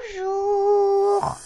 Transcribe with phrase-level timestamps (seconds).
[0.00, 1.36] Bonjour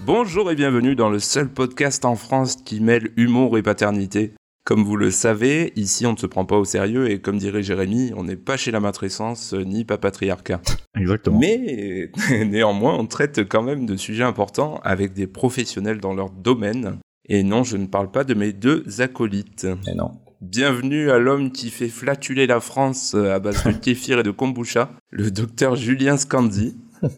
[0.00, 4.32] Bonjour et bienvenue dans le seul podcast en France qui mêle humour et paternité.
[4.64, 7.62] Comme vous le savez, ici on ne se prend pas au sérieux et comme dirait
[7.62, 10.62] Jérémy, on n'est pas chez la matrescence ni pas patriarcat.
[10.96, 11.38] Exactement.
[11.38, 12.10] Mais
[12.46, 16.96] néanmoins, on traite quand même de sujets importants avec des professionnels dans leur domaine.
[17.28, 19.66] Et non, je ne parle pas de mes deux acolytes.
[19.86, 20.12] Et non.
[20.40, 24.90] Bienvenue à l'homme qui fait flatuler la France à base de kéfir et de kombucha,
[25.10, 26.74] le docteur Julien Scandi.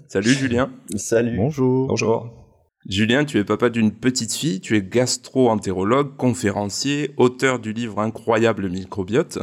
[0.08, 0.70] Salut Julien.
[0.96, 1.36] Salut.
[1.36, 1.86] Bonjour.
[1.86, 2.45] Bonjour.
[2.88, 8.68] Julien, tu es papa d'une petite fille, tu es gastro-entérologue, conférencier, auteur du livre incroyable
[8.68, 9.38] Microbiote,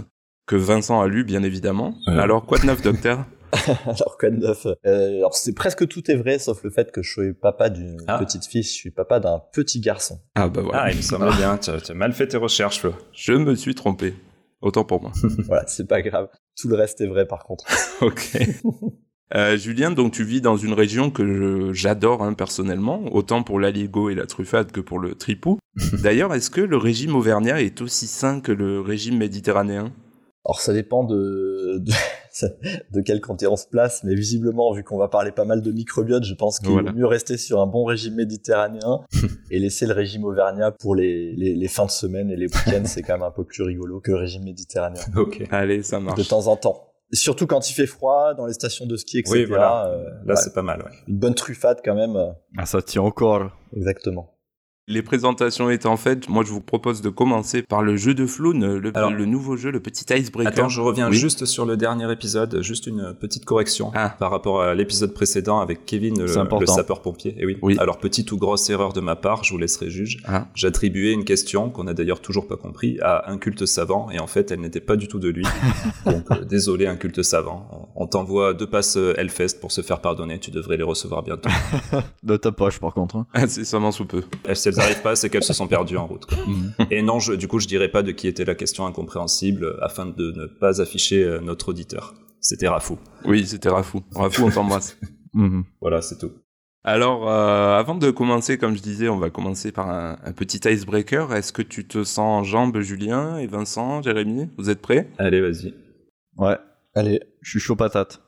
[0.47, 1.95] que Vincent a lu bien évidemment.
[2.07, 2.17] Ouais.
[2.19, 3.25] Alors quoi de neuf docteur?
[3.85, 4.66] Alors quoi de neuf?
[4.85, 7.97] Euh, Alors c'est presque tout est vrai sauf le fait que je suis papa d'une
[8.07, 8.17] Ah.
[8.17, 10.19] petite fille, je suis papa d'un petit garçon.
[10.35, 11.58] Ah bah voilà, Ah, il me semble bien.
[11.58, 12.94] Tu as, tu as mal fait tes recherches, Flo.
[13.11, 14.16] je me suis trompé.
[14.61, 15.11] Autant pour moi.
[15.47, 16.30] voilà, c'est pas grave.
[16.59, 17.66] Tout le reste est vrai par contre.
[18.02, 18.38] ok.
[19.36, 24.09] Euh, Julien, donc tu vis dans une région que j'adore hein, personnellement, autant pour l'aligo
[24.09, 25.58] et la truffade que pour le tripou.
[26.03, 29.92] D'ailleurs, est-ce que le régime auvergnat est aussi sain que le régime méditerranéen?
[30.45, 31.92] Alors ça dépend de de,
[32.94, 35.72] de quel côté on se place, mais visiblement vu qu'on va parler pas mal de
[35.72, 36.92] microbiote, je pense qu'il Voilà.
[36.92, 39.00] vaut mieux rester sur un bon régime méditerranéen
[39.52, 42.84] et laisser le régime auvergnat pour les, les, les fins de semaine et les week-ends,
[42.86, 45.02] c'est quand même un peu plus rigolo que le régime méditerranéen.
[45.16, 45.44] Ok.
[45.50, 46.20] Allez, ça marche.
[46.20, 46.89] De temps en temps.
[47.14, 49.31] Et surtout quand il fait froid, dans les stations de ski, etc.
[49.38, 49.86] Oui, voilà.
[49.86, 50.36] euh, Là, ouais.
[50.36, 50.92] c'est pas mal, ouais.
[51.08, 52.16] une bonne truffade quand même.
[52.16, 53.52] euh, Ah, ça tient encore.
[53.75, 54.33] Exactement.
[54.89, 58.76] Les présentations étant faites, moi je vous propose de commencer par le jeu de Floun,
[58.76, 60.52] le, Alors- le nouveau jeu, le petit icebreaker.
[60.52, 61.16] Attends, je reviens Oui.
[61.16, 64.09] juste sur le dernier épisode, juste une petite correction Ah.
[64.20, 66.28] par rapport à l'épisode précédent avec Kevin, le,
[66.67, 67.34] sapeur-pompier.
[67.39, 67.58] Et oui.
[67.61, 67.78] Oui.
[67.80, 70.17] Alors, petite ou grosse erreur de ma part, je vous laisserai juge.
[70.26, 70.48] Ah.
[70.54, 74.28] J'attribuais une question qu'on a d'ailleurs toujours pas compris à un culte savant, et en
[74.28, 75.45] fait, elle n'était pas du tout de lui.
[76.05, 77.89] Donc, euh, désolé, un culte savant.
[77.95, 80.39] On t'envoie deux passes euh, Hellfest pour se faire pardonner.
[80.39, 81.49] Tu devrais les recevoir bientôt.
[82.23, 83.16] De ta poche, par contre.
[83.16, 83.26] hein.
[83.48, 84.23] C'est sûrement sous peu.
[84.73, 86.26] Elles n'arrivent pas, c'est qu'elles se sont perdues en route.
[86.26, 86.38] quoi.
[86.92, 89.78] Et non, je, du coup, je dirais pas de qui était la question incompréhensible euh,
[89.84, 92.14] afin de ne pas afficher euh, notre auditeur.
[92.39, 92.98] C'était Rafou.
[93.26, 94.04] Oui, c'était Rafou.
[94.14, 94.98] Rafou, on t'embrasse.
[95.36, 95.64] Mhm.
[95.82, 96.32] Voilà, c'est tout.
[96.84, 100.60] Alors, euh, avant de commencer, comme je disais, on va commencer par un, un petit
[100.70, 101.34] icebreaker.
[101.34, 104.50] Est-ce que tu te sens en jambes, Julien et Vincent, Jérémy?
[104.60, 105.10] Vous êtes prêts?
[105.17, 105.73] Allez, vas-y.
[106.38, 106.58] Ouais,
[106.94, 108.22] Allez, je suis chaud patate.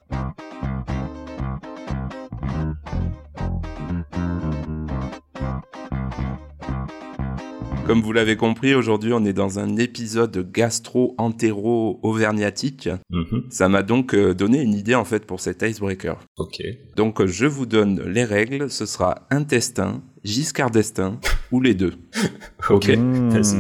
[7.86, 12.90] Comme vous l'avez compris, aujourd'hui, on est dans un épisode gastro-entéro-auvergnatique.
[13.12, 13.44] Mhm.
[13.52, 16.18] Ça m'a donc euh, donné une idée, en fait, pour cet icebreaker.
[16.38, 16.64] Ok.
[16.96, 18.72] Donc, euh, je vous donne les règles.
[18.72, 21.20] Ce sera intestin, Giscard d'Estaing
[21.52, 21.94] ou les deux.
[22.72, 22.88] Ok.
[22.90, 23.30] Mmh.
[23.30, 23.58] Vas-y.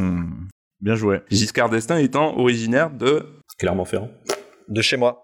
[0.81, 1.19] Bien joué.
[1.29, 3.23] Giscard d'Estaing étant originaire de...
[3.59, 4.09] Clermont-Ferrand.
[4.67, 5.21] de chez moi.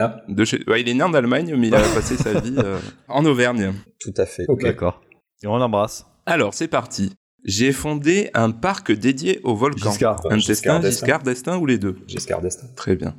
[0.00, 0.64] Ah, de chez...
[0.66, 3.72] ouais, il est né en Allemagne, mais il a passé sa vie euh, en Auvergne.
[4.00, 4.44] Tout à fait.
[4.48, 4.62] ok.
[4.64, 5.00] D'accord.
[5.44, 6.04] Et on l'embrasse.
[6.26, 7.12] Alors, c'est parti.
[7.44, 9.90] J'ai fondé un parc dédié au volcan.
[9.90, 10.20] Giscard.
[10.26, 10.90] Euh, Intestin, d'Estaing.
[10.90, 11.96] Giscard d'Estaing ou les deux?
[12.06, 12.68] Giscard d'Estaing.
[12.76, 13.16] Très bien.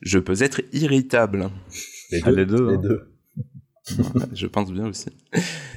[0.00, 1.50] Je peux être irritable.
[2.10, 2.36] Les Ah, deux.
[2.36, 2.68] les deux.
[2.70, 2.80] Les hein.
[2.82, 3.12] deux.
[4.34, 5.06] Je pense bien aussi.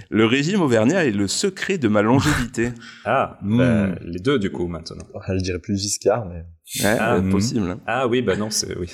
[0.09, 2.71] Le régime auvergnat est le secret de ma longévité.
[3.05, 3.57] Ah, Mm.
[3.57, 5.05] bah, les deux, du coup, maintenant.
[5.27, 6.43] Je dirais plus Giscard, mais
[6.83, 7.31] Ouais, Ah, mhm.
[7.31, 7.69] possible.
[7.69, 7.79] hein.
[7.85, 8.77] Ah oui, bah non, c'est...
[8.77, 8.87] Oui.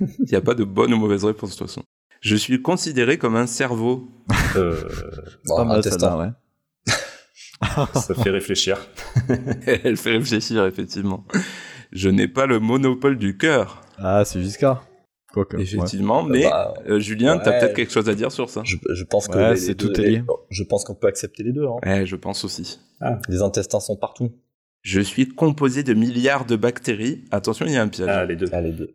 [0.00, 1.82] Il n'y a pas de bonne ou mauvaise réponse de toute façon.
[2.20, 4.08] Je suis considéré comme un cerveau.
[4.56, 4.80] Euh,
[5.46, 6.18] bon, Pas mal intestin.
[6.18, 6.28] ouais.
[7.94, 8.78] ça fait réfléchir.
[9.66, 11.24] Elle fait réfléchir, effectivement.
[11.92, 14.84] Je n'ai pas le monopole du cœur, Ah, c'est Giscard.
[15.32, 15.56] Quoique.
[15.56, 15.62] ouais.
[15.64, 17.58] effectivement, mais Bah, euh, Julien, t'as ouais.
[17.60, 19.74] peut-être quelque chose à dire sur ça je, je pense que Ouais, les- c'est les
[19.76, 20.16] tout deux- est lié.
[20.18, 21.66] les- je pense qu'on peut accepter les deux.
[21.66, 21.76] Hein.
[21.84, 22.78] Ouais, je pense aussi.
[23.28, 24.32] Les intestins sont partout.
[24.82, 27.24] Je suis composé de milliards de bactéries.
[27.32, 28.08] Attention, il y a un piège.
[28.08, 28.48] Ah, les deux.
[28.52, 28.94] Ah, les deux.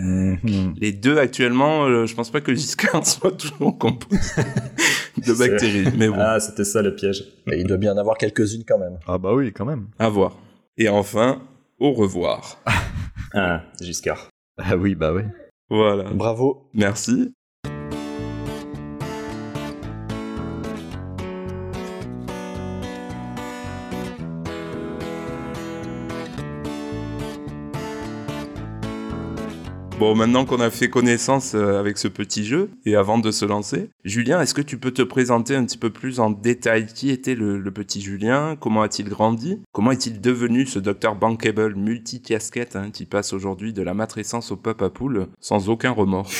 [0.00, 0.74] Mhm.
[0.80, 4.18] Les deux actuellement, euh, je pense pas que Giscard soit toujours composé
[5.18, 7.24] de bactéries, mais bon, Ah, c'était ça le piège.
[7.46, 8.98] Mais il doit bien en avoir quelques-unes quand même.
[9.06, 9.88] Ah bah oui, quand même.
[9.98, 10.36] à voir.
[10.78, 11.42] Et enfin,
[11.78, 12.58] au revoir.
[13.34, 14.28] Ah, Giscard.
[14.58, 15.22] Ah oui, bah oui.
[15.70, 16.04] Voilà.
[16.10, 16.68] Bravo.
[16.74, 17.32] Merci.
[30.02, 33.44] Bon, maintenant qu'on a fait connaissance euh, avec ce petit jeu, et avant de se
[33.44, 36.86] lancer, Julien, est-ce que tu peux te présenter un petit peu plus en détail?
[36.86, 38.56] Qui était le, le petit Julien?
[38.58, 39.62] Comment a-t-il grandi?
[39.70, 44.56] Comment est-il devenu ce docteur bankable multi-casquette hein, qui passe aujourd'hui de la matrescence au
[44.56, 46.32] pop à poule sans aucun remords?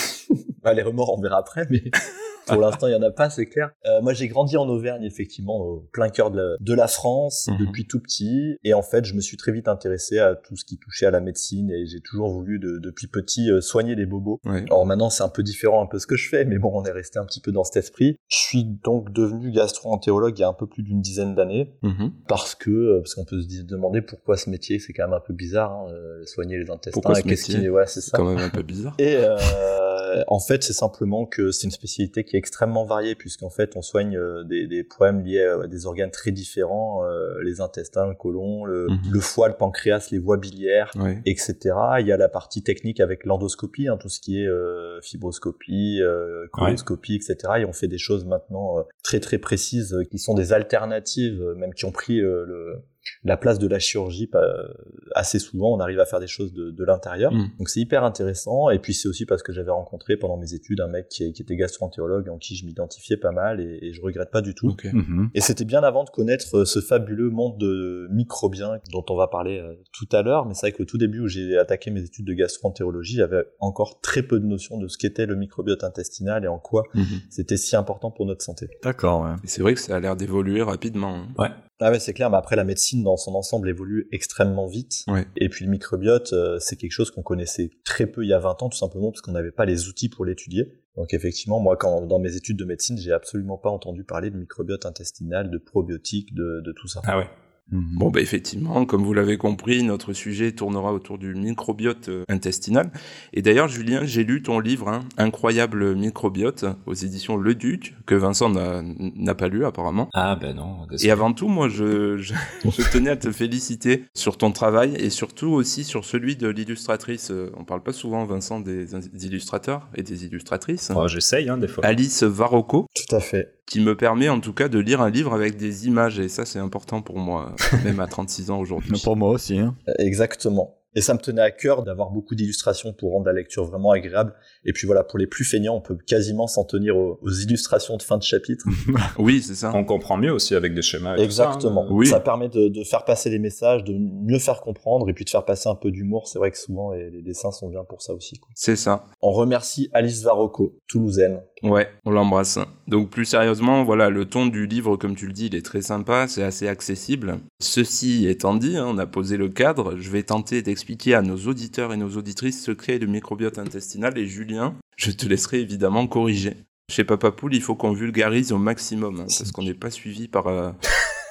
[0.64, 1.84] Bah, les remords, on verra après, mais
[2.46, 3.70] Pour l'instant, il y en a pas, c'est clair.
[3.86, 7.48] Euh, moi, j'ai grandi en Auvergne, effectivement, au plein cœur de la, de la France,
[7.48, 7.58] Mhm.
[7.66, 8.56] depuis tout petit.
[8.64, 11.10] Et en fait, je me suis très vite intéressé à tout ce qui touchait à
[11.10, 14.40] la médecine et j'ai toujours voulu, de- depuis petit, euh, soigner les bobos.
[14.44, 14.62] Ouais.
[14.66, 16.84] Alors maintenant, c'est un peu différent un peu ce que je fais, mais bon, on
[16.84, 18.16] est resté un petit peu dans cet esprit.
[18.28, 22.12] Je suis donc devenu gastro-entérologue il y a un peu plus d'une dizaine d'années Mhm.
[22.28, 25.20] parce que euh, parce qu'on peut se demander pourquoi ce métier, c'est quand même un
[25.20, 25.92] peu bizarre, hein,
[26.26, 26.90] soigner les intestins.
[26.92, 28.94] Pourquoi ce métier qui, ouais, c'est quand même un peu bizarre.
[28.98, 33.50] Et euh, en fait, c'est simplement que c'est une spécialité qui est extrêmement variée, puisqu'en
[33.50, 37.60] fait, on soigne euh, des, des problèmes liés à des organes très différents, euh, les
[37.60, 38.98] intestins, le côlon, le, Mhm.
[39.12, 40.90] le foie, le pancréas, les voies biliaires,
[41.26, 41.56] etc.
[42.00, 46.00] Il y a la partie technique avec l'endoscopie, hein, tout ce qui est euh, fibroscopie,
[46.02, 47.36] euh, coloscopie, etc.
[47.58, 51.40] Et on fait des choses maintenant euh, très très précises euh, qui sont des alternatives,
[51.42, 52.82] euh, même qui ont pris euh, le,
[53.24, 54.68] la place de la chirurgie pas-
[55.14, 55.74] assez souvent.
[55.74, 57.32] On arrive à faire des choses de, de l'intérieur.
[57.32, 57.50] Mm.
[57.58, 58.70] Donc c'est hyper intéressant.
[58.70, 61.42] Et puis c'est aussi parce que j'avais rencontré pendant mes études un mec qui, qui
[61.42, 64.74] était gastro-entérologue en qui je m'identifiais pas mal et, et je regrette pas du tout.
[64.92, 65.30] Mhm.
[65.34, 69.28] Et c'était bien avant de connaître euh, ce fabuleux monde de microbiens dont on va
[69.28, 70.46] parler euh, tout à l'heure.
[70.46, 74.00] Mais c'est vrai qu'au tout début où j'ai attaqué mes études de gastro-entérologie, j'avais encore
[74.00, 77.04] très peu de notions de ce qu'était le microbiote intestinal et en quoi Mhm.
[77.30, 78.68] c'était si important pour notre santé.
[78.82, 79.34] D'accord, ouais.
[79.44, 81.24] Et c'est vrai que ça a l'air d'évoluer rapidement.
[81.38, 81.50] hein.
[81.82, 85.04] Ah ouais, c'est clair, mais après la médecine dans son ensemble évolue extrêmement vite.
[85.08, 85.26] Ouais.
[85.36, 88.38] Et puis le microbiote, euh, c'est quelque chose qu'on connaissait très peu il y a
[88.38, 90.72] 20 ans, tout simplement parce qu'on n'avait pas les outils pour l'étudier.
[90.96, 94.36] Donc effectivement, moi, quand dans mes études de médecine, j'ai absolument pas entendu parler de
[94.36, 97.00] microbiote intestinal, de probiotiques, de, de tout ça.
[97.04, 97.28] Ah ouais.
[97.70, 97.96] Mhm.
[97.98, 102.90] Bon, bah effectivement, comme vous l'avez compris, notre sujet tournera autour du microbiote euh, intestinal.
[103.32, 108.14] Et d'ailleurs, Julien, j'ai lu ton livre, hein, Incroyable microbiote, aux éditions Le Duc, que
[108.14, 110.08] Vincent n'a pas lu apparemment.
[110.12, 110.86] Ah ben non.
[111.02, 115.08] Et avant tout, moi, je, je, je tenais à te féliciter sur ton travail et
[115.08, 117.30] surtout aussi sur celui de l'illustratrice.
[117.30, 120.92] Euh, On parle pas souvent, Vincent, des, des illustrateurs et des illustratrices.
[120.94, 121.84] Oh, J'essaye, hein, des fois.
[121.86, 123.54] Alice Varocco, Tout à fait.
[123.66, 126.18] Qui me permet en tout cas de lire un livre avec des images.
[126.18, 127.54] Et ça, c'est important pour moi,
[127.84, 129.00] même à 36 ans aujourd'hui.
[129.02, 129.74] Pour moi aussi, hein.
[129.88, 130.76] Euh, Exactement.
[130.94, 134.34] Et ça me tenait à cœur d'avoir beaucoup d'illustrations pour rendre la lecture vraiment agréable.
[134.66, 137.96] Et puis voilà, pour les plus feignants, on peut quasiment s'en tenir aux, aux illustrations
[137.96, 138.66] de fin de chapitre.
[139.18, 139.72] Oui, c'est ça.
[139.74, 141.16] On comprend mieux aussi avec des schémas.
[141.16, 141.46] et tout ça, hein.
[141.54, 141.86] Exactement.
[141.90, 142.08] Oui.
[142.08, 145.30] Ça permet de, de faire passer les messages, de mieux faire comprendre et puis de
[145.30, 146.28] faire passer un peu d'humour.
[146.28, 148.38] C'est vrai que souvent les, les dessins sont bien pour ça aussi.
[148.54, 149.06] C'est ça.
[149.22, 151.40] On remercie Alice Varocco, toulousaine.
[151.62, 152.58] Ouais, on l'embrasse.
[152.88, 155.82] Donc plus sérieusement, voilà, le ton du livre, comme tu le dis, il est très
[155.82, 157.38] sympa, c'est assez accessible.
[157.60, 161.36] Ceci étant dit, hein, on a posé le cadre, je vais tenter d'expliquer à nos
[161.36, 166.06] auditeurs et nos auditrices ce qu'est le microbiote intestinal et Julien, je te laisserai évidemment
[166.06, 166.56] corriger.
[166.90, 170.26] Chez Papa Poule, il faut qu'on vulgarise au maximum, hein, parce qu'on n'est pas suivi
[170.26, 170.72] par, euh,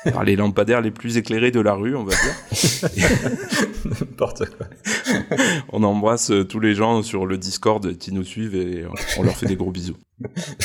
[0.13, 2.89] par les lampadaires les plus éclairés de la rue, on va dire.
[3.85, 4.67] N'importe quoi.
[5.73, 8.85] On embrasse euh, tous les gens sur le Discord qui nous suivent et
[9.17, 9.97] on leur fait des gros bisous.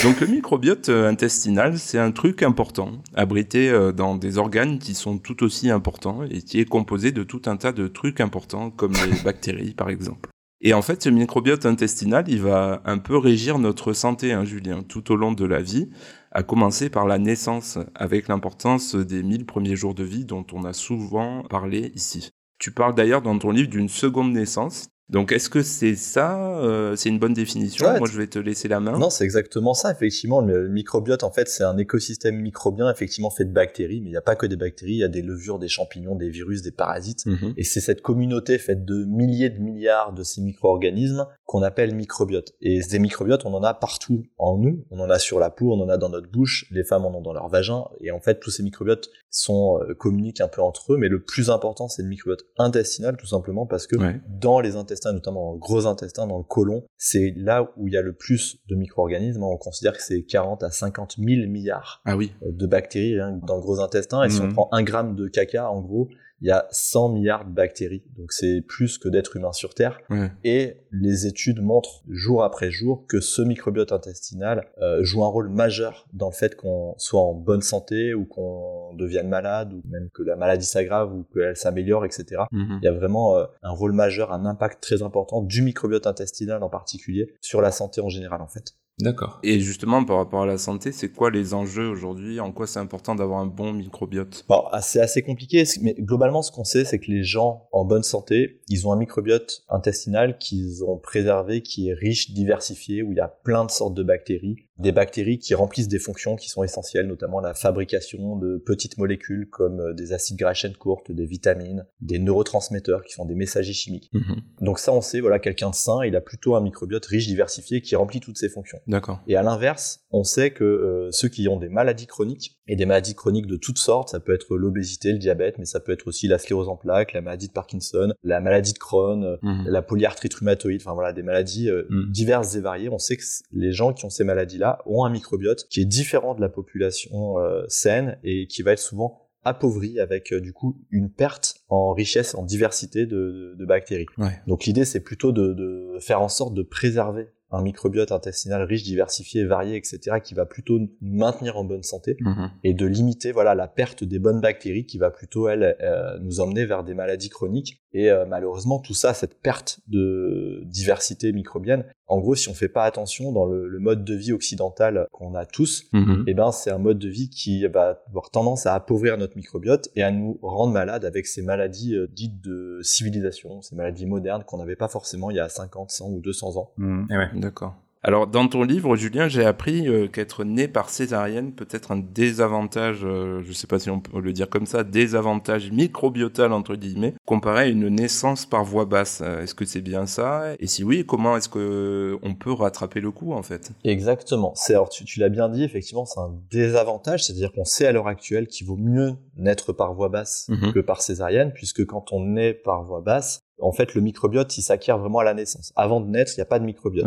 [0.02, 4.94] Donc le microbiote euh, intestinal, c'est un truc important, abrité euh, dans des organes qui
[4.94, 8.70] sont tout aussi importants et qui est composé de tout un tas de trucs importants
[8.70, 10.30] comme les bactéries par exemple.
[10.62, 14.82] Et en fait, ce microbiote intestinal, il va un peu régir notre santé, hein, Julien,
[14.82, 15.90] tout au long de la vie,
[16.36, 20.64] à commencer par la naissance, avec l'importance des 1000 premiers jours de vie dont on
[20.64, 22.28] a souvent parlé ici.
[22.58, 24.88] Tu parles d'ailleurs dans ton livre d'une seconde naissance.
[25.08, 27.86] Donc est-ce que c'est ça euh, C'est une bonne définition?
[27.86, 28.98] Ouais, Moi, je vais te laisser la main.
[28.98, 29.92] Non, c'est exactement ça.
[29.92, 34.00] Effectivement, le microbiote, en fait, c'est un écosystème microbien, effectivement, fait de bactéries.
[34.00, 34.94] Mais il n'y a pas que des bactéries.
[34.94, 37.24] Il y a des levures, des champignons, des virus, des parasites.
[37.26, 37.54] Mhm.
[37.56, 42.52] Et c'est cette communauté faite de milliers de milliards de ces micro-organismes qu'on appelle microbiote.
[42.60, 44.84] Et ces microbiotes, on en a partout en nous.
[44.90, 47.16] On en a sur la peau, on en a dans notre bouche, les femmes en
[47.16, 47.84] ont dans leur vagin.
[48.00, 50.96] Et en fait, tous ces microbiotes sont euh, communiquent un peu entre eux.
[50.98, 54.20] Mais le plus important, c'est le microbiote intestinal, tout simplement parce que Ouais.
[54.28, 57.94] dans les intestins, notamment dans le gros intestin, dans le côlon, c'est là où il
[57.94, 59.42] y a le plus de micro-organismes.
[59.42, 62.32] On considère que c'est 40 à 50 000 milliards Ah oui.
[62.42, 64.22] de bactéries dans le gros intestin.
[64.24, 64.52] Et si on Mhm.
[64.54, 66.08] prend un gramme de caca, en gros,
[66.40, 68.02] il y a 100 milliards de bactéries.
[68.16, 69.98] Donc c'est plus que d'êtres humains sur Terre.
[70.10, 70.30] Ouais.
[70.44, 75.48] Et les études montrent jour après jour que ce microbiote intestinal euh, joue un rôle
[75.48, 80.10] majeur dans le fait qu'on soit en bonne santé ou qu'on devienne malade ou même
[80.12, 82.42] que la maladie s'aggrave ou qu'elle s'améliore, etc.
[82.52, 82.78] Mhm.
[82.82, 86.62] Il y a vraiment euh, un rôle majeur, un impact très important du microbiote intestinal
[86.62, 88.74] en particulier sur la santé en général en fait.
[88.98, 89.40] D'accord.
[89.42, 92.40] Et justement, par rapport à la santé, c'est quoi les enjeux aujourd'hui?
[92.40, 94.46] En quoi c'est important d'avoir un bon microbiote?
[94.48, 97.84] Bon, ah, c'est assez compliqué, mais globalement, ce qu'on sait, c'est que les gens en
[97.84, 103.12] bonne santé, ils ont un microbiote intestinal qu'ils ont préservé, qui est riche, diversifié, où
[103.12, 106.48] il y a plein de sortes de bactéries, des bactéries qui remplissent des fonctions qui
[106.48, 110.74] sont essentielles, notamment la fabrication de petites molécules comme euh, des acides gras à chaîne
[110.74, 114.10] courte, des vitamines, des neurotransmetteurs qui sont des messagers chimiques.
[114.12, 114.36] Mhm.
[114.60, 117.80] Donc ça, on sait, voilà, quelqu'un de sain, il a plutôt un microbiote riche, diversifié,
[117.80, 118.78] qui remplit toutes ces fonctions.
[118.86, 119.20] D'accord.
[119.26, 122.86] Et à l'inverse, on sait que euh, ceux qui ont des maladies chroniques, et des
[122.86, 126.06] maladies chroniques de toutes sortes, ça peut être l'obésité, le diabète, mais ça peut être
[126.08, 129.66] aussi la sclérose en plaques, la maladie de Parkinson, la maladie de Crohn, euh, Mhm.
[129.68, 132.10] la polyarthrite rhumatoïde, enfin voilà, des maladies euh, Mm.
[132.10, 132.88] diverses et variées.
[132.88, 136.34] On sait que les gens qui ont ces maladies-là ont un microbiote qui est différent
[136.34, 140.76] de la population euh, saine et qui va être souvent appauvri avec euh, du coup
[140.90, 144.06] une perte en richesse, en diversité de, de bactéries.
[144.18, 144.40] Ouais.
[144.46, 148.82] Donc l'idée c'est plutôt de, de faire en sorte de préserver un microbiote intestinal riche,
[148.82, 152.50] diversifié, varié, etc., qui va plutôt nous maintenir en bonne santé Mhm.
[152.64, 156.40] et de limiter voilà la perte des bonnes bactéries qui va plutôt elle euh, nous
[156.40, 161.84] emmener vers des maladies chroniques et euh, malheureusement tout ça cette perte de diversité microbienne
[162.08, 165.34] en gros si on fait pas attention dans le, le mode de vie occidental qu'on
[165.34, 166.24] a tous Mhm.
[166.26, 169.88] eh ben c'est un mode de vie qui va avoir tendance à appauvrir notre microbiote
[169.96, 174.44] et à nous rendre malades avec ces maladies euh, dites de civilisation, ces maladies modernes
[174.44, 176.70] qu'on n'avait pas forcément il y a 50, 100 ou 200 ans.
[176.76, 177.06] Mhm.
[177.10, 177.28] Eh ouais.
[177.34, 177.74] D'accord.
[178.06, 181.96] Alors, dans ton livre, Julien, j'ai appris euh, qu'être né par césarienne peut être un
[181.96, 186.76] désavantage, euh, je sais pas si on peut le dire comme ça, désavantage microbiotal, entre
[186.76, 189.22] guillemets, comparé à une naissance par voie basse.
[189.24, 190.54] Euh, est-ce que c'est bien ça?
[190.60, 193.72] Et si oui, comment est-ce que on peut rattraper le coup, en fait?
[193.82, 194.52] Exactement.
[194.54, 197.92] C'est alors tu, tu l'as bien dit, effectivement, c'est un désavantage, c'est-à-dire qu'on sait à
[197.92, 200.72] l'heure actuelle qu'il vaut mieux naître par voie basse Mhm.
[200.72, 204.62] que par césarienne, puisque quand on naît par voie basse, en fait, le microbiote, il
[204.62, 205.72] s'acquiert vraiment à la naissance.
[205.74, 207.06] Avant de naître, il n'y a pas de microbiote.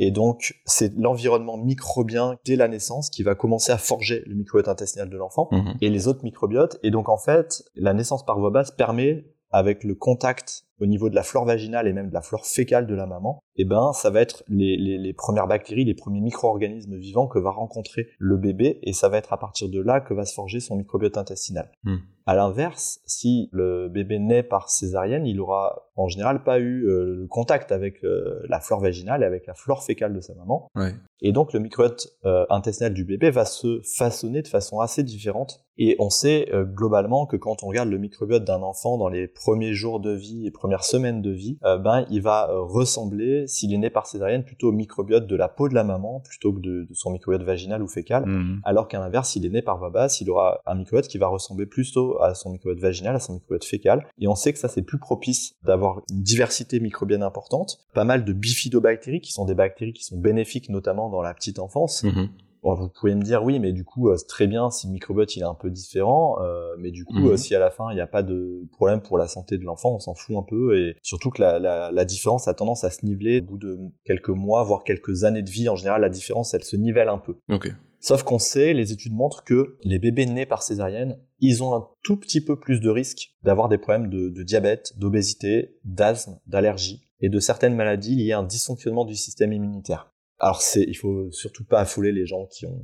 [0.00, 4.68] Et donc, c'est l'environnement microbien dès la naissance qui va commencer à forger le microbiote
[4.68, 5.74] intestinal de l'enfant Mhm.
[5.80, 6.78] et les autres microbiotes.
[6.84, 11.08] Et donc, en fait, la naissance par voie basse permet, avec le contact au niveau
[11.10, 13.92] de la flore vaginale et même de la flore fécale de la maman, eh ben,
[13.92, 18.08] ça va être les, les, les premières bactéries, les premiers micro-organismes vivants que va rencontrer
[18.18, 20.76] le bébé, et ça va être à partir de là que va se forger son
[20.76, 21.70] microbiote intestinal.
[21.84, 21.96] Hmm.
[22.26, 27.16] À l'inverse, si le bébé naît par césarienne, il aura en général pas eu euh,
[27.22, 30.68] le contact avec euh, la flore vaginale et avec la flore fécale de sa maman,
[30.76, 30.92] Ouais.
[31.22, 35.64] et donc le microbiote euh, intestinal du bébé va se façonner de façon assez différente.
[35.80, 39.74] Et on sait globalement que quand on regarde le microbiote d'un enfant dans les premiers
[39.74, 43.72] jours de vie et premières semaines de vie, euh, ben il va euh, ressembler, s'il
[43.72, 46.60] est né par césarienne, plutôt au microbiote de la peau de la maman plutôt que
[46.60, 48.26] de, de son microbiote vaginal ou fécal.
[48.26, 48.60] Mhm.
[48.64, 51.28] Alors qu'à l'inverse, s'il est né par voie basse, il aura un microbiote qui va
[51.28, 54.06] ressembler plutôt à son microbiote vaginal, à son microbiote fécal.
[54.18, 57.78] Et on sait que ça, c'est plus propice d'avoir une diversité microbienne importante.
[57.94, 61.60] Pas mal de bifidobactéries, qui sont des bactéries qui sont bénéfiques notamment dans la petite
[61.60, 62.02] enfance.
[62.02, 62.28] Mhm.
[62.62, 64.92] Bon, vous pouvez me dire, oui, mais du coup, euh, c'est très bien si le
[64.92, 67.28] microbiote il est un peu différent, euh, mais du coup, Mhm.
[67.30, 69.64] euh, si à la fin il n'y a pas de problème pour la santé de
[69.64, 72.82] l'enfant, on s'en fout un peu, et surtout que la, la, la différence a tendance
[72.84, 75.68] à se niveler au bout de quelques mois, voire quelques années de vie.
[75.68, 77.36] En général, la différence, elle se nivelle un peu.
[78.00, 81.86] Sauf qu'on sait, les études montrent que les bébés nés par césarienne, ils ont un
[82.04, 87.02] tout petit peu plus de risque d'avoir des problèmes de, de diabète, d'obésité, d'asthme, d'allergie
[87.20, 90.12] et de certaines maladies liées à un dysfonctionnement du système immunitaire.
[90.40, 92.80] Alors c'est, il faut surtout pas affoler les gens qui ont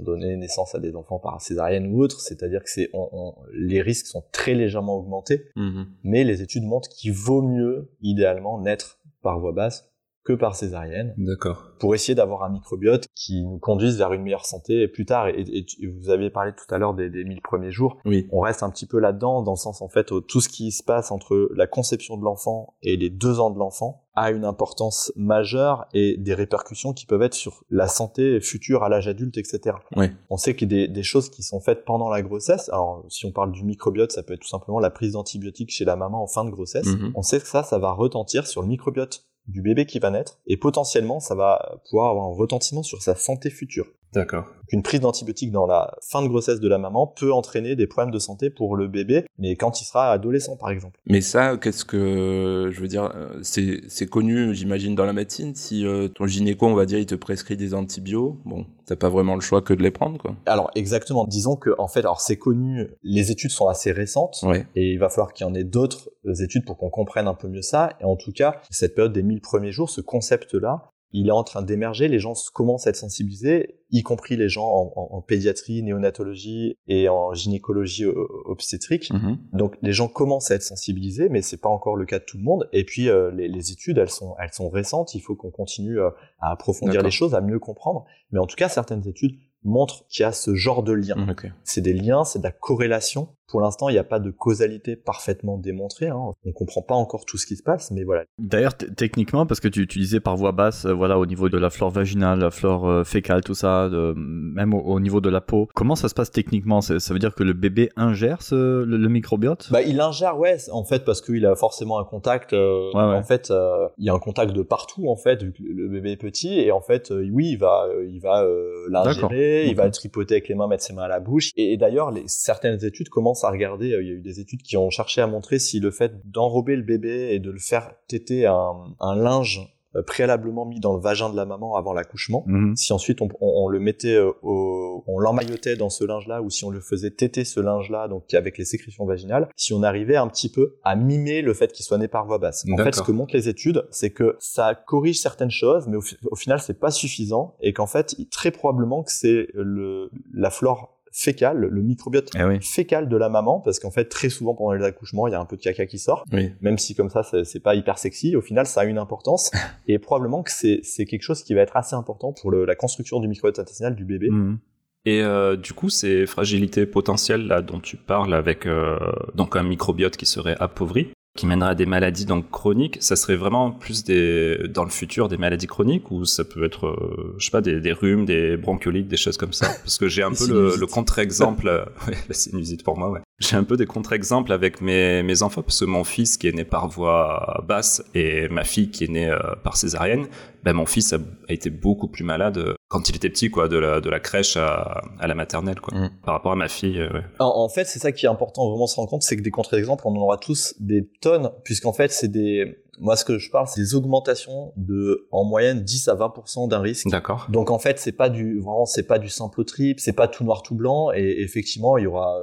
[0.00, 3.80] donné naissance à des enfants par césarienne ou autre, c'est-à-dire que c'est, on- on- les
[3.80, 5.86] risques sont très légèrement augmentés, Mhm.
[6.04, 9.89] mais les études montrent qu'il vaut mieux idéalement naître par voie basse
[10.24, 11.70] que par césarienne D'accord.
[11.78, 15.28] pour essayer d'avoir un microbiote qui nous conduise vers une meilleure santé plus tard.
[15.28, 17.96] Et, et- et vous avez parlé tout à l'heure des, des 1000 premiers jours.
[18.04, 18.28] Oui.
[18.30, 20.72] On reste un petit peu là-dedans, dans le sens en fait, où tout ce qui
[20.72, 24.44] se passe entre la conception de l'enfant et les deux ans de l'enfant a une
[24.44, 29.38] importance majeure et des répercussions qui peuvent être sur la santé future à l'âge adulte,
[29.38, 29.76] etc.
[29.96, 30.10] Ouais.
[30.28, 32.68] On sait qu'il y a des, des choses qui sont faites pendant la grossesse.
[32.70, 35.84] Alors, si on parle du microbiote, ça peut être tout simplement la prise d'antibiotiques chez
[35.86, 36.86] la maman en fin de grossesse.
[36.88, 37.12] Mhm.
[37.14, 40.38] On sait que ça, ça va retentir sur le microbiote du bébé qui va naître
[40.46, 43.86] et potentiellement ça va pouvoir avoir un retentissement sur sa santé future.
[44.12, 44.46] D'accord.
[44.72, 48.12] Une prise d'antibiotiques dans la fin de grossesse de la maman peut entraîner des problèmes
[48.12, 50.98] de santé pour le bébé, mais quand il sera adolescent par exemple.
[51.06, 55.54] Mais ça, qu'est-ce que je veux dire euh, C'est c'est connu, j'imagine, dans la médecine.
[55.54, 59.08] Si euh, ton gynéco, on va dire, il te prescrit des antibiotiques, bon, t'as pas
[59.08, 60.36] vraiment le choix que de les prendre, quoi.
[60.46, 64.66] Alors exactement, disons que en fait, alors c'est connu, les études sont assez récentes Ouais.
[64.76, 66.10] et il va falloir qu'il y en ait d'autres
[66.42, 67.90] études pour qu'on comprenne un peu mieux ça.
[68.00, 71.42] Et en tout cas, cette période des 1000 premiers jours, ce concept-là, il est en
[71.44, 75.22] train d'émerger, les gens commencent à être sensibilisés, y compris les gens en, en- en
[75.22, 78.04] pédiatrie, néonatologie et en gynécologie
[78.44, 79.12] obstétrique.
[79.12, 79.38] Mhm.
[79.52, 82.36] Donc les gens commencent à être sensibilisés, mais c'est pas encore le cas de tout
[82.36, 82.68] le monde.
[82.72, 85.14] Et puis euh, les, les études, elles sont, elles sont récentes.
[85.14, 88.04] Il faut qu'on continue euh, à approfondir les choses, à mieux comprendre.
[88.30, 91.16] Mais en tout cas, certaines études montrent qu'il y a ce genre de lien.
[91.64, 94.96] C'est des liens, c'est de la corrélation pour l'instant, il n'y a pas de causalité
[94.96, 96.08] parfaitement démontrée.
[96.08, 96.32] Hein.
[96.44, 98.24] On comprend pas encore tout ce qui se passe, mais voilà.
[98.38, 101.58] D'ailleurs, techniquement, parce que tu, tu, disais par voie basse, euh, voilà, au niveau de
[101.58, 105.40] la flore vaginale, la flore euh, fécale, tout ça, de, même au, niveau de la
[105.40, 106.80] peau, comment ça se passe techniquement?
[106.80, 109.68] Ça veut dire que le bébé ingère ce, le, microbiote?
[109.70, 112.52] Bah, il ingère, ouais, en fait, parce qu'il a forcément un contact.
[112.52, 113.52] Euh, en fait,
[113.98, 116.60] il y a un contact de partout, en fait, vu que le bébé est petit,
[116.60, 118.46] et en fait, oui, il va, il va
[118.88, 121.50] l'ingérer, il va tripoter avec les mains, mettre ses mains à la bouche.
[121.56, 123.86] Et, et d'ailleurs, certaines études commencent à regarder.
[123.86, 126.76] il y a eu des études qui ont cherché à montrer si le fait d'enrober
[126.76, 131.00] le bébé et de le faire téter un, un linge euh, préalablement mis dans le
[131.00, 132.44] vagin de la maman avant l'accouchement.
[132.46, 132.76] Mhm.
[132.76, 136.64] Si ensuite on, on, le mettait euh, au, on l'emmaillotait dans ce linge-là, ou si
[136.64, 140.28] on le faisait téter ce linge-là, donc avec les sécrétions vaginales, si on arrivait un
[140.28, 142.64] petit peu à mimer le fait qu'il soit né par voie basse.
[142.72, 146.04] En fait, ce que montrent les études, c'est que ça corrige certaines choses, mais au,
[146.30, 150.99] au final, c'est pas suffisant, et qu'en fait, très probablement que c'est le la flore
[151.12, 154.84] fécal, le microbiote eh fécal de la maman, parce qu'en fait très souvent pendant les
[154.84, 156.24] accouchements il y a un peu de caca qui sort,
[156.60, 159.50] même si comme ça c'est pas hyper sexy, au final ça a une importance
[159.88, 163.28] et probablement que c'est quelque chose qui va être assez important pour la construction du
[163.28, 164.30] microbiote intestinal du bébé.
[164.30, 164.58] Mhm.
[165.06, 168.98] Et euh, du coup, ces fragilités potentielles là dont tu parles, avec euh,
[169.34, 173.36] donc un microbiote qui serait appauvri, qui mènerait à des maladies donc chroniques, ça serait
[173.36, 177.44] vraiment plus des dans le futur des maladies chroniques ou ça peut être euh, je
[177.44, 179.68] sais pas des, des, rhumes, des bronchiolites, des choses comme ça?
[179.80, 181.66] Parce que j'ai un peu le, le contre-exemple
[182.08, 183.20] ouais, la sinusite pour moi ouais.
[183.40, 186.52] J'ai un peu des contre-exemples avec mes, mes enfants, parce que mon fils qui est
[186.52, 190.26] né par voie basse et ma fille qui est née euh, par césarienne,
[190.62, 191.18] ben mon fils a,
[191.48, 194.56] été beaucoup plus malade euh, quand il était petit, quoi, de la, de la crèche
[194.56, 196.10] à, à la maternelle, quoi, mm.
[196.24, 197.00] par rapport à ma fille.
[197.00, 199.52] Euh, en, fait, c'est ça qui est important vraiment se rendre compte, c'est que des
[199.52, 203.50] contre-exemples, on en aura tous des tonnes, puisqu'en fait, c'est des, moi, ce que je
[203.50, 207.08] parle, c'est des augmentations de, en moyenne, 10 à 20% d'un risque.
[207.08, 207.46] D'accord.
[207.50, 210.28] Donc, en fait, c'est pas du, vraiment, c'est pas du simple au triple, c'est pas
[210.28, 212.38] tout noir, tout blanc, et effectivement, il y aura,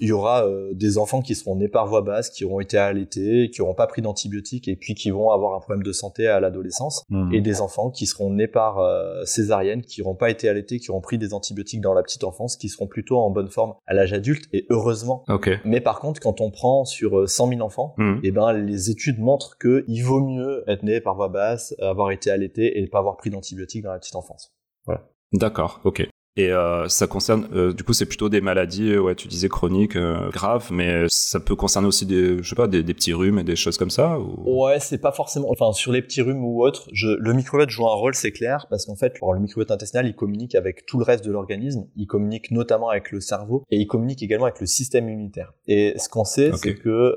[0.00, 2.76] il y aura euh, des enfants qui seront nés par voie basse, qui auront été
[2.76, 6.26] allaités, qui auront pas pris d'antibiotiques, et puis qui vont avoir un problème de santé
[6.26, 7.34] à l'adolescence, mmh.
[7.34, 10.90] et des enfants qui seront nés par euh, césarienne, qui n'auront pas été allaités, qui
[10.90, 13.94] auront pris des antibiotiques dans la petite enfance, qui seront plutôt en bonne forme à
[13.94, 15.24] l'âge adulte, et heureusement.
[15.28, 15.58] Okay.
[15.64, 18.14] Mais par contre, quand on prend sur 100 euh, 000 enfants, mmh.
[18.16, 21.74] et eh ben, les études montrent que il vaut mieux être né par voie basse,
[21.80, 24.52] avoir été allaité et ne pas avoir pris d'antibiotiques dans la petite enfance.
[24.86, 25.08] Voilà.
[25.32, 26.08] D'accord, ok.
[26.36, 29.50] Et euh, ça concerne, euh, du coup, c'est plutôt des maladies, euh, ouais, tu disais
[29.50, 33.12] chroniques, euh, graves, mais ça peut concerner aussi des, je sais pas, des, des petits
[33.12, 34.18] rhumes et des choses comme ça.
[34.18, 34.64] Ou...
[34.64, 37.86] Ouais, c'est pas forcément, enfin, sur les petits rhumes ou autres, je, le microbiote joue
[37.86, 41.04] un rôle, c'est clair, parce qu'en fait, le microbiote intestinal, il communique avec tout le
[41.04, 44.66] reste de l'organisme, il communique notamment avec le cerveau et il communique également avec le
[44.66, 45.52] système immunitaire.
[45.66, 47.14] Et ce qu'on sait, c'est que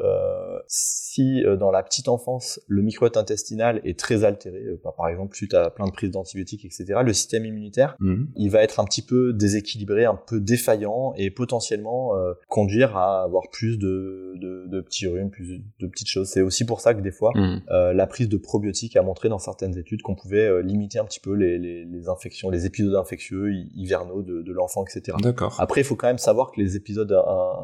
[0.68, 4.60] si dans la petite enfance le microbiote intestinal est très altéré,
[4.98, 8.26] par exemple suite à plein de prises d'antibiotiques, etc., le système immunitaire, mmh.
[8.36, 13.24] il va être un petit peu déséquilibré, un peu défaillant et potentiellement euh, conduire à
[13.24, 16.30] avoir plus de, de, de, petits rhumes, plus de petites choses.
[16.30, 17.62] C'est aussi pour ça que des fois, mmh.
[17.72, 21.06] euh, la prise de probiotiques a montré dans certaines études qu'on pouvait euh, limiter un
[21.06, 25.18] petit peu les, les, les, infections, les épisodes infectieux hivernaux de, de l'enfant, etc.
[25.22, 25.56] D'accord.
[25.60, 27.16] Après, il faut quand même savoir que les épisodes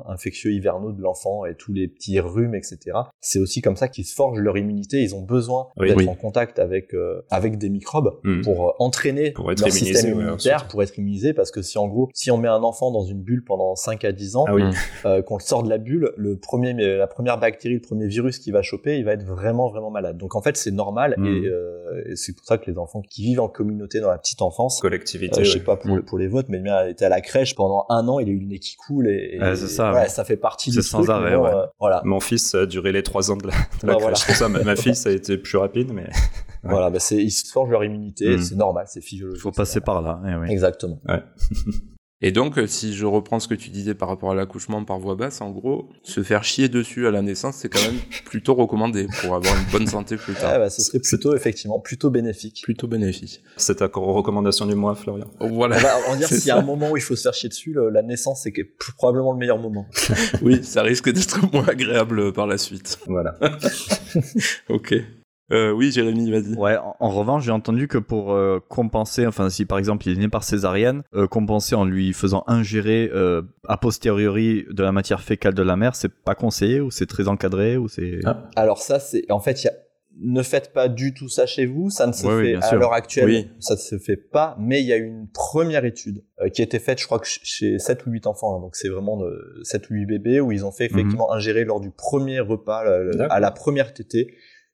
[0.07, 2.79] infectieux hivernaux de l'enfant et tous les petits rhumes, etc.,
[3.19, 5.01] c'est aussi comme ça qu'ils se forgent leur immunité.
[5.01, 6.95] Ils ont besoin d'être en contact avec
[7.29, 8.41] avec des microbes mmh.
[8.41, 12.09] pour entraîner pour être leur système immunitaire, pour être immunisé, parce que si en gros,
[12.13, 14.71] si on met un enfant dans une bulle pendant 5 à 10 ans, ah
[15.05, 18.39] euh, qu'on le sort de la bulle, le premier, la première bactérie, le premier virus
[18.39, 20.17] qu'il va choper, il va être vraiment vraiment malade.
[20.17, 21.45] Donc en fait, c'est normal et, mm.
[21.45, 24.41] euh, et c'est pour ça que les enfants qui vivent en communauté dans la petite
[24.41, 26.03] enfance, collectivité, euh, je sais pas pour, mm.
[26.03, 28.29] pour les vôtres, mais le mien a été à la crèche pendant un an, il
[28.29, 31.33] a eu le nez qui coule et, ça, ça fait partie du sans arrêt.
[31.33, 32.01] Euh, voilà.
[32.05, 34.01] Mon fils a duré les 3 ans de la, de la bah, crèche.
[34.01, 34.15] Voilà.
[34.15, 36.09] Ça, ma, ma fille, ça a été plus rapide, mais
[36.63, 38.41] Voilà, bah c'est, ils se forgent leur immunité, mm.
[38.41, 39.39] c'est normal, c'est physiologique.
[39.39, 40.21] Il faut passer par là.
[40.27, 40.51] Eh oui.
[40.51, 40.99] Exactement.
[41.07, 41.23] Ouais.
[42.23, 44.99] Et donc, euh, si je reprends ce que tu disais par rapport à l'accouchement par
[44.99, 48.53] voie basse, en gros, se faire chier dessus à la naissance, c'est quand même plutôt
[48.53, 50.51] recommandé pour avoir une bonne santé plus tard.
[50.53, 52.61] Ah bah, ce serait plutôt, effectivement, plutôt bénéfique.
[52.63, 53.41] Plutôt bénéfique.
[53.57, 55.31] C'est ta recommandation du mois, Florian.
[55.39, 55.77] Voilà.
[55.77, 57.33] On va, on va dire s'il y a un moment où il faut se faire
[57.33, 58.53] chier dessus, la naissance, c'est
[58.97, 59.87] probablement le meilleur moment.
[60.43, 62.99] oui, ça risque d'être moins agréable par la suite.
[63.07, 63.35] Voilà.
[64.69, 64.93] ok.
[65.51, 66.55] Euh, oui, Jérémy, vas-y.
[66.55, 70.21] Ouais, en, revanche, j'ai entendu que pour euh, compenser, enfin, si par exemple il est
[70.21, 75.21] né par césarienne, euh, compenser en lui faisant ingérer euh, a posteriori de la matière
[75.21, 78.19] fécale de la mère, c'est pas conseillé ou c'est très encadré ou c'est.
[78.25, 78.49] Ah.
[78.55, 79.73] Alors ça, c'est en fait, y a...
[80.21, 83.25] ne faites pas du tout ça chez vous, ça ne se fait à l'heure actuelle,
[83.25, 83.51] oui.
[83.59, 86.63] ça ne se fait pas, mais il y a une première étude euh, qui a
[86.63, 89.59] été faite, je crois que chez 7 ou 8 enfants, hein, donc c'est vraiment de
[89.63, 90.99] 7 ou 8 bébés où ils ont fait mhm.
[90.99, 92.85] effectivement ingérer lors du premier repas,
[93.29, 94.33] à la première tétée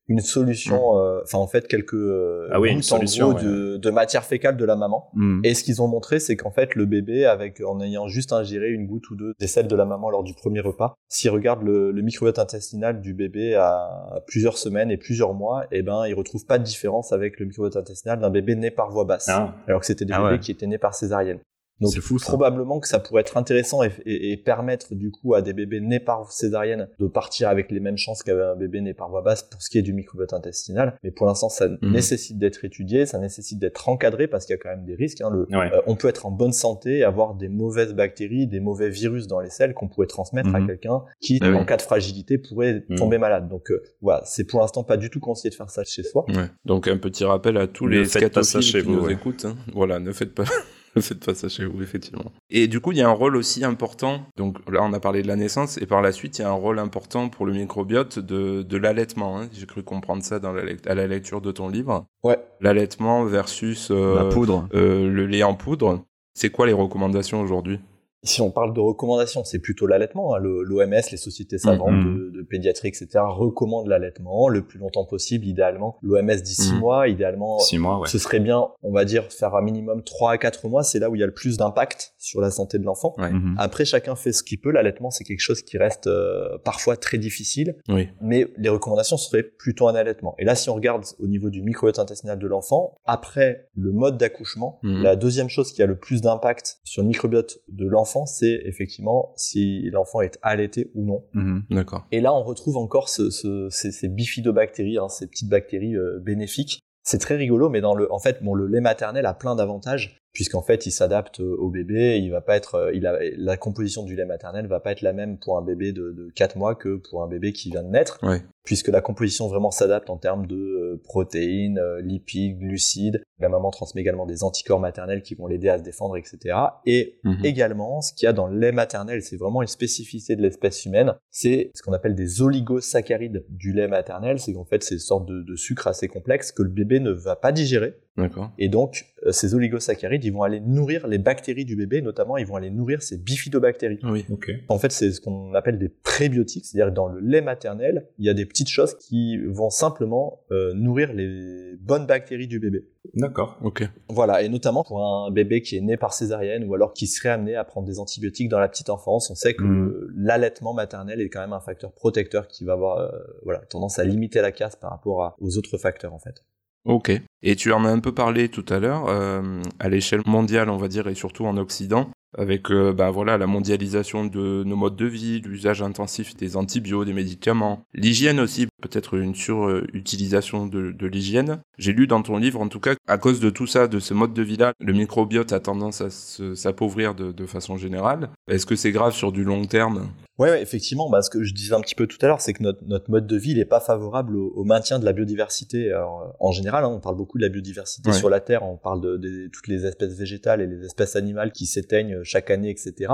[0.10, 3.42] une solution, euh, enfin en fait quelques euh, Ah oui, une gouttes, en solution, gros,
[3.42, 5.10] de, de matière fécale de la maman.
[5.14, 5.42] Mm.
[5.44, 8.70] Et ce qu'ils ont montré, c'est qu'en fait, le bébé, avec en ayant juste ingéré
[8.70, 11.62] une goutte ou deux des selles de la maman lors du premier repas, s'il regarde
[11.64, 16.14] le, le microbiote intestinal du bébé à plusieurs semaines et plusieurs mois, eh ben, il
[16.14, 19.56] retrouve pas de différence avec le microbiote intestinal d'un bébé né par voie basse, Ah,
[19.68, 20.40] alors que c'était des Ah bébés ouais.
[20.40, 21.40] qui étaient nés par césarienne.
[21.80, 25.42] Donc fou probablement que ça pourrait être intéressant et, et- et permettre du coup à
[25.42, 28.94] des bébés nés par césarienne de partir avec les mêmes chances qu'avait un bébé né
[28.94, 30.98] par voie basse pour ce qui est du microbiote intestinal.
[31.04, 34.62] Mais pour l'instant, ça nécessite d'être étudié, ça nécessite d'être encadré parce qu'il y a
[34.62, 35.22] quand même des risques.
[35.22, 35.30] hein.
[35.32, 35.72] Le, ouais.
[35.74, 39.28] euh, on peut être en bonne santé et avoir des mauvaises bactéries, des mauvais virus
[39.28, 40.68] dans les selles qu'on pourrait transmettre à Mhm.
[40.68, 41.56] quelqu'un qui, Ah oui.
[41.56, 42.98] en cas de fragilité, pourrait Mhm.
[42.98, 43.48] tomber malade.
[43.50, 46.26] Donc euh, voilà, c'est pour l'instant pas du tout conseillé de faire ça chez soi.
[46.30, 46.50] Ouais.
[46.66, 49.14] Donc un petit rappel à tous Ne les scatophiles qui vous, nous ouais.
[49.14, 49.46] écoutent.
[49.46, 49.56] hein.
[49.74, 50.46] Voilà, ne faites pas.
[50.98, 52.32] Ne faites pas ça chez vous, effectivement.
[52.50, 54.22] Et du coup, il y a un rôle aussi important.
[54.36, 56.50] Donc là, on a parlé de la naissance, et par la suite, il y a
[56.50, 59.40] un rôle important pour le microbiote de, de l'allaitement.
[59.40, 59.48] hein.
[59.54, 62.06] J'ai cru comprendre ça dans la lec- à la lecture de ton livre.
[62.24, 62.38] Ouais.
[62.62, 64.68] L'allaitement versus euh, La poudre.
[64.74, 66.04] euh, le lait en poudre.
[66.34, 67.80] C'est quoi les recommandations aujourd'hui?
[68.24, 70.34] Si on parle de recommandations, c'est plutôt l'allaitement.
[70.36, 70.40] hein.
[70.40, 72.32] Le- L'OMS, les sociétés savantes Mhm.
[72.32, 75.98] de, de pédiatrie, etc., recommandent l'allaitement le plus longtemps possible, idéalement.
[76.02, 76.80] L'OMS dit six Mhm.
[76.80, 77.60] mois, idéalement.
[77.60, 78.08] Six mois, ouais.
[78.08, 81.10] Ce serait bien, on va dire, faire un minimum 3 à 4 mois, c'est là
[81.12, 83.14] où il y a le plus d'impact sur la santé de l'enfant.
[83.20, 83.32] Ouais.
[83.32, 83.56] Mhm.
[83.60, 84.72] Après, chacun fait ce qu'il peut.
[84.72, 88.10] L'allaitement, c'est quelque chose qui reste euh, parfois très difficile, Oui.
[88.20, 90.34] mais les recommandations seraient plutôt un allaitement.
[90.40, 94.18] Et là, si on regarde au niveau du microbiote intestinal de l'enfant, après le mode
[94.18, 95.04] d'accouchement, Mhm.
[95.04, 99.34] la deuxième chose qui a le plus d'impact sur le microbiote de l'enfant, c'est effectivement
[99.36, 101.24] si l'enfant est allaité ou non.
[101.34, 101.64] Mhm.
[101.70, 102.08] D'accord.
[102.12, 106.20] Et là, on retrouve encore ce, ce- ces, ces bifidobactéries, hein, ces petites bactéries euh,
[106.22, 106.80] bénéfiques.
[107.04, 110.18] C'est très rigolo, mais dans le, en fait, bon, le lait maternel a plein d'avantages
[110.38, 112.20] puisqu'en fait, il s'adapte au bébé.
[112.20, 115.02] Il va pas être, euh, il a, la composition du lait maternel va pas être
[115.02, 117.82] la même pour un bébé de, de 4 mois que pour un bébé qui vient
[117.82, 118.44] de naître, Ouais.
[118.64, 123.24] puisque la composition vraiment s'adapte en termes de euh, protéines, euh, lipides, glucides.
[123.40, 126.56] La maman transmet également des anticorps maternels qui vont l'aider à se défendre, etc.
[126.86, 127.44] Et Mhm.
[127.44, 130.86] également, ce qu'il y a dans le lait maternel, c'est vraiment une spécificité de l'espèce
[130.86, 134.40] humaine, c'est ce qu'on appelle des oligosaccharides du lait maternel.
[134.40, 137.10] C'est qu'en fait, c'est une sorte de, de sucre assez complexe que le bébé ne
[137.12, 137.96] va pas digérer.
[138.18, 138.52] D'accord.
[138.58, 142.46] Et donc, euh, ces oligosaccharides, ils vont aller nourrir les bactéries du bébé, notamment ils
[142.48, 144.00] vont aller nourrir ces bifidobactéries.
[144.04, 144.26] Oui.
[144.32, 144.52] Ok.
[144.70, 148.26] En fait, c'est ce qu'on appelle des prébiotiques, c'est-à-dire que dans le lait maternel, il
[148.26, 152.86] y a des petites choses qui vont simplement euh, nourrir les bonnes bactéries du bébé.
[153.14, 153.58] D'accord.
[153.62, 153.84] Ok.
[154.10, 157.30] Voilà, et notamment pour un bébé qui est né par césarienne ou alors qui serait
[157.30, 161.22] amené à prendre des antibiotiques dans la petite enfance, on sait que euh, l'allaitement maternel
[161.22, 163.10] est quand même un facteur protecteur qui va avoir euh,
[163.44, 166.44] voilà, tendance à limiter la casse par rapport à- aux autres facteurs en fait.
[166.88, 167.12] Ok.
[167.44, 170.78] Et tu en as un peu parlé tout à l'heure, euh, à l'échelle mondiale, on
[170.78, 174.96] va dire, et surtout en Occident, avec euh, bah, voilà, la mondialisation de nos modes
[174.96, 181.08] de vie, l'usage intensif des antibiotiques, des médicaments, l'hygiène aussi, peut-être une surutilisation de, de
[181.08, 181.60] l'hygiène.
[181.78, 184.14] J'ai lu dans ton livre, en tout cas, à cause de tout ça, de ce
[184.14, 188.30] mode de vie-là, le microbiote a tendance à s'appauvrir de, de façon générale.
[188.50, 190.08] Est-ce que c'est grave sur du long terme?
[190.40, 192.54] Ouais, ouais, effectivement, bah, ce que je disais un petit peu tout à l'heure, c'est
[192.54, 195.92] que notre, notre mode de vie n'est pas favorable au, au maintien de la biodiversité.
[195.92, 198.16] Alors, euh, en général, hein, on parle beaucoup de la biodiversité Ouais.
[198.16, 201.52] sur la Terre, on parle de, de toutes les espèces végétales et les espèces animales
[201.52, 203.14] qui s'éteignent chaque année, etc.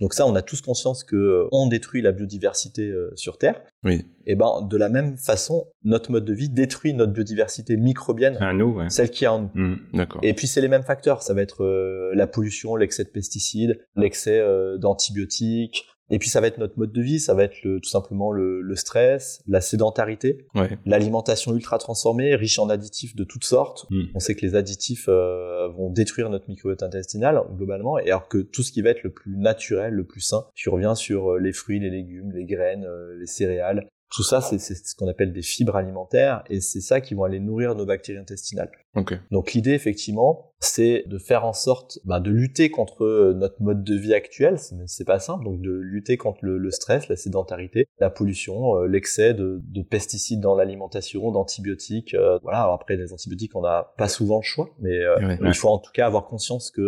[0.00, 3.60] Donc ça, on a tous conscience que euh, on détruit la biodiversité euh, sur Terre.
[3.84, 4.04] Oui.
[4.26, 8.52] Et ben, de la même façon, notre mode de vie détruit notre biodiversité microbienne, À
[8.54, 8.88] nous, ouais.
[8.90, 9.50] celle qui est en nous.
[9.54, 9.76] Hmm.
[9.92, 10.20] D'accord.
[10.24, 13.78] Et puis c'est les mêmes facteurs, ça va être euh, la pollution, l'excès de pesticides,
[13.96, 17.62] l'excès euh, d'antibiotiques, et puis ça va être notre mode de vie, ça va être
[17.62, 20.78] le- tout simplement le, le stress, la sédentarité, Ouais.
[20.84, 23.86] l'alimentation ultra transformée, riche en additifs de toutes sortes.
[23.90, 24.02] Mm.
[24.14, 28.38] On sait que les additifs euh, vont détruire notre microbiote intestinal globalement, et alors que
[28.38, 31.38] tout ce qui va être le plus naturel, le plus sain, tu reviens sur euh,
[31.38, 33.88] les fruits, les légumes, les graines, euh, les céréales.
[34.14, 37.40] Tout ça, c'est ce qu'on appelle des fibres alimentaires, et c'est ça qui vont aller
[37.40, 38.70] nourrir nos bactéries intestinales.
[38.94, 39.14] Ok.
[39.32, 43.84] Donc l'idée, effectivement, c'est de faire en sorte bah, de lutter contre euh, notre mode
[43.84, 44.56] de vie actuel.
[44.86, 48.86] C'est pas simple, donc de lutter contre le, le stress, la sédentarité, la pollution, euh,
[48.86, 52.14] l'excès de, de pesticides dans l'alimentation, d'antibiotiques.
[52.14, 52.62] euh, voilà.
[52.62, 55.38] Alors après, les antibiotiques, on n'a pas souvent le choix, mais euh, Ouais.
[55.42, 56.80] il faut en tout cas avoir conscience que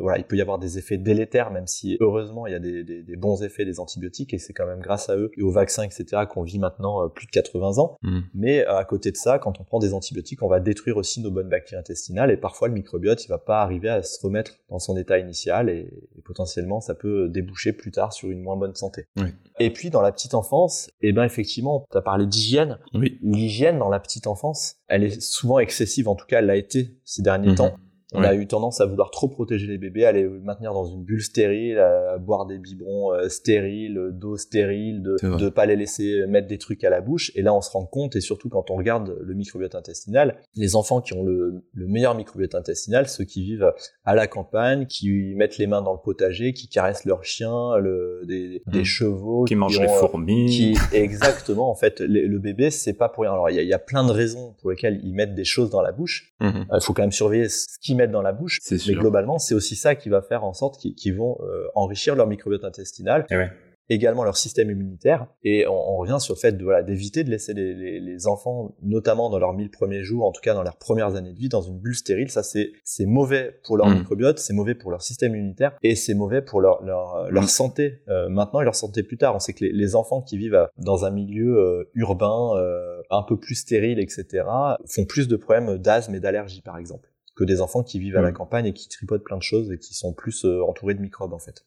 [0.00, 2.82] voilà, il peut y avoir des effets délétères, même si heureusement il y a des,
[2.84, 5.50] des- des bons effets des antibiotiques, et c'est quand même grâce à eux et aux
[5.50, 7.96] vaccins, etc., qu'on vit maintenant plus de 80 ans.
[8.02, 8.20] Mm.
[8.34, 11.30] Mais à côté de ça, quand on prend des antibiotiques, on va détruire aussi nos
[11.30, 14.78] bonnes bactéries intestinales et parfois le microbiote, il va pas arriver à se remettre dans
[14.78, 15.88] son état initial et,
[16.18, 19.06] et potentiellement ça peut déboucher plus tard sur une moins bonne santé.
[19.16, 19.28] Oui.
[19.58, 22.78] Et puis dans la petite enfance, eh ben effectivement, tu as parlé d'hygiène.
[22.92, 23.18] Oui.
[23.22, 26.94] L'hygiène dans la petite enfance, elle est souvent excessive, en tout cas elle l'a été
[27.06, 27.54] ces derniers Mhm.
[27.56, 27.74] temps.
[28.14, 31.02] On a eu tendance à vouloir trop protéger les bébés, à les maintenir dans une
[31.02, 36.26] bulle stérile, à boire des biberons euh, stériles, d'eau stérile, de ne pas les laisser
[36.26, 37.32] mettre des trucs à la bouche.
[37.34, 40.76] Et là, on se rend compte, et surtout quand on regarde le microbiote intestinal, les
[40.76, 43.72] enfants qui ont le, meilleur microbiote intestinal, ceux qui vivent
[44.04, 48.22] à la campagne, qui mettent les mains dans le potager, qui caressent leurs chiens, le,
[48.26, 48.84] des, des, mmh.
[48.84, 53.32] chevaux, qui, mangent les fourmis, qui exactement en fait le, bébé c'est pas pour rien.
[53.32, 55.70] Alors il y a, y a, plein de raisons pour lesquelles ils mettent des choses
[55.70, 56.34] dans la bouche.
[56.40, 56.62] Mmh.
[56.74, 58.58] Il faut quand même surveiller ce qu'ils mettent dans la bouche.
[58.70, 62.26] Mais globalement c'est aussi ça qui va faire en sorte qu'ils vont euh, enrichir leur
[62.26, 63.26] microbiote intestinal.
[63.30, 65.26] Et eh également leur système immunitaire.
[65.44, 69.30] Et on, revient sur le fait de voilà d'éviter de laisser les, les, enfants, notamment
[69.30, 71.60] dans leurs mille premiers jours, en tout cas dans leurs premières années de vie, dans
[71.60, 72.30] une bulle stérile.
[72.30, 73.98] Ça c'est c'est mauvais pour leur mmh.
[73.98, 77.48] microbiote, c'est mauvais pour leur système immunitaire et c'est mauvais pour leur leur, leur mmh.
[77.48, 79.34] santé euh, maintenant et leur santé plus tard.
[79.36, 83.22] On sait que les, les enfants qui vivent dans un milieu euh, urbain euh, un
[83.22, 84.44] peu plus stérile, etc.,
[84.86, 88.22] font plus de problèmes d'asthme et d'allergie par exemple que des enfants qui vivent à
[88.22, 88.34] la mmh.
[88.34, 91.38] campagne et qui tripotent plein de choses et qui sont plus entourés de microbes en
[91.38, 91.64] fait.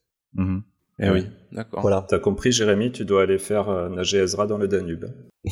[0.99, 1.81] Eh oui, d'accord.
[1.81, 2.05] Voilà.
[2.07, 5.05] T'as compris, Jérémy, tu dois aller faire euh, nager Ezra dans le Danube.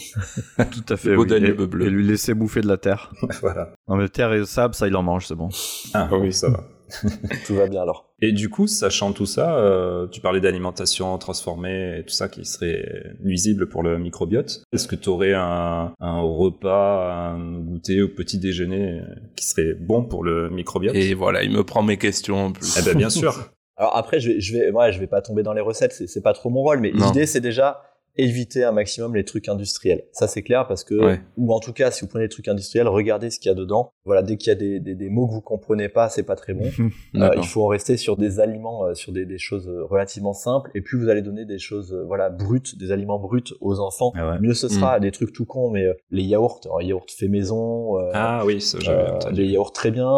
[0.58, 1.10] Tout à fait.
[1.10, 1.88] Le beau Danube bleu.
[1.88, 3.12] Et lui laisser bouffer de la terre.
[3.42, 3.74] voilà.
[3.90, 5.50] Non, mais terre et le sable, ça, il en mange, c'est bon.
[5.94, 6.64] Ah oui, ça va.
[7.46, 8.13] tout va bien alors.
[8.26, 12.46] Et du coup, sachant tout ça, euh, tu parlais d'alimentation transformée et tout ça qui
[12.46, 14.64] serait nuisible pour le microbiote.
[14.72, 19.02] Est-ce que tu aurais un, un, repas, un goûter au petit déjeuner
[19.36, 20.96] qui serait bon pour le microbiote?
[20.96, 22.78] Et voilà, il me prend mes questions en plus.
[22.80, 23.52] Eh ben bien sûr.
[23.76, 26.24] Alors après, je vais, je vais, ouais, je vais pas tomber dans les recettes, c'est
[26.24, 27.82] pas trop mon rôle, mais l'idée c'est déjà
[28.16, 30.04] éviter un maximum les trucs industriels.
[30.12, 32.88] Ça c'est clair parce que, ou en tout cas, si vous prenez des trucs industriels,
[32.88, 33.92] regardez ce qu'il y a dedans.
[34.06, 36.36] Voilà, dès qu'il y a des, des, des, mots que vous comprenez pas, c'est pas
[36.36, 36.66] très bon.
[37.16, 40.34] euh, il faut en rester sur des aliments, euh, sur des, des, choses euh, relativement
[40.34, 40.72] simples.
[40.76, 44.12] Et plus vous allez donner des choses, euh, voilà, brutes, des aliments bruts aux enfants,
[44.16, 44.98] ah mieux ce sera.
[44.98, 45.02] Mm.
[45.04, 47.98] Des trucs tout cons, mais les yaourts, alors, yaourts fait maison.
[48.14, 48.78] ah oui, ça.
[49.32, 50.14] Les yaourts très bien,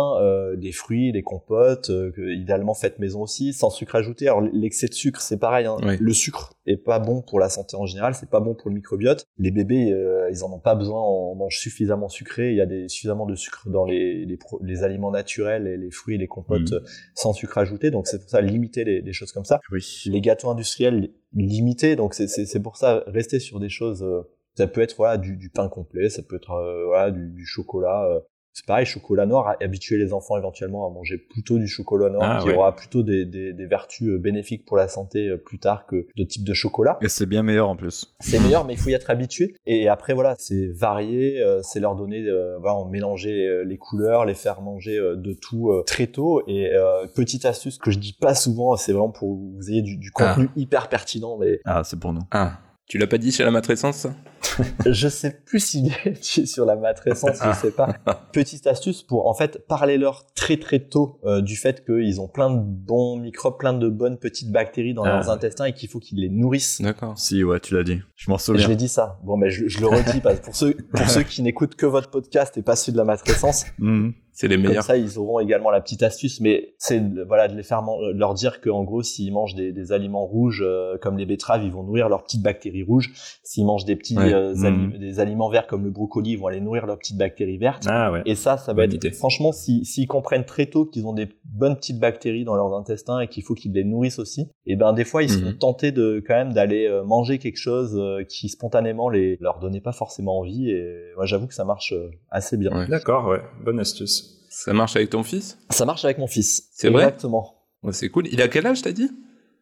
[0.58, 4.28] des fruits, des compotes, que, idéalement faites maison aussi, sans sucre ajouté.
[4.28, 5.68] Alors l'excès de sucre, c'est pareil.
[5.68, 5.78] Hein.
[6.00, 8.76] Le sucre est pas bon pour la santé en général, c'est pas bon pour le
[8.76, 9.26] microbiote.
[9.38, 9.94] Les bébés,
[10.32, 13.36] ils en ont pas besoin, on mange suffisamment sucré, il y a des, suffisamment de
[13.36, 16.82] sucre dans les, les, les aliments naturels et les fruits et les compotes mhm.
[17.14, 19.60] sans sucre ajouté, donc c'est pour ça limiter les, les, choses comme ça.
[19.72, 20.04] Oui.
[20.06, 24.22] Les gâteaux industriels limités, donc c'est pour ça rester sur des choses euh,
[24.56, 27.46] ça peut être voilà du, du pain complet, ça peut être euh, voilà du, du
[27.46, 28.10] chocolat
[28.56, 32.42] c'est pareil, chocolat noir, habituer les enfants éventuellement à manger plutôt du chocolat noir, ah,
[32.42, 35.86] qui aura plutôt des, des, des, vertus euh, bénéfiques pour la santé euh, plus tard
[35.86, 36.98] que de type de chocolat.
[37.02, 38.16] Et c'est bien meilleur en plus.
[38.22, 39.58] C'est meilleur, mais il faut y être habitué.
[39.66, 42.26] Et après, voilà, c'est varier, euh, c'est leur donner,
[42.62, 46.42] voilà, mélanger les couleurs, les faire manger de tout très tôt.
[46.48, 46.72] Et
[47.14, 50.12] petite astuce que je dis pas souvent, c'est vraiment pour que vous ayez du, du
[50.12, 50.54] contenu ah.
[50.56, 51.38] hyper pertinent.
[51.38, 51.60] Mais...
[51.66, 52.22] Ah, c'est pour nous.
[52.32, 52.60] Ah.
[52.88, 54.14] Tu l'as pas dit chez la matrescence, ça
[54.86, 57.94] Je sais plus s'il est sur la matrescence, je sais pas.
[58.32, 62.52] Petite astuce pour, en fait, parler-leur très très tôt euh, du fait qu'ils ont plein
[62.52, 65.34] de bons microbes, plein de bonnes petites bactéries dans leurs ah.
[65.34, 66.80] intestins et qu'il faut qu'ils les nourrissent.
[66.80, 67.18] D'accord.
[67.18, 68.02] Si, ouais, tu l'as dit.
[68.16, 68.62] Je m'en souviens.
[68.62, 69.20] Je l'ai dit ça.
[69.24, 72.56] Bon, mais je, le redis parce pour ceux, pour ceux qui n'écoutent que votre podcast
[72.58, 73.66] et pas celui de la matrescence.
[73.80, 74.14] Mhm.
[74.36, 74.86] C'est les meilleurs.
[74.86, 78.18] Comme ça, ils auront également la petite astuce, mais c'est voilà de les faire de
[78.18, 81.72] leur dire qu'en gros, s'ils mangent des, des aliments rouges euh, comme les betteraves, ils
[81.72, 83.14] vont nourrir leurs petites bactéries rouges.
[83.44, 84.98] S'ils mangent des petits euh, mmh.
[84.98, 87.86] des aliments verts comme le brocoli, ils vont aller nourrir leurs petites bactéries vertes.
[87.88, 88.24] Ah, ouais.
[88.26, 91.78] Et ça, ça va être franchement, s'ils si, comprennent très tôt qu'ils ont des bonnes
[91.78, 94.92] petites bactéries dans leurs intestins et qu'il faut qu'ils les nourrissent aussi, et eh ben
[94.92, 95.46] des fois ils mmh.
[95.46, 99.80] sont tentés de quand même d'aller euh, manger quelque chose qui spontanément les leur donnait
[99.80, 100.70] pas forcément envie.
[100.72, 101.94] Et moi, j'avoue que ça marche
[102.30, 102.86] assez bien.
[102.90, 104.25] D'accord, ouais, bonne astuce.
[104.58, 105.58] Ça marche avec ton fils?
[105.70, 106.70] Ça marche avec mon fils.
[106.72, 107.04] C'est vrai?
[107.04, 107.56] Exactement.
[107.92, 108.28] c'est cool.
[108.32, 109.12] Il a quel âge, t'as dit?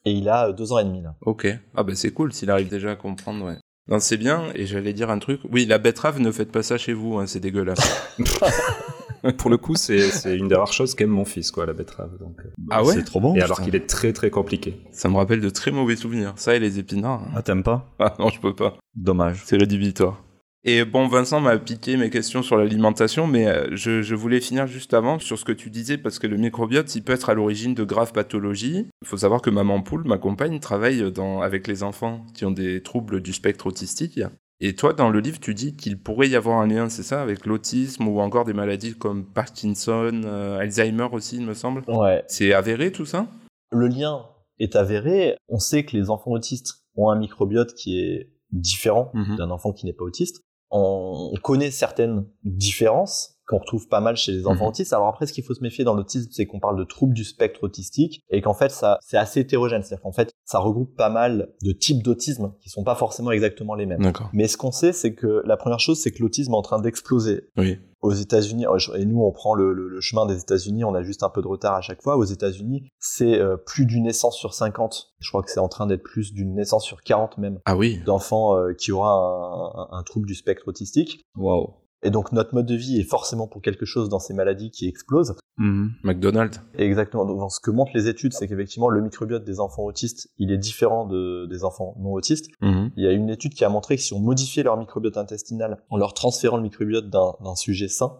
[0.05, 1.15] Et il a euh, deux ans et demi, là.
[1.21, 1.47] Ok.
[1.75, 3.57] Ah bah c'est cool s'il arrive déjà à comprendre, ouais.
[3.87, 5.41] Non, c'est bien, et j'allais dire un truc.
[5.51, 8.05] Oui, la betterave, ne faites pas ça chez vous, hein, c'est dégueulasse.
[9.39, 12.15] Pour le coup, c'est une des rares choses qu'aime mon fils, quoi, la betterave.
[12.19, 12.93] Donc, euh, ah ouais?
[12.93, 13.33] C'est trop bon.
[13.33, 14.79] Et alors qu'il est très très compliqué.
[14.91, 16.33] Ça me rappelle de très mauvais souvenirs.
[16.35, 17.23] Ça et les épinards.
[17.23, 17.31] Hein.
[17.35, 17.89] Ah, t'aimes pas?
[17.97, 18.77] Ah non, je peux pas.
[18.95, 19.41] Dommage.
[19.43, 20.23] C'est rédhibitoire.
[20.65, 24.65] Et bon, Vincent m'a piqué mes questions sur l'alimentation, mais euh, je, je, voulais finir
[24.65, 27.33] juste avant sur ce que tu disais, parce que le microbiote, il peut être à
[27.33, 28.87] l'origine de graves pathologies.
[29.01, 32.51] Il faut savoir que Maman Poule, ma compagne, travaille dans, avec les enfants qui ont
[32.51, 34.21] des troubles du spectre autistique.
[34.61, 37.21] Et toi, dans le livre, tu dis qu'il pourrait y avoir un lien, c'est ça,
[37.21, 41.83] avec l'autisme ou encore des maladies comme Parkinson, euh, Alzheimer aussi, il me semble.
[41.89, 42.23] Ouais.
[42.29, 43.27] C'est avéré tout ça?
[43.71, 44.25] Le lien
[44.59, 45.35] est avéré.
[45.49, 49.35] On sait que les enfants autistes ont un microbiote qui est différent mhm.
[49.35, 50.43] d'un enfant qui n'est pas autiste
[50.75, 54.69] on connaît certaines différences qu'on retrouve pas mal chez les enfants Mhm.
[54.69, 54.93] autistes.
[54.93, 57.25] Alors après, ce qu'il faut se méfier dans l'autisme, c'est qu'on parle de troubles du
[57.25, 59.83] spectre autistique et qu'en fait, ça, c'est assez hétérogène.
[59.83, 63.75] C'est-à-dire qu'en fait, ça regroupe pas mal de types d'autisme qui sont pas forcément exactement
[63.75, 64.11] les mêmes.
[64.31, 66.79] Mais ce qu'on sait, c'est que la première chose, c'est que l'autisme est en train
[66.79, 67.49] d'exploser.
[67.57, 67.79] Oui.
[68.03, 71.23] Aux États-Unis, et nous on prend le, le- le chemin des États-Unis, on a juste
[71.23, 72.17] un peu de retard à chaque fois.
[72.17, 75.13] Aux États-Unis, c'est euh, plus d'une naissance sur 50.
[75.19, 78.01] Je crois que c'est en train d'être plus d'une naissance sur 40 même Ah oui.
[78.05, 81.23] d'enfants euh, qui aura un, un- un trouble du spectre autistique.
[81.37, 81.73] Waouh.
[82.03, 84.87] Et donc notre mode de vie est forcément pour quelque chose dans ces maladies qui
[84.87, 85.35] explosent.
[85.57, 85.91] Mhm.
[86.03, 86.59] McDonald's.
[86.77, 87.25] Exactement.
[87.25, 90.57] Donc, ce que montrent les études, c'est qu'effectivement le microbiote des enfants autistes, il est
[90.57, 92.49] différent de, des enfants non autistes.
[92.61, 92.91] Mhm.
[92.97, 95.77] Il y a une étude qui a montré que si on modifiait leur microbiote intestinal
[95.89, 98.13] en leur transférant le microbiote d'un sujet sain,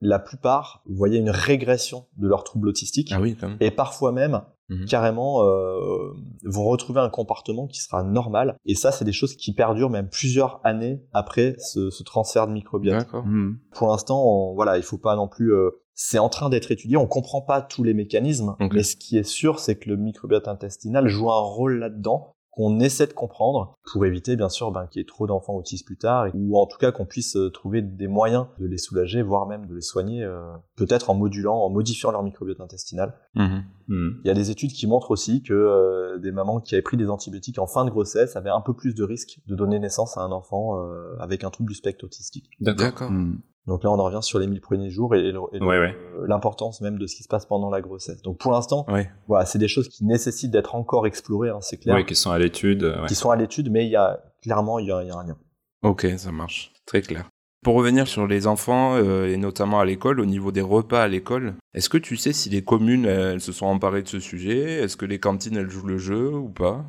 [0.00, 3.10] la plupart voyaient une régression de leur trouble autistique.
[3.12, 3.58] Ah oui, quand même.
[3.60, 4.86] Et parfois même, Mhm.
[4.86, 6.12] carrément, euh,
[6.44, 8.56] vont retrouver un comportement qui sera normal.
[8.64, 12.52] Et ça, c'est des choses qui perdurent même plusieurs années après ce, ce transfert de
[12.52, 13.06] microbiote.
[13.24, 13.58] Mhm.
[13.74, 15.52] Pour l'instant, on- voilà, il faut pas non plus.
[15.54, 16.96] euh, c'est en train d'être étudié.
[16.96, 20.48] On comprend pas tous les mécanismes, mais ce qui est sûr, c'est que le microbiote
[20.48, 25.00] intestinal joue un rôle là-dedans qu'on essaie de comprendre pour éviter bien sûr ben, qu'il
[25.00, 27.80] y ait trop d'enfants autistes plus tard ou en tout cas qu'on puisse euh, trouver
[27.80, 31.70] des moyens de les soulager voire même de les soigner euh, peut-être en modulant en
[31.70, 33.64] modifiant leur microbiote intestinal Mhm.
[33.88, 34.10] Hmm.
[34.22, 36.98] il y a des études qui montrent aussi que euh, des mamans qui avaient pris
[36.98, 40.18] des antibiotiques en fin de grossesse avaient un peu plus de risque de donner naissance
[40.18, 43.10] à un enfant euh, avec un trouble du spectre autistique D'accord.
[43.10, 43.40] Mhm.
[43.66, 45.96] Donc là on en revient sur les 1000 premiers jours et, Ouais, ouais.
[46.16, 49.10] euh, l'importance même de ce qui se passe pendant la grossesse donc pour l'instant Ouais.
[49.28, 52.30] voilà c'est des choses qui nécessitent d'être encore explorées hein, c'est clair Ouais, qui sont
[52.30, 52.94] à l'étude.
[53.08, 55.16] qui sont à l'étude mais il y a clairement il y a, il y a
[55.16, 55.36] un lien
[55.84, 56.72] Ok, ça marche.
[56.86, 57.28] Très clair.
[57.64, 61.08] Pour revenir sur les enfants, euh, et notamment à l'école, au niveau des repas à
[61.08, 64.74] l'école, est-ce que tu sais si les communes, elles se sont emparées de ce sujet?
[64.80, 66.84] Est-ce que les cantines, elles jouent le jeu ou pas?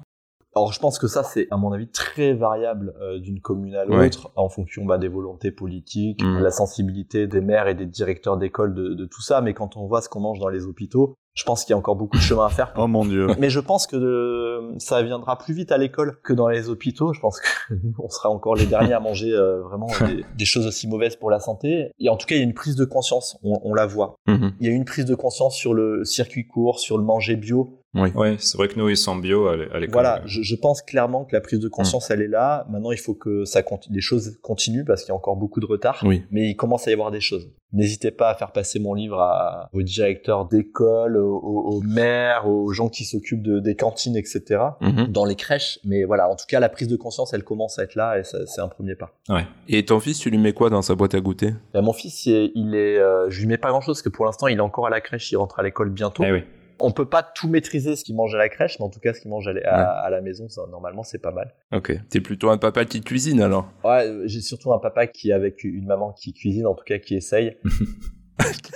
[0.55, 3.85] Alors je pense que ça c'est à mon avis très variable euh, d'une commune à
[3.87, 4.03] Ouais.
[4.05, 6.39] l'autre en fonction bah, des volontés politiques, Mm.
[6.39, 9.41] la sensibilité des maires et des directeurs d'école de, de tout ça.
[9.41, 11.77] Mais quand on voit ce qu'on mange dans les hôpitaux, je pense qu'il y a
[11.77, 12.71] encore beaucoup de chemin à faire.
[12.77, 13.25] Oh mon dieu.
[13.39, 17.13] Mais je pense que euh, ça viendra plus vite à l'école que dans les hôpitaux.
[17.13, 20.45] Je pense que nous, on sera encore les derniers à manger euh, vraiment des, des
[20.45, 21.89] choses aussi mauvaises pour la santé.
[21.99, 23.39] Et en tout cas, il y a une prise de conscience.
[23.43, 24.15] On, on la voit.
[24.27, 24.53] Mhm.
[24.59, 27.79] Il y a une prise de conscience sur le circuit court, sur le manger bio.
[27.95, 29.93] Ouais, c'est vrai que nous, ils sont bio à l'é- à l'école.
[29.93, 32.65] Voilà, je, je pense clairement que la prise de conscience, elle est là.
[32.69, 35.59] Maintenant, il faut que ça continue, les choses continuent parce qu'il y a encore beaucoup
[35.59, 35.99] de retard.
[36.03, 36.23] Oui.
[36.31, 37.49] Mais il commence à y avoir des choses.
[37.71, 42.47] N'hésitez pas à faire passer mon livre à, aux directeurs d'école, aux, aux- aux maires,
[42.47, 44.41] aux gens qui s'occupent de, des cantines, etc.
[44.81, 45.07] Mhm.
[45.07, 45.79] Dans les crèches.
[45.83, 48.23] Mais voilà, en tout cas, la prise de conscience, elle commence à être là et
[48.23, 49.13] c'est un premier pas.
[49.29, 49.45] Ouais.
[49.67, 51.53] Et ton fils, tu lui mets quoi dans sa boîte à goûter?
[51.75, 54.01] Et mon fils, il est, il est, euh, je lui mets pas grand chose parce
[54.03, 56.23] que pour l'instant, il est encore à la crèche, il rentre à l'école bientôt.
[56.25, 56.43] Eh oui.
[56.79, 59.13] On peut pas tout maîtriser ce qu'il mange à la crèche, mais en tout cas,
[59.13, 61.53] ce qu'il mange à, la- à- à la maison, ça, normalement, c'est pas mal.
[61.71, 61.93] Ok.
[62.09, 63.69] T'es plutôt un papa qui cuisine alors?
[63.83, 66.99] Ouais, j'ai surtout un papa qui est avec une maman qui cuisine, en tout cas
[66.99, 67.57] qui essaye.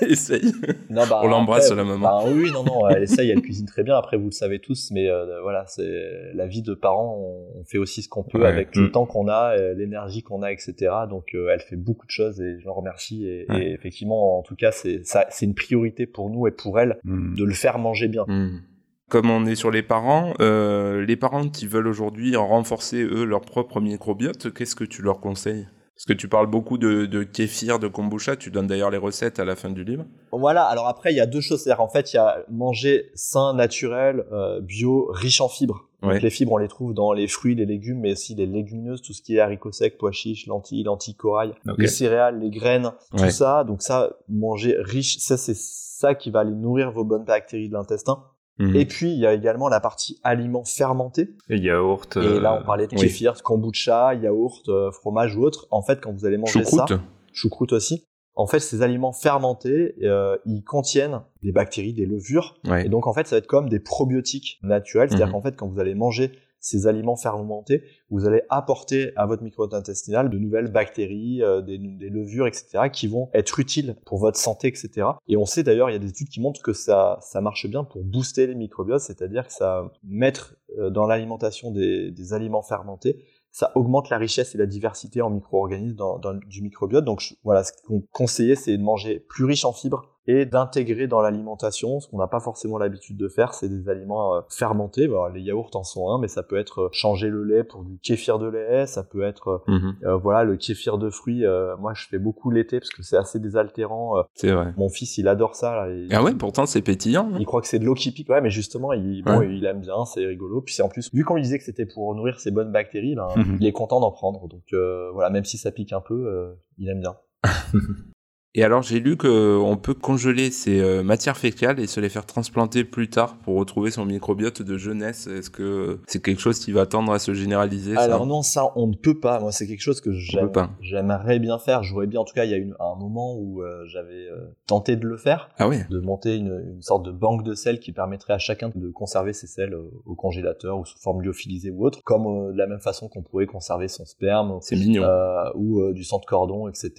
[0.02, 0.52] Essaye.
[0.90, 2.00] Non, bah, On l'embrasse, la maman.
[2.00, 3.96] bah, oui, oui, non, non, elle essaye, elle cuisine très bien.
[3.98, 7.18] Après, vous le savez tous, mais euh, voilà, c'est la vie de parents.
[7.20, 8.48] On, on fait aussi ce qu'on peut Ouais.
[8.48, 8.92] avec le Mm.
[8.92, 10.76] temps qu'on a, euh, l'énergie qu'on a, etc.
[11.10, 13.26] Donc, euh, elle fait beaucoup de choses et je l'en remercie.
[13.28, 13.64] Et, Ouais.
[13.70, 15.02] et effectivement, en tout cas, c'est
[15.42, 17.36] une priorité pour nous et pour elle Mhm.
[17.36, 18.26] de le faire manger bien.
[18.28, 18.62] Mhm.
[19.10, 23.42] Comme on est sur les parents, euh, les parents qui veulent aujourd'hui renforcer eux leur
[23.42, 25.66] propre microbiote, qu'est-ce que tu leur conseilles?
[25.98, 29.40] Parce que tu parles beaucoup de, de kéfir, de kombucha, tu donnes d'ailleurs les recettes
[29.40, 30.06] à la fin du livre.
[30.32, 30.64] Voilà.
[30.66, 31.64] Alors après, il y a deux choses.
[31.64, 35.90] C'est-à-dire, en fait, il y a manger sain, naturel, euh, bio, riche en fibres.
[36.04, 36.20] Donc Ouais.
[36.20, 39.14] les fibres, on les trouve dans les fruits, les légumes, mais aussi les légumineuses, tout
[39.14, 43.24] ce qui est haricots secs, pois chiches, lentilles, lentilles corail, les céréales, les graines, tout
[43.24, 43.32] Ouais.
[43.32, 43.64] ça.
[43.64, 47.74] Donc ça, manger riche, ça c'est ça qui va aller nourrir vos bonnes bactéries de
[47.74, 48.24] l'intestin.
[48.60, 48.76] Mhm.
[48.76, 51.30] Et puis il y a également la partie aliments fermentés.
[51.50, 52.18] Et yaourt.
[52.18, 53.02] Et euh, là, on parlait de oui.
[53.02, 55.68] kéfir, kombucha, yaourt, euh, fromage ou autre.
[55.72, 57.02] En fait, quand vous allez manger Choucroute ça,
[57.34, 58.04] choucroute aussi.
[58.36, 62.86] En fait, ces aliments fermentés, euh, ils contiennent des bactéries, des levures, Ouais.
[62.86, 65.10] et donc en fait, ça va être comme des probiotiques naturels.
[65.10, 65.34] C'est-à-dire Mhm.
[65.34, 69.74] qu'en fait, quand vous allez manger ces aliments fermentés, vous allez apporter à votre microbiote
[69.74, 74.68] intestinal de nouvelles bactéries, euh, des, levures, etc., qui vont être utiles pour votre santé,
[74.68, 75.08] etc.
[75.28, 77.68] Et on sait d'ailleurs, il y a des études qui montrent que ça, ça marche
[77.68, 83.24] bien pour booster les microbiotes, c'est-à-dire que ça mettre euh, dans l'alimentation des, aliments fermentés,
[83.52, 87.06] ça augmente la richesse et la diversité en micro-organismes dans, du microbiote.
[87.06, 91.22] Donc voilà, ce qu'on conseillait, c'est de manger plus riche en fibres et d'intégrer dans
[91.22, 95.10] l'alimentation ce qu'on n'a pas forcément l'habitude de faire, c'est des aliments euh, fermentés.
[95.34, 97.98] Les yaourts en sont un, mais ça peut être euh, changer le lait pour du
[98.00, 99.96] kéfir de lait, ça peut être euh, Mhm.
[100.04, 101.46] euh, voilà le kéfir de fruits.
[101.46, 104.16] euh, moi, je fais beaucoup l'été parce que c'est assez désaltérant.
[104.36, 104.74] C'est vrai.
[104.78, 105.88] mon fils, il adore ça.
[105.88, 107.30] Là, Ah ouais, pourtant c'est pétillant.
[107.34, 107.38] hein.
[107.40, 109.56] il croit que c'est de l'eau qui pique, ouais, mais justement, il, bon, Ouais.
[109.56, 110.62] il aime bien, c'est rigolo.
[110.62, 113.16] Puis c'est en plus, vu qu'on lui disait que c'était pour nourrir ses bonnes bactéries,
[113.16, 113.58] ben, Mhm.
[113.62, 114.48] il est content d'en prendre.
[114.48, 117.16] Donc euh, voilà, même si ça pique un peu, il aime bien.
[118.56, 122.26] Et alors j'ai lu qu'on peut congeler ces euh, matières fécales et se les faire
[122.26, 125.28] transplanter plus tard pour retrouver son microbiote de jeunesse.
[125.28, 128.02] Est-ce que c'est quelque chose qui va tendre à se généraliser ça?
[128.02, 129.40] Alors non, ça on ne peut pas.
[129.40, 131.84] Moi c'est quelque chose que j'aime- j'aimerais bien faire.
[131.84, 134.96] J'aurais bien, en tout cas il y a un moment où euh, j'avais euh, tenté
[134.96, 135.78] de le faire, Ah oui.
[135.92, 139.34] de monter une, une sorte de banque de sels qui permettrait à chacun de conserver
[139.34, 142.66] ses sels euh, au congélateur ou sous forme lyophilisée ou autre, comme euh, de la
[142.66, 145.04] même façon qu'on pourrait conserver son sperme mignon.
[145.04, 146.92] euh, ou euh, du sang de cordon, etc.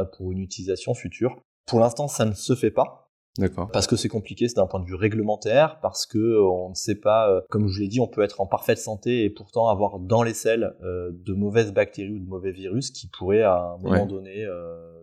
[0.00, 1.36] euh, pour une utilisation future.
[1.66, 3.70] Pour l'instant, ça ne se fait pas D'accord.
[3.72, 6.74] parce que c'est compliqué, c'est d'un point de vue réglementaire, parce que euh, on ne
[6.74, 9.30] sait pas, euh, comme je vous l'ai dit, on peut être en parfaite santé et
[9.30, 13.42] pourtant avoir dans les selles euh, de mauvaises bactéries ou de mauvais virus qui pourraient
[13.42, 14.06] à un moment Ouais.
[14.06, 14.46] donné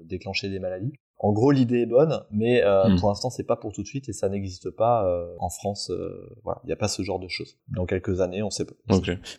[0.05, 0.93] déclencher des maladies.
[1.23, 2.99] En gros, l'idée est bonne, mais euh, Hmm.
[2.99, 5.91] pour l'instant, c'est pas pour tout de suite et ça n'existe pas euh, en France.
[5.91, 7.57] euh, voilà, il n'y a pas ce genre de choses.
[7.69, 8.73] Dans quelques années, on sait pas.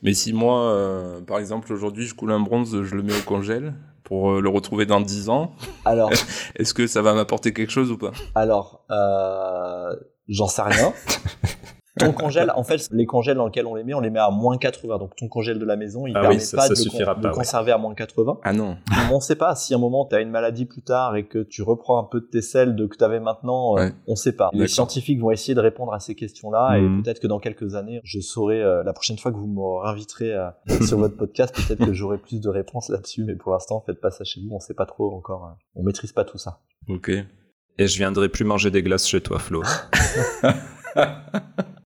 [0.02, 3.22] Mais si moi, euh, par exemple, aujourd'hui, je coule un bronze, je le mets au
[3.26, 3.74] congèle
[4.04, 5.54] pour euh, le retrouver dans 10 ans,
[5.84, 6.10] Alors,
[6.56, 8.12] est-ce que ça va m'apporter quelque chose ou pas?
[8.36, 9.92] Alors, euh,
[10.28, 10.92] j'en sais rien.
[11.98, 14.30] Ton congèle, en fait, les congèles dans lesquels on les met, on les met à
[14.30, 14.96] moins 80.
[14.98, 17.14] Donc ton congèle de la maison, il Ah permet oui, ça- pas ça de, suffira
[17.14, 17.38] con- pas, de ouais.
[17.38, 18.38] conserver à moins 80.
[18.44, 18.78] Ah non.
[19.12, 21.42] on sait pas si à un moment tu as une maladie plus tard et que
[21.42, 24.34] tu reprends un peu de tes selles de que tu avais maintenant, euh, on sait
[24.34, 24.48] pas.
[24.54, 27.00] Les scientifiques vont essayer de répondre à ces questions-là Mhm.
[27.00, 29.82] et peut-être que dans quelques années, je saurai euh, la prochaine fois que vous me
[29.84, 30.48] réinviterez euh,
[30.86, 34.10] sur votre podcast, peut-être que j'aurai plus de réponses là-dessus, mais pour l'instant, faites pas
[34.10, 36.60] ça chez vous, on sait pas trop encore, euh, on maîtrise pas tout ça.
[36.88, 37.10] Ok.
[37.78, 39.62] Et je viendrai plus manger des glaces chez toi, Flo.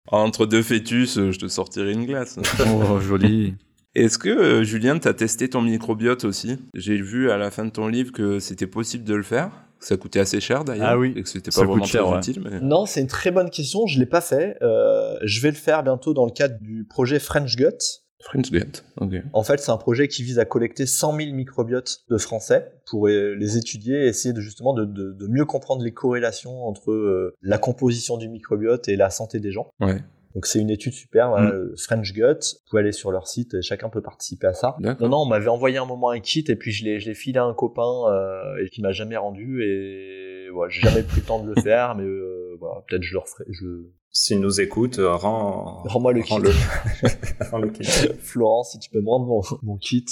[0.09, 2.39] Entre deux fœtus, euh, je te sortirai une glace.
[2.67, 3.55] Oh, joli.
[3.95, 6.59] Est-ce que, euh, Julien, t'as testé ton microbiote aussi?
[6.75, 9.51] J'ai vu à la fin de ton livre que c'était possible de le faire.
[9.81, 10.89] Ça coûtait assez cher d'ailleurs.
[10.89, 11.13] Ah oui.
[11.17, 12.19] Et que c'était Ça pas coûte vraiment cher, très ouais.
[12.19, 12.43] utile.
[12.45, 12.61] Mais...
[12.61, 13.87] Non, c'est une très bonne question.
[13.87, 14.57] Je l'ai pas fait.
[14.63, 18.03] Euh, je vais le faire bientôt dans le cadre du projet French Gut.
[18.27, 18.83] French Gut.
[19.01, 19.15] Ok.
[19.33, 23.09] En fait, c'est un projet qui vise à collecter 100 000 microbiotes de Français pour
[23.09, 26.91] euh, les étudier et essayer de justement de, de- de mieux comprendre les corrélations entre
[26.91, 29.71] euh, la composition du microbiote et la santé des gens.
[29.81, 30.01] Ouais.
[30.35, 31.53] Donc c'est une étude super, voilà, Mm.
[31.55, 32.21] euh, French Gut.
[32.25, 34.77] Vous pouvez aller sur leur site, et chacun peut participer à ça.
[34.81, 37.15] Non, non, on m'avait envoyé un moment un kit et puis je l'ai, je l'ai
[37.15, 41.21] filé à un copain euh, et qui m'a jamais rendu et voilà, j'ai jamais pris
[41.21, 43.45] le temps de le faire, mais euh, voilà, peut-être je le referai.
[43.49, 43.87] Je...
[44.19, 45.83] S'il nous écoute, euh, rends...
[45.85, 46.33] Rends-moi le kit.
[48.23, 50.07] Florent, si tu peux me rendre mon, mon kit.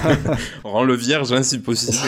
[0.62, 1.98] Rends le vierge, hein, si possible.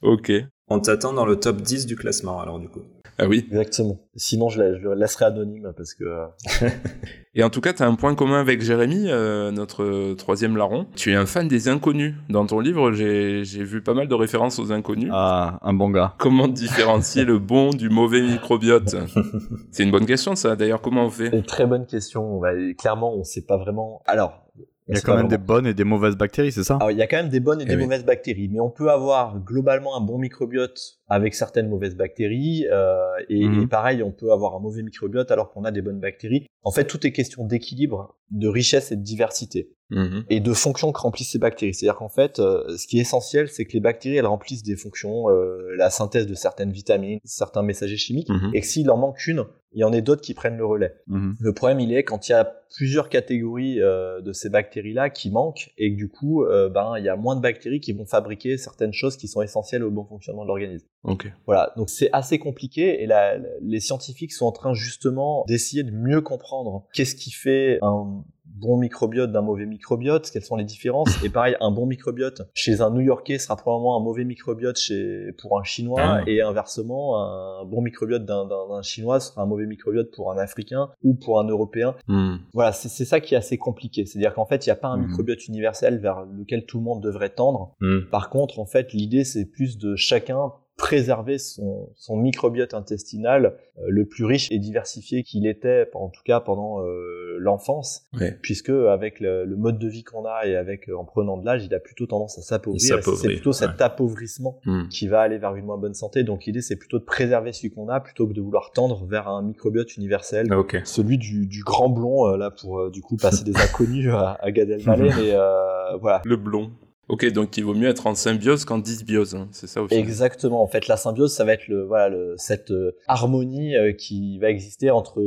[0.00, 0.32] ok.
[0.68, 2.80] On t'attend dans le top 10 du classement, alors du coup.
[3.24, 3.46] Ah oui.
[3.50, 3.98] Exactement.
[4.16, 6.26] Sinon, je, la- je le laisserai anonyme parce que euh,
[7.34, 10.86] Et en tout cas, tu as un point commun avec Jérémy, euh, notre troisième larron.
[10.96, 12.14] Tu es un fan des inconnus.
[12.28, 15.08] Dans ton livre, j'ai j'ai vu pas mal de références aux inconnus.
[15.12, 16.14] Ah, un bon gars.
[16.18, 18.96] Comment différencier le bon du mauvais microbiote?
[19.70, 20.56] C'est une bonne question, ça.
[20.56, 21.28] D'ailleurs, comment on fait?
[21.34, 22.38] Une très bonne question.
[22.38, 24.02] Bah, clairement, on sait pas vraiment.
[24.04, 24.44] Alors,
[24.88, 26.74] Il y a quand même des bonnes et des mauvaises bactéries, c'est ça?
[26.76, 27.84] Alors, il y a quand même des bonnes et Eh des oui.
[27.84, 32.96] mauvaises bactéries, mais on peut avoir globalement un bon microbiote avec certaines mauvaises bactéries, euh,
[33.28, 33.62] et, Mhm.
[33.62, 36.46] et pareil, on peut avoir un mauvais microbiote alors qu'on a des bonnes bactéries.
[36.64, 39.70] En fait, tout est question d'équilibre, de richesse et de diversité.
[39.94, 40.24] Mhm.
[40.30, 41.74] et de fonctions que remplissent ces bactéries.
[41.74, 44.74] C'est-à-dire qu'en fait, euh, ce qui est essentiel, c'est que les bactéries, elles remplissent des
[44.74, 48.52] fonctions, euh, la synthèse de certaines vitamines, certains messagers chimiques, Mhm.
[48.54, 49.44] et que s'il en manque une,
[49.74, 50.94] il y en a d'autres qui prennent le relais.
[51.08, 55.30] Le problème, il est quand il y a plusieurs catégories euh, de ces bactéries-là qui
[55.30, 58.06] manquent, et que du coup, euh, ben, il y a moins de bactéries qui vont
[58.06, 60.86] fabriquer certaines choses qui sont essentielles au bon fonctionnement de l'organisme.
[61.04, 61.30] Ok.
[61.46, 65.90] Voilà, donc c'est assez compliqué et la- les scientifiques sont en train justement d'essayer de
[65.90, 71.08] mieux comprendre qu'est-ce qui fait un bon microbiote d'un mauvais microbiote, quelles sont les différences.
[71.24, 75.58] Et pareil, un bon microbiote chez un New-Yorkais sera probablement un mauvais microbiote chez pour
[75.58, 76.20] un Chinois Ah.
[76.28, 78.46] et inversement, un bon microbiote d'un
[78.82, 81.96] Chinois sera un mauvais microbiote pour un Africain ou pour un Européen.
[82.06, 82.36] Hmm.
[82.52, 84.06] Voilà, c'est c'est ça qui est assez compliqué.
[84.06, 85.06] C'est-à-dire qu'en fait, il n'y a pas un Mhm.
[85.08, 87.74] microbiote universel vers lequel tout le monde devrait tendre.
[87.80, 88.02] Hmm.
[88.12, 93.82] Par contre, en fait, l'idée, c'est plus de chacun préserver son, son microbiote intestinal euh,
[93.88, 98.36] le plus riche et diversifié qu'il était, en tout cas pendant euh, l'enfance, Ouais.
[98.42, 101.44] puisque avec le, le mode de vie qu'on a et avec euh, en prenant de
[101.46, 102.98] l'âge, il a plutôt tendance à s'appauvrir.
[102.98, 104.88] Et C'est plutôt cet appauvrissement Hmm.
[104.88, 106.22] qui va aller vers une moins bonne santé.
[106.24, 109.28] Donc l'idée, c'est plutôt de préserver celui qu'on a plutôt que de vouloir tendre vers
[109.28, 110.80] un microbiote universel Ok.
[110.84, 114.32] celui du, du grand blond euh, là pour euh, du coup passer des inconnus à,
[114.40, 116.70] à Gad Elmaleh mais euh, voilà Le blond.
[117.08, 119.94] Ok, donc il vaut mieux être en symbiose qu'en dysbiose, hein, c'est ça aussi.
[119.94, 123.92] exactement en fait la symbiose ça va être le voilà le, cette euh, harmonie euh,
[123.92, 125.20] qui va exister entre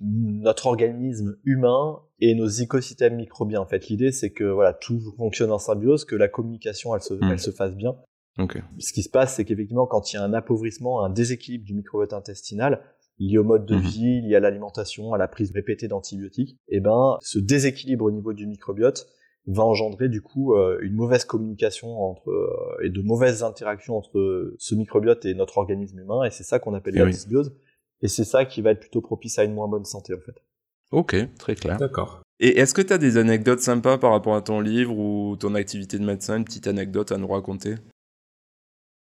[0.00, 5.52] notre organisme humain et nos écosystèmes microbiens en fait l'idée c'est que voilà tout fonctionne
[5.52, 7.30] en symbiose que la communication elle se, Mm.
[7.30, 7.94] elle se fasse bien
[8.38, 8.58] Ok.
[8.78, 11.74] ce qui se passe, c'est qu'effectivement, quand il y a un appauvrissement, un déséquilibre du
[11.74, 12.80] microbiote intestinal,
[13.18, 13.80] lié au mode de Mhm.
[13.82, 18.32] vie, lié à l'alimentation, à la prise répétée d'antibiotiques, et ben, ce déséquilibre au niveau
[18.32, 19.06] du microbiote,
[19.46, 24.54] va engendrer du coup euh, une mauvaise communication entre euh, et de mauvaises interactions entre
[24.58, 27.10] ce microbiote et notre organisme humain et c'est ça qu'on appelle Eh la oui.
[27.12, 27.52] dysbiose
[28.02, 30.34] et c'est ça qui va être plutôt propice à une moins bonne santé en fait.
[30.92, 31.76] Ok, très clair.
[31.78, 32.20] D'accord.
[32.40, 35.54] Et est-ce que tu as des anecdotes sympas par rapport à ton livre ou ton
[35.54, 37.74] activité de médecin, une petite anecdote à nous raconter?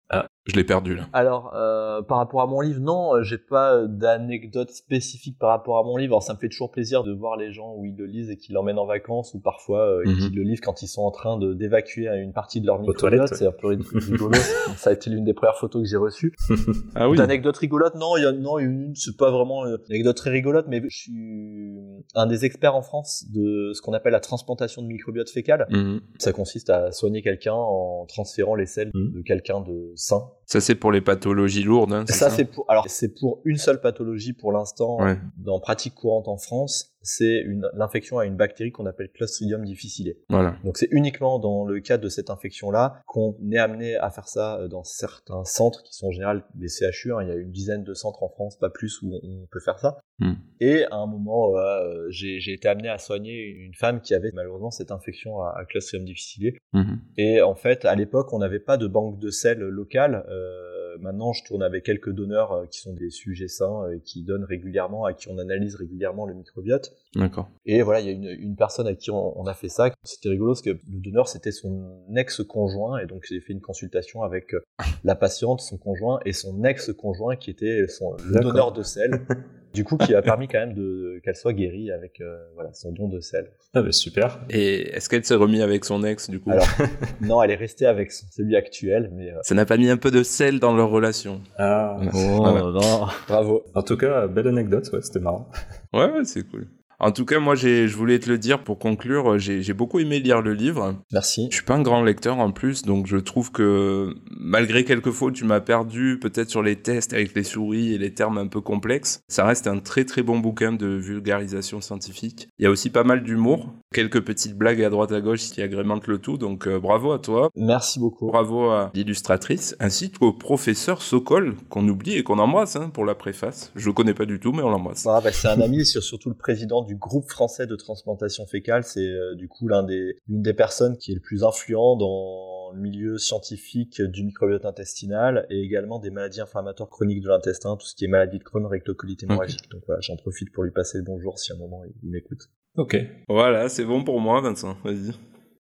[0.09, 0.27] Ah.
[0.47, 1.07] Je l'ai perdu là.
[1.13, 5.77] Alors, euh, par rapport à mon livre, non, euh, j'ai pas d'anecdote spécifique par rapport
[5.79, 6.15] à mon livre.
[6.15, 8.37] Alors, ça me fait toujours plaisir de voir les gens où ils le lisent et
[8.39, 10.17] qu'ils l'emmènent en vacances, ou parfois euh, Mhm.
[10.17, 13.35] qu'ils le lisent quand ils sont en train de d'évacuer une partie de leur toilettes.
[13.35, 14.33] C'est un peu rigolo.
[14.77, 16.35] ça a été l'une des premières photos que j'ai reçues.
[16.95, 17.17] Ah oui.
[17.19, 20.31] D'anecdotes rigolotes, non, il y a, non, une, c'est pas vraiment euh, une anecdote très
[20.31, 21.77] rigolote, mais je suis
[22.15, 25.67] un des experts en France de ce qu'on appelle la transplantation de microbiote fécal.
[25.71, 26.01] Mhm.
[26.19, 29.13] Ça consiste à soigner quelqu'un en transférant les selles Mhm.
[29.15, 31.93] de quelqu'un de sain Ça c'est pour les pathologies lourdes.
[31.93, 35.19] Hein, c'est ça, ça, c'est pour alors c'est pour une seule pathologie pour l'instant Ouais.
[35.37, 40.17] dans pratique courante en France, c'est une l'infection à une bactérie qu'on appelle Clostridium difficile.
[40.29, 40.57] Voilà.
[40.65, 44.29] Donc c'est uniquement dans le cadre de cette infection là qu'on est amené à faire
[44.29, 47.23] ça euh, dans certains centres qui sont en général des CHU, hein.
[47.23, 49.79] il y a une dizaine de centres en France, pas plus où on peut faire
[49.79, 49.99] ça.
[50.19, 50.35] Hmm.
[50.61, 54.71] Et à un moment euh, j'ai été amené à soigner une femme qui avait malheureusement
[54.71, 57.01] cette infection à, à Clostridium difficile Mhm.
[57.17, 60.25] et en fait, à l'époque, on n'avait pas de banque de sel locale.
[60.29, 60.70] Euh,
[61.01, 64.45] maintenant, je tourne avec quelques donneurs euh, qui sont des sujets sains et qui donnent
[64.45, 66.93] régulièrement, à qui on analyse régulièrement le microbiote.
[67.15, 67.49] D'accord.
[67.67, 69.91] Et voilà, il y a une, une personne à qui on, on a fait ça.
[70.05, 72.99] C'était rigolo parce que le donneur, c'était son ex-conjoint.
[72.99, 74.61] Et donc, j'ai fait une consultation avec euh,
[75.05, 79.27] la patiente, son conjoint et son ex-conjoint qui était son, le donneur de sel.
[79.73, 82.93] du coup, qui a permis quand même de, qu'elle soit guérie avec euh, voilà, son
[82.93, 83.51] don de sel.
[83.75, 84.41] Ah bah super.
[84.51, 86.51] Et est-ce qu'elle s'est remise avec son ex du coup?
[86.51, 86.67] Alors,
[87.21, 89.97] non, elle est restée avec son- celui actuel, mais euh, Ça n'a pas mis un
[89.97, 91.97] peu de sel dans leur relation Ah.
[92.01, 92.09] Oh,
[92.39, 92.61] Voilà.
[92.63, 93.07] non.
[93.29, 93.63] bravo.
[93.75, 95.49] En tout cas, belle anecdote, ouais, c'était marrant.
[95.93, 96.67] Ouais, ouais, c'est cool.
[97.01, 100.21] En tout cas, moi, je voulais te le dire pour conclure, j'ai, j'ai beaucoup aimé
[100.21, 101.03] lire le livre.
[101.13, 101.49] Merci.
[101.51, 105.35] Je suis pas un grand lecteur en plus, donc je trouve que malgré quelques fautes,
[105.35, 108.61] tu m'as perdu peut-être sur les tests avec les souris et les termes un peu
[108.61, 109.23] complexes.
[109.29, 112.49] Ça reste un très très bon bouquin de vulgarisation scientifique.
[112.59, 115.63] Il y a aussi pas mal d'humour, quelques petites blagues à droite à gauche qui
[115.63, 117.51] agrémentent le tout, donc euh, bravo à toi.
[117.57, 118.29] Merci beaucoup.
[118.29, 123.17] Bravo à l'illustratrice, ainsi qu'au professeur Sokol, qu'on oublie et qu'on embrasse hein, pour la
[123.17, 123.73] préface.
[123.75, 125.07] Je le connais pas du tout, mais on l'embrasse.
[125.07, 128.85] Ah, bah, c'est un ami, c'est surtout le président du groupe français de transplantation fécale.
[128.85, 132.71] C'est euh, du coup l'un des, l'une des personnes qui est le plus influent dans
[132.73, 137.87] le milieu scientifique du microbiote intestinal et également des maladies inflammatoires chroniques de l'intestin, tout
[137.87, 139.69] ce qui est maladie de Crohn, rectocolite hémorragique.
[139.73, 142.49] Donc voilà, j'en profite pour lui passer le bonjour si à un moment il m'écoute.
[142.77, 142.97] Ok.
[143.29, 144.77] Voilà, c'est bon pour moi, Vincent.
[144.85, 145.13] Vas-y.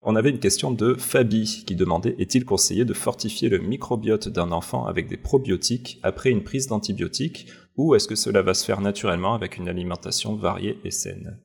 [0.07, 4.51] On avait une question de Fabi qui demandait est-il conseillé de fortifier le microbiote d'un
[4.51, 8.81] enfant avec des probiotiques après une prise d'antibiotiques ou est-ce que cela va se faire
[8.81, 11.39] naturellement avec une alimentation variée et saine?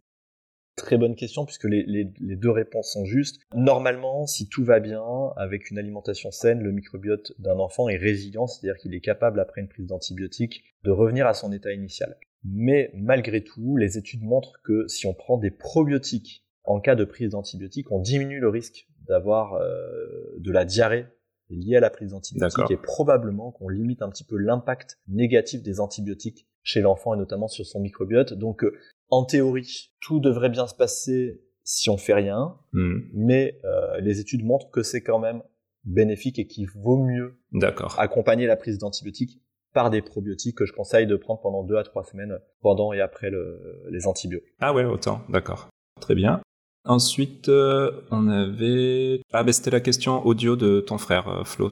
[0.77, 3.41] Très bonne question puisque les, les, les deux réponses sont justes.
[3.55, 5.03] Normalement, si tout va bien,
[5.37, 9.63] avec une alimentation saine, le microbiote d'un enfant est résilient, c'est-à-dire qu'il est capable, après
[9.63, 12.17] une prise d'antibiotiques, de revenir à son état initial.
[12.45, 17.05] Mais malgré tout, les études montrent que si on prend des probiotiques en cas de
[17.05, 21.07] prise d'antibiotiques, on diminue le risque d'avoir euh, de la diarrhée
[21.49, 25.81] liée à la prise d'antibiotiques et probablement qu'on limite un petit peu l'impact négatif des
[25.81, 28.35] antibiotiques chez l'enfant et notamment sur son microbiote.
[28.35, 28.73] Donc euh,
[29.09, 34.21] en théorie, tout devrait bien se passer si on fait rien, Hmm, mais euh, les
[34.21, 35.43] études montrent que c'est quand même
[35.85, 37.99] bénéfique et qu'il vaut mieux D'accord.
[37.99, 39.41] accompagner la prise d'antibiotiques
[39.73, 43.01] par des probiotiques que je conseille de prendre pendant deux à trois semaines pendant et
[43.01, 44.49] après le- les antibiotiques.
[44.61, 45.69] Ah ouais, autant, d'accord.
[46.01, 46.41] Très bien.
[46.85, 49.21] Ensuite, euh, on avait...
[49.33, 51.71] Ah ben c'était la question audio de ton frère, euh, Flo.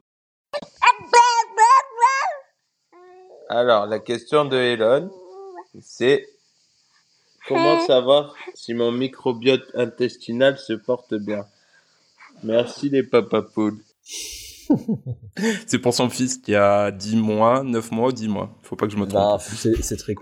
[3.49, 5.11] Alors, la question de Elon,
[5.81, 6.29] c'est
[7.47, 11.47] comment savoir si mon microbiote intestinal se porte bien?
[12.43, 13.83] Merci les papapoules.
[15.67, 18.57] C'est pour son fils qui a 10 mois, 9 mois, 10 mois.
[18.63, 19.41] Faut pas que je me trompe.
[19.41, 20.13] c'est très,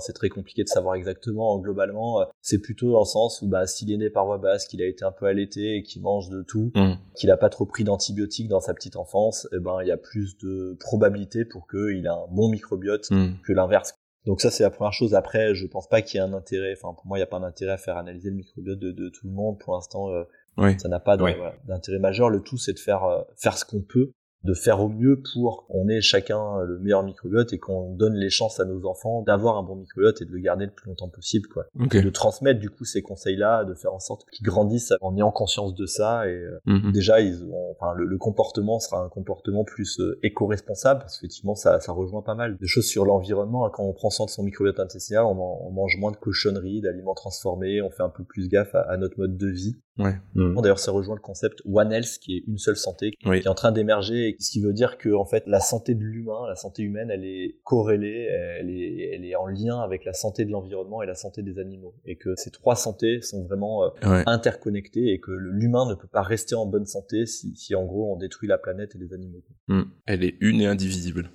[0.00, 1.58] c'est compliqué de savoir exactement.
[1.58, 4.66] Globalement, euh, c'est plutôt dans le sens où bah, s'il est né par voie basse,
[4.66, 6.96] qu'il a été un peu allaité et qu'il mange de tout, Hum.
[7.14, 9.96] qu'il a pas trop pris d'antibiotiques dans sa petite enfance, eh ben il y a
[9.96, 13.34] plus de probabilité pour qu'il ait un bon microbiote Hum.
[13.46, 13.94] que l'inverse.
[14.26, 15.14] Donc ça c'est la première chose.
[15.14, 16.74] Après, je pense pas qu'il y ait un intérêt.
[16.76, 19.08] Enfin pour moi, il n'y a pas d'intérêt à faire analyser le microbiote de, de
[19.10, 19.58] tout le monde.
[19.58, 20.24] Pour l'instant, euh,
[20.56, 20.78] Oui.
[20.78, 21.34] ça n'a pas de- Oui.
[21.36, 22.30] voilà, d'intérêt majeur.
[22.30, 24.12] Le tout c'est de faire euh, faire ce qu'on peut.
[24.44, 28.30] De faire au mieux pour qu'on ait chacun le meilleur microbiote et qu'on donne les
[28.30, 31.08] chances à nos enfants d'avoir un bon microbiote et de le garder le plus longtemps
[31.08, 31.64] possible, quoi.
[31.74, 35.74] De transmettre du coup ces conseils-là, de faire en sorte qu'ils grandissent en ayant conscience
[35.74, 36.92] de ça et euh, Mhm.
[36.92, 41.54] déjà ils ont, enfin le, le comportement sera un comportement plus euh, éco-responsable parce qu'effectivement
[41.54, 44.42] ça, ça rejoint pas mal de choses sur l'environnement quand on prend soin de son
[44.42, 48.24] microbiote intestinal on, man- on mange moins de cochonneries d'aliments transformés on fait un peu
[48.24, 50.16] plus gaffe à, à notre mode de vie Ouais.
[50.34, 50.60] Mm.
[50.60, 53.38] D'ailleurs, ça rejoint le concept One Health, qui est une seule santé, Oui.
[53.40, 56.02] qui est en train d'émerger, ce qui veut dire que en fait, la santé de
[56.02, 58.28] l'humain, la santé humaine, elle est corrélée,
[58.60, 61.58] elle est, elle est en lien avec la santé de l'environnement et la santé des
[61.58, 64.22] animaux, et que ces trois santés sont vraiment euh, Ouais.
[64.26, 68.12] interconnectées, et que l'humain ne peut pas rester en bonne santé si, si en gros
[68.12, 69.42] on détruit la planète et les animaux.
[69.68, 69.82] Mm.
[70.06, 71.30] Elle est une et indivisible.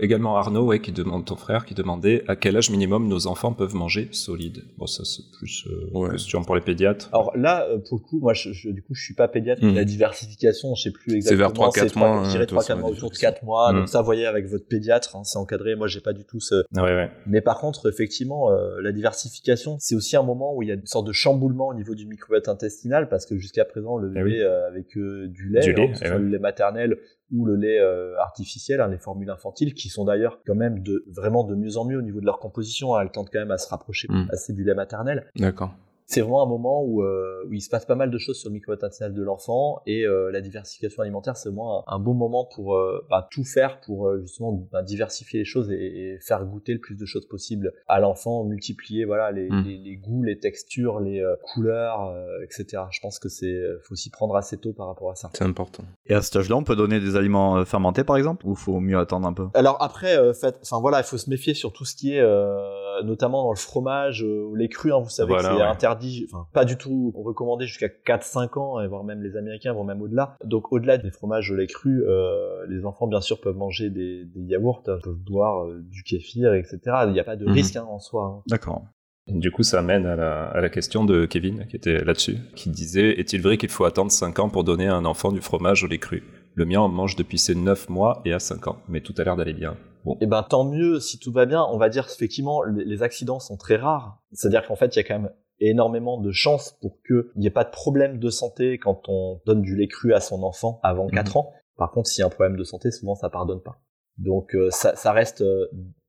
[0.00, 3.52] Également Arnaud, ouais, qui demande ton frère, qui demandait à quel âge minimum nos enfants
[3.52, 4.62] peuvent manger solide.
[4.76, 6.10] Bon, ça c'est plus euh, Ouais.
[6.10, 7.08] question pour les pédiatres.
[7.12, 9.64] Alors là, euh, pour le coup, moi, je, je- du coup, je suis pas pédiatre.
[9.64, 9.74] Mhm.
[9.74, 11.48] La diversification, je sais plus C'est exactement.
[11.48, 13.38] vers 3-4 trois- mois, Je hein, dirais toi, 3-4 ça mois, autour de différencier.
[13.40, 13.72] 4 mois.
[13.72, 13.78] Mhm.
[13.80, 15.74] Donc ça, voyez avec votre pédiatre, hein, c'est encadré.
[15.74, 17.10] Moi, j'ai pas du tout ce, ouais, ouais.
[17.26, 20.74] Mais par contre, effectivement, euh, la diversification, c'est aussi un moment où il y a
[20.74, 24.18] une sorte de chamboulement au niveau du microbiote intestinal, parce que jusqu'à présent, le Eh
[24.18, 24.40] lait oui.
[24.42, 26.22] euh, avec euh, du lait, Du lait, ce eh soit ouais.
[26.22, 26.98] le lait maternel
[27.32, 31.04] ou le lait euh, artificiel, hein, les formules infantiles, qui sont d'ailleurs quand même de
[31.08, 32.94] vraiment de mieux en mieux au niveau de leur composition.
[32.94, 34.28] hein, elles tendent quand même à se rapprocher Mm.
[34.32, 35.72] assez du lait maternel D'accord.
[36.10, 38.48] C'est vraiment un moment où, euh, où il se passe pas mal de choses sur
[38.48, 42.14] le microbiote intestinal de l'enfant et euh, la diversification alimentaire c'est vraiment un, un bon
[42.14, 45.74] moment pour euh, bah, tout faire pour justement bah, diversifier les choses et,
[46.14, 49.62] et faire goûter le plus de choses possible à l'enfant, multiplier voilà les, Mm.
[49.64, 52.82] les, les goûts, les textures, les euh, couleurs, euh, etc.
[52.90, 55.30] Je pense que c'est faut s'y prendre assez tôt par rapport à ça.
[55.34, 55.84] C'est important.
[56.06, 58.98] Et à cet âge-là, on peut donner des aliments fermentés, par exemple Ou faut mieux
[58.98, 59.46] attendre un peu?
[59.54, 62.20] Alors après, euh, faites, enfin voilà, il faut se méfier sur tout ce qui est,
[62.20, 64.92] euh, notamment dans le fromage, euh, les crus.
[64.92, 65.68] Hein, vous savez Voilà, que c'est ouais.
[65.68, 65.97] interdit,
[66.32, 70.02] enfin pas du tout recommandé jusqu'à 4-5 ans, et voire même les Américains vont même
[70.02, 70.36] au-delà.
[70.44, 74.40] Donc au-delà des fromages, les crus, euh, les enfants bien sûr peuvent manger des, des
[74.42, 76.78] yaourts, hein, peuvent boire euh, du kéfir, etc.
[77.06, 77.52] Il n'y a pas de Mhm.
[77.52, 78.24] risque hein, en soi.
[78.38, 78.42] hein.
[78.48, 78.82] D'accord.
[79.26, 82.70] Du coup, ça amène à la, à la question de Kevin, qui était là-dessus, qui
[82.70, 85.84] disait Est-il vrai qu'il faut attendre 5 ans pour donner à un enfant du fromage
[85.84, 86.22] au lait cru
[86.54, 89.24] Le mien en mange depuis ses 9 mois et à 5 ans, mais tout a
[89.24, 89.76] l'air d'aller bien.
[90.06, 91.62] Bon, Eh ben tant mieux si tout va bien.
[91.70, 94.22] On va dire effectivement les, les accidents sont très rares.
[94.32, 95.30] C'est-à-dire qu'en fait il y a quand même
[95.60, 99.62] énormément de chances pour qu'il n'y ait pas de problème de santé quand on donne
[99.62, 101.10] du lait cru à son enfant avant Mhm.
[101.12, 101.52] 4 ans.
[101.76, 103.80] Par contre s'il y a un problème de santé souvent ça pardonne pas.
[104.18, 105.66] Donc euh, ça, ça reste euh,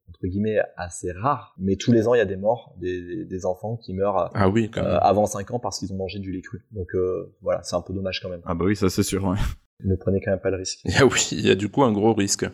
[0.09, 1.53] entre guillemets assez rare.
[1.59, 4.49] Mais tous les ans il y a des morts, des, des- enfants qui meurent Ah
[4.49, 4.99] oui, quand euh, même.
[5.01, 6.65] avant 5 ans parce qu'ils ont mangé du lait cru.
[6.71, 8.41] Donc euh, voilà c'est un peu dommage quand même.
[8.45, 9.23] Ah bah oui, ça c'est sûr.
[9.25, 9.37] ouais.
[9.83, 10.81] Ne prenez quand même pas le risque.
[10.99, 12.45] Ah oui, il y a du coup un gros risque.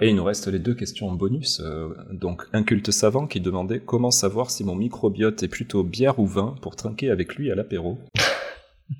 [0.00, 1.60] Et il nous reste les deux questions en bonus.
[1.60, 6.20] euh, donc, un culte savant qui demandait comment savoir si mon microbiote est plutôt bière
[6.20, 7.98] ou vin pour trinquer avec lui à l'apéro.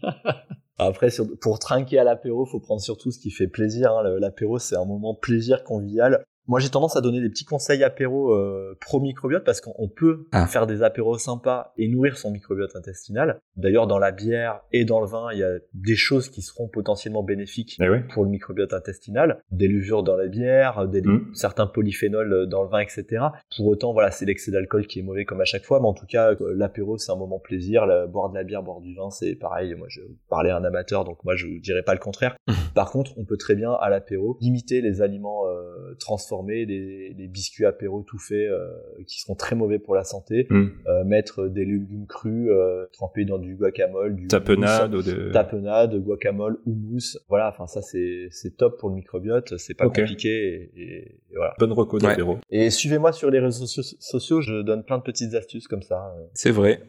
[0.79, 3.93] Après, pour trinquer à l'apéro, faut prendre surtout ce qui fait plaisir.
[3.93, 4.03] hein.
[4.19, 6.25] L'apéro, c'est un moment plaisir convivial.
[6.49, 9.89] Moi, j'ai tendance à donner des petits conseils apéro euh, pro microbiote parce qu'on on
[9.89, 10.47] peut Ah.
[10.47, 13.39] faire des apéros sympas et nourrir son microbiote intestinal.
[13.57, 16.67] D'ailleurs, dans la bière et dans le vin, il y a des choses qui seront
[16.69, 21.35] potentiellement bénéfiques Eh pour le microbiote intestinal, des levures dans la bière, des, Mm.
[21.35, 23.05] certains polyphénols euh, dans le vin, etc.
[23.57, 25.93] Pour autant, voilà, c'est l'excès d'alcool qui est mauvais comme à chaque fois, mais en
[25.95, 28.95] tout cas, euh, l'apéro c'est un moment plaisir, La- boire de la bière, boire du
[28.95, 29.75] vin, c'est pareil.
[29.75, 32.37] Moi, je parlais à un amateur, donc moi je dirais pas le contraire.
[32.75, 37.65] Par contre, on peut très bien à l'apéro limiter les aliments euh, transformés, les biscuits
[37.65, 38.69] apéro tout faits euh,
[39.07, 40.67] qui sont très mauvais pour la santé, Mm.
[40.87, 45.31] euh, mettre des légumes crus euh, trempés dans du guacamole, du Tapenade houmous, ou de...
[45.33, 47.19] tapenade, guacamole, houmous.
[47.29, 50.99] Voilà, enfin ça c'est c'est top pour le microbiote, c'est pas compliqué et, et-
[51.31, 51.55] et voilà.
[51.59, 52.03] Bonne reco Ouais.
[52.03, 52.39] d'apéro.
[52.51, 56.15] Et suivez-moi sur les réseaux soci- sociaux, je donne plein de petites astuces comme ça.
[56.35, 56.81] C'est vrai.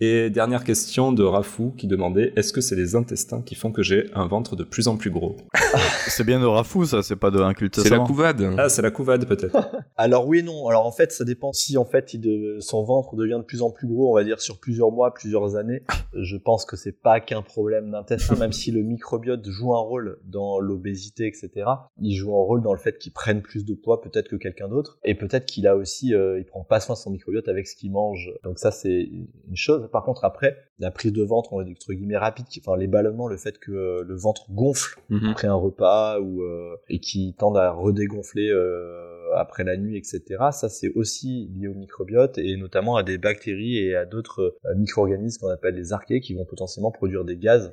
[0.00, 3.82] Et dernière question de Rafou qui demandait est-ce que c'est les intestins qui font que
[3.82, 5.36] j'ai un ventre de plus en plus gros?
[6.06, 8.42] C'est bien de Rafou, ça, c'est pas de culte C'est la couvade.
[8.56, 9.56] Ah, c'est la couvade peut-être.
[9.96, 10.66] Alors oui et non.
[10.68, 13.62] Alors en fait, ça dépend si en fait il de, son ventre devient de plus
[13.62, 15.82] en plus gros, on va dire sur plusieurs mois, plusieurs années.
[16.14, 20.18] Je pense que c'est pas qu'un problème d'intestin, même si le microbiote joue un rôle
[20.24, 21.50] dans l'obésité, etc.
[22.00, 24.68] Il joue un rôle dans le fait qu'il prenne plus de poids peut-être que quelqu'un
[24.68, 27.66] d'autre, et peut-être qu'il a aussi, euh, il prend pas soin de son microbiote avec
[27.66, 28.32] ce qu'il mange.
[28.44, 29.08] Donc ça c'est
[29.48, 29.87] une chose.
[29.90, 32.76] Par contre après, la prise de ventre, on va dire entre guillemets rapide, qui- enfin
[32.76, 35.30] les ballonnements, le fait que euh, le ventre gonfle Mhm.
[35.30, 40.22] après un repas ou euh, et qui tendent à redégonfler euh, après la nuit, etc.
[40.52, 44.74] Ça, c'est aussi lié au microbiote et notamment à des bactéries et à d'autres euh,
[44.76, 47.72] micro-organismes qu'on appelle les archées qui vont potentiellement produire des gaz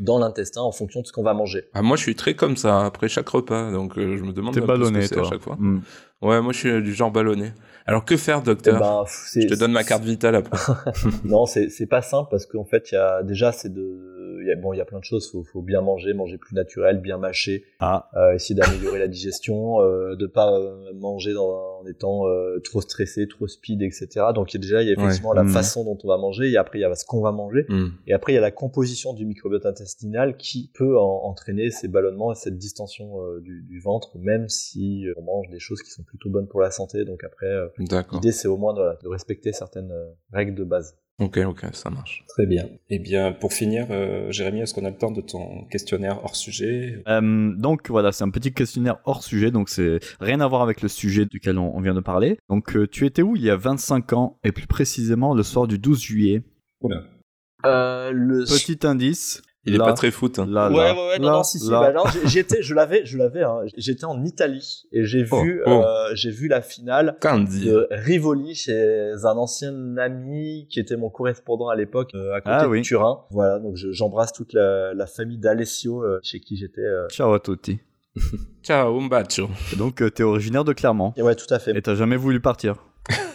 [0.00, 1.64] dans l'intestin en fonction de ce qu'on va manger.
[1.74, 4.54] Ah, moi, je suis très comme ça après chaque repas, donc euh, je me demande
[4.54, 5.26] T'es ballonné, toi.
[5.26, 5.56] à chaque fois.
[5.58, 5.82] Mm.
[6.22, 7.52] Ouais, moi, je suis du genre ballonné.
[7.86, 10.56] Alors, que faire, Eh docteur ben, pff, c'est- Je te donne ma carte vitale après.
[11.24, 14.46] non, c'est c'est pas simple parce qu'en fait, il y a déjà c'est de il
[14.48, 15.30] y a, bon, il y a plein de choses.
[15.30, 19.80] Faut, faut bien manger, manger plus naturel, bien mâcher, Ah, euh, essayer d'améliorer la digestion,
[19.80, 24.08] euh, de pas euh, manger dans, en étant euh, trop stressé, trop speed, etc.
[24.34, 25.50] Donc il y a déjà il y a effectivement la Mhm.
[25.50, 27.88] façon dont on va manger, et après il y a ce qu'on va manger, Hmm.
[28.06, 31.88] et après il y a la composition du microbiote intestinal qui peut en- entraîner ces
[31.88, 36.02] ballonnements et cette distension du, du ventre, même si on mange des choses qui sont
[36.02, 37.04] plutôt bonnes pour la santé.
[37.04, 37.48] Donc après,
[38.12, 39.92] l'idée c'est au moins de, de respecter certaines
[40.32, 40.96] règles de base.
[41.20, 42.24] Ok, ok, ça marche.
[42.28, 42.68] Très bien.
[42.90, 46.34] Eh bien, pour finir, euh, Jérémy, est-ce qu'on a le temps de ton questionnaire hors
[46.34, 47.02] sujet?
[47.06, 50.82] Euh, donc voilà, c'est un petit questionnaire hors sujet, donc c'est rien à voir avec
[50.82, 52.38] le sujet duquel on, on vient de parler.
[52.48, 55.68] Donc euh, tu étais où il y a 25 ans, et plus précisément le soir
[55.68, 56.42] du 12 juillet?
[57.64, 59.40] Euh, le Petit indice.
[59.66, 60.38] Il est là, pas très foot.
[60.38, 60.46] hein.
[60.48, 61.90] Là, ouais, là, ouais, ouais, non, là, non, si, si, là.
[61.92, 63.60] bah, j'étais, je l'avais, je l'avais, hein.
[63.76, 65.70] J'étais en Italie et j'ai Oh, vu, oh.
[65.70, 67.64] euh, j'ai vu la finale Candy.
[67.66, 72.56] de Rivoli chez un ancien ami qui était mon correspondant à l'époque euh, à côté
[72.58, 72.82] Ah de oui.
[72.82, 73.20] Turin.
[73.30, 76.80] Voilà, donc je- j'embrasse toute la, la famille d'Alessio euh, chez qui j'étais.
[76.82, 77.08] euh.
[77.08, 77.78] Ciao à tutti.
[78.62, 79.48] Ciao, un bacio.
[79.78, 81.12] Donc euh, t'es originaire de Clermont.
[81.16, 81.76] Et ouais, tout à fait.
[81.76, 82.76] Et t'as jamais voulu partir.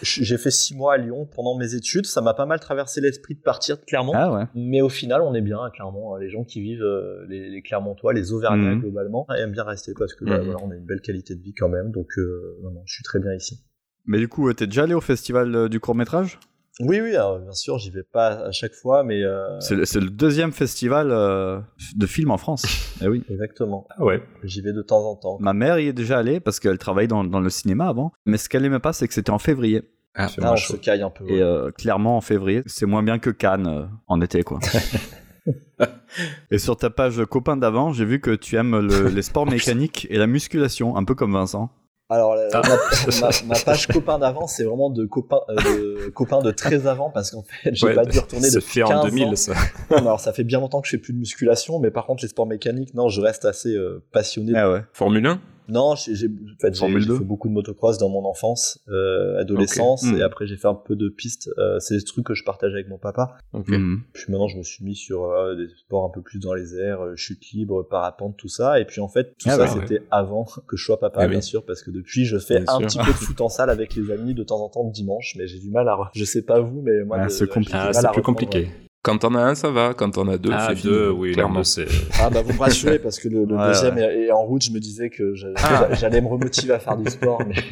[0.02, 2.06] J'ai fait six mois à Lyon pendant mes études.
[2.06, 4.14] Ça m'a pas mal traversé l'esprit de partir de Clermont.
[4.16, 4.46] Ah ouais.
[4.56, 6.16] Mais au final, on est bien à Clermont.
[6.16, 6.20] hein.
[6.20, 8.80] Les gens qui vivent, euh, les, les Clermontois, les Auvergnats Mhm.
[8.82, 10.46] globalement, aiment bien rester parce que bah, Mhm.
[10.46, 11.92] voilà, on a une belle qualité de vie quand même.
[11.92, 13.60] Donc, euh, non, non, je suis très bien ici.
[14.06, 16.40] Mais du coup, euh, t'es déjà allé au festival du court métrage
[16.82, 19.86] Oui, oui, alors, bien sûr, j'y vais pas à chaque fois, mais euh, C'est le,
[19.86, 21.60] c'est le deuxième festival euh,
[21.98, 22.66] de films en France.
[23.02, 23.22] eh oui.
[23.30, 23.86] exactement.
[23.92, 24.24] Ah ouais.
[24.44, 25.38] J'y vais de temps en temps.
[25.42, 28.14] Ma mère y est déjà allée parce qu'elle travaille dans, dans le cinéma avant.
[28.26, 29.82] Mais ce qu'elle aimait pas, c'est que c'était en février.
[30.16, 30.74] Ah, Ah, moins on chaud.
[30.74, 31.26] se caille un peu.
[31.30, 34.60] Et euh, clairement, en février, c'est moins bien que Cannes euh, en été, quoi.
[36.52, 40.08] et sur ta page copain d'avant, j'ai vu que tu aimes le- les sports mécaniques
[40.10, 41.70] et la musculation, un peu comme Vincent.
[42.12, 42.62] Alors, la- Ah.
[42.64, 42.76] ma,
[43.22, 47.12] ma- ma page copain d'avant, c'est vraiment de copains euh, de, copains de très avant
[47.12, 49.04] parce qu'en fait, j'ai Ouais, pas dû retourner fait 15 en ans.
[49.06, 49.54] 2000, ça.
[49.54, 49.58] Non,
[49.92, 52.24] mais alors, ça fait bien longtemps que je fais plus de musculation, mais par contre,
[52.24, 54.82] les sports mécaniques, non, je reste assez euh, passionné Ah ouais.
[54.94, 55.40] Formule 1
[55.70, 56.16] Non, j'ai
[56.60, 57.18] fait, j'ai- Formule j'ai 2.
[57.20, 60.14] fait beaucoup de motocross dans mon enfance, euh, adolescence, Ok.
[60.14, 60.18] Hmm.
[60.18, 61.50] et après j'ai fait un peu de piste.
[61.58, 63.38] Euh, c'est des trucs que je partage avec mon papa.
[63.54, 64.02] Mhm.
[64.14, 66.76] Puis maintenant, je me suis mis sur euh, des sports un peu plus dans les
[66.76, 68.80] airs, euh, chute libre, parapente, tout ça.
[68.80, 71.38] Et puis en fait, tout Ah ça, c'était avant que je sois papa, Eh bien
[71.38, 71.44] oui.
[71.44, 72.88] sûr, parce que depuis, je fais Bien un sûr.
[72.88, 75.36] petit peu de foot en salle avec les amis de temps en temps le dimanche,
[75.38, 75.94] mais j'ai du mal à.
[75.94, 78.70] re- Je sais pas vous, mais moi, Ah, c'est Ah, c'est plus compliqué.
[79.02, 79.94] Quand on a un, ça va.
[79.94, 80.94] Quand on a deux, Ah, c'est fini.
[80.94, 81.64] deux, oui, clairement.
[81.64, 81.88] c'est.
[82.20, 84.02] Ah bah vous me rassurez parce que le, le Ouais, deuxième ouais.
[84.04, 85.88] est, est en route, je me disais que j'allais Ah.
[85.94, 87.42] j'allais me remotiver à faire du sport.
[87.48, 87.56] Mais...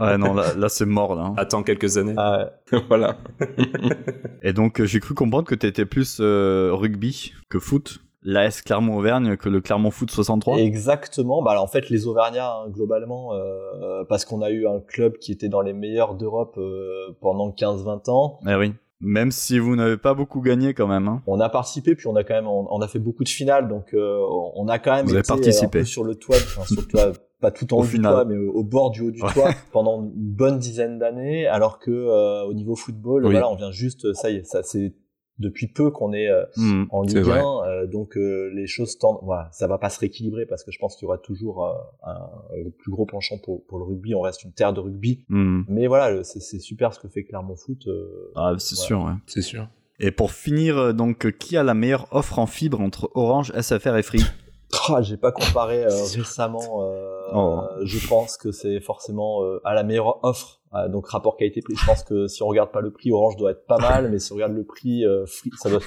[0.00, 1.22] Ouais, non, là, là, c'est mort, là.
[1.22, 1.34] hein.
[1.36, 2.14] Attends quelques années.
[2.16, 2.50] Ah,
[2.88, 3.16] voilà.
[4.42, 7.98] Et donc, euh, j'ai cru comprendre que t'étais plus euh, rugby que foot.
[8.22, 10.58] L'AS Clermont-Auvergne que le Clermont Foot 63.
[10.58, 11.42] Exactement.
[11.42, 15.16] Bah, alors, en fait, les Auvergnats, hein, globalement, euh, parce qu'on a eu un club
[15.18, 18.38] qui était dans les meilleurs d'Europe euh, pendant 15-20 ans.
[18.46, 18.74] Eh oui.
[19.02, 21.08] Même si vous n'avez pas beaucoup gagné quand même.
[21.08, 21.22] Hein.
[21.26, 23.66] On a participé, puis on a quand même, on, on a fait beaucoup de finales,
[23.68, 24.20] donc euh,
[24.54, 25.78] on a quand même Vous été participé.
[25.78, 27.98] un peu sur le toit, enfin sur le toit, pas tout en Au haut du
[28.00, 29.32] toit, mais au, au bord du haut du Ouais.
[29.32, 33.30] toit pendant une bonne dizaine d'années, alors que euh, au niveau football, Oui.
[33.30, 34.92] voilà, on vient juste, ça y est, ça c'est
[35.40, 36.86] depuis peu qu'on est euh, Mhm.
[36.90, 37.40] en Ligue vrai.
[37.40, 40.70] 1, euh, donc euh, les choses tendent, voilà, ça va pas se rééquilibrer parce que
[40.70, 41.72] je pense qu'il y aura toujours euh,
[42.04, 44.14] un, un plus gros penchant pour, pour le rugby.
[44.14, 45.64] On reste une terre de rugby, Mhm.
[45.68, 47.86] mais voilà, c'est super ce que fait Clermont Foot.
[47.88, 48.86] euh, Ah, c'est Voilà.
[48.86, 49.12] sûr, ouais.
[49.26, 49.66] C'est sûr.
[49.98, 54.02] Et pour finir, donc, qui a la meilleure offre en fibre entre Orange, SFR et
[54.02, 54.22] Free?
[54.88, 56.82] Ah, j'ai pas comparé euh, récemment.
[56.84, 57.60] euh, Oh.
[57.84, 60.62] je pense que c'est forcément euh, à la meilleure offre.
[60.72, 61.74] Ah, donc rapport qualité-prix.
[61.76, 64.18] Je pense que si on regarde pas le prix, Orange doit être pas mal, mais
[64.18, 65.78] si on regarde le prix, euh, Free, ça doit.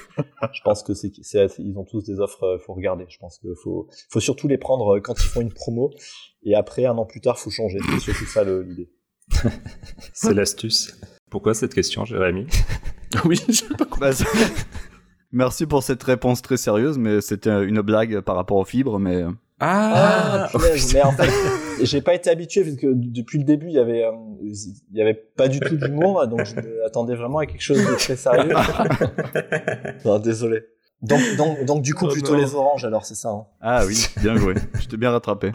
[0.54, 2.44] Je pense que c'est, c'est, ils ont tous des offres.
[2.44, 3.06] euh, faut regarder.
[3.10, 5.92] Je pense qu'il faut, faut surtout les prendre euh, quand ils font une promo.
[6.44, 7.80] Et après, un an plus tard, faut changer.
[7.92, 8.90] C'est surtout ça le- l'idée.
[10.14, 10.98] C'est l'astuce.
[11.30, 12.48] Pourquoi cette question, Jérémy?
[13.26, 14.12] Oui, je sais pas Bah,
[15.34, 19.16] Merci pour cette réponse très sérieuse, mais c'était une blague par rapport aux fibres, mais...
[19.24, 21.30] euh, Ah, punaise, mais en fait,
[21.82, 24.12] j'ai pas été habitué parce que d- depuis le début, il y avait, euh,
[24.44, 27.96] il y avait pas du tout d'humour, donc je m'attendais vraiment à quelque chose de
[27.96, 28.54] très sérieux.
[30.06, 30.62] non, désolé.
[31.02, 32.40] Donc, donc, donc du coup, Oh plutôt non.
[32.40, 33.30] les oranges, alors c'est ça.
[33.30, 33.46] Hein.
[33.60, 34.54] Ah oui, bien joué.
[34.80, 35.52] Je t'ai bien rattrapé.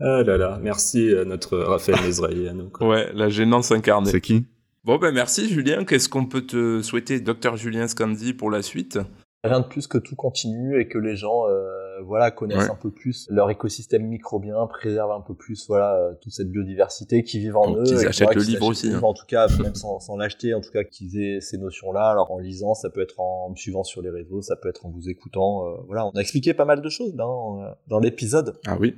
[0.00, 2.68] Ah là là, merci à notre Raphaël Nezrahi à nous.
[2.70, 2.88] quoi.
[2.88, 4.10] Ouais, la gênance incarnée.
[4.10, 4.46] C'est qui?
[4.84, 5.84] Bon, ben merci Julien.
[5.84, 8.98] Qu'est-ce qu'on peut te souhaiter, docteur Julien Scandi, pour la suite?
[9.44, 12.70] Rien de plus que tout continue et que les gens, euh, voilà, connaissent Ouais.
[12.70, 17.22] un peu plus leur écosystème microbien, préservent un peu plus, voilà, euh, toute cette biodiversité
[17.24, 17.82] qui vivent en Donc, eux.
[17.84, 19.00] qu'ils achètent voilà, le livre aussi, hein.
[19.02, 22.10] En tout cas, même sans, sans l'acheter, en tout cas, qu'ils aient ces notions-là.
[22.10, 24.86] Alors, en lisant, ça peut être en me suivant sur les réseaux, ça peut être
[24.86, 25.66] en vous écoutant.
[25.68, 28.56] euh, voilà, on a expliqué pas mal de choses dans, dans l'épisode.
[28.66, 28.96] Ah oui,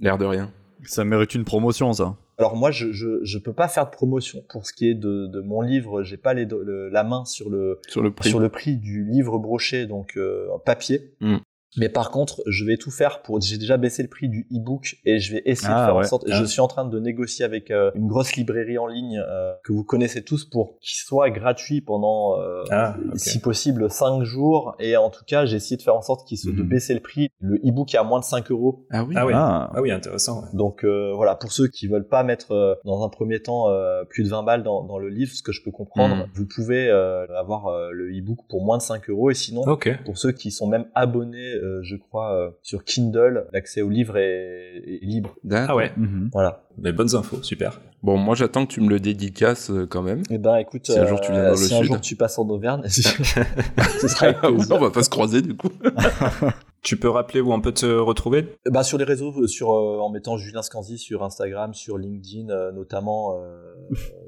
[0.00, 0.50] l'air de rien.
[0.84, 2.16] Ça mérite une promotion, ça.
[2.38, 5.26] Alors moi, je, je je peux pas faire de promotion pour ce qui est de,
[5.26, 6.02] de mon livre.
[6.02, 8.28] J'ai pas les, do- le- la main sur le Sur le prix.
[8.28, 11.12] sur le prix du livre broché, donc euh, en papier.
[11.20, 11.36] Mm.
[11.78, 13.40] Mais par contre, je vais tout faire pour.
[13.40, 16.04] J'ai déjà baissé le prix du e-book et je vais essayer Ah, de faire ouais.
[16.04, 16.24] en sorte.
[16.26, 19.72] Je suis en train de négocier avec euh, une grosse librairie en ligne euh, que
[19.72, 24.74] vous connaissez tous pour qu'il soit gratuit pendant, euh, Ah, si possible, 5 jours.
[24.78, 26.68] Et en tout cas, j'ai essayé de faire en sorte qu'il se de Mhm.
[26.68, 27.28] baisser le prix.
[27.40, 28.86] Le e-book est à moins de 5 euros.
[28.90, 29.14] Ah oui.
[29.18, 29.32] Ah oui.
[29.34, 29.70] Ah.
[29.74, 30.42] Ah oui, intéressant.
[30.42, 30.48] ouais.
[30.54, 34.04] Donc euh, voilà, pour ceux qui veulent pas mettre euh, dans un premier temps euh,
[34.08, 36.26] plus de 20 balles dans, dans le livre, ce que je peux comprendre, Mhm.
[36.34, 39.30] vous pouvez euh, avoir euh, le e-book pour moins de 5 euros.
[39.30, 39.62] Et sinon,
[40.04, 44.16] pour ceux qui sont même abonnés, euh, je crois, euh, sur Kindle, l'accès au livre
[44.16, 45.34] est, est libre.
[45.44, 45.70] D'accord.
[45.70, 45.92] Ah ouais.
[45.96, 46.30] Mhm.
[46.32, 46.64] Voilà.
[46.78, 47.80] Mais bonnes infos, super.
[48.02, 50.22] Bon, moi j'attends que tu me le dédicaces euh, quand même.
[50.30, 52.38] Et ben écoute, Si un jour tu viens dans le si un jour tu passes
[52.38, 55.70] en Auvergne, ce sera avec Ah on va pas se croiser du coup.
[56.86, 58.46] Tu peux rappeler où on peut te retrouver?
[58.70, 62.70] Bah, sur les réseaux, sur euh, en mettant Julien Scanzi sur Instagram, sur LinkedIn euh,
[62.70, 63.74] notamment, euh,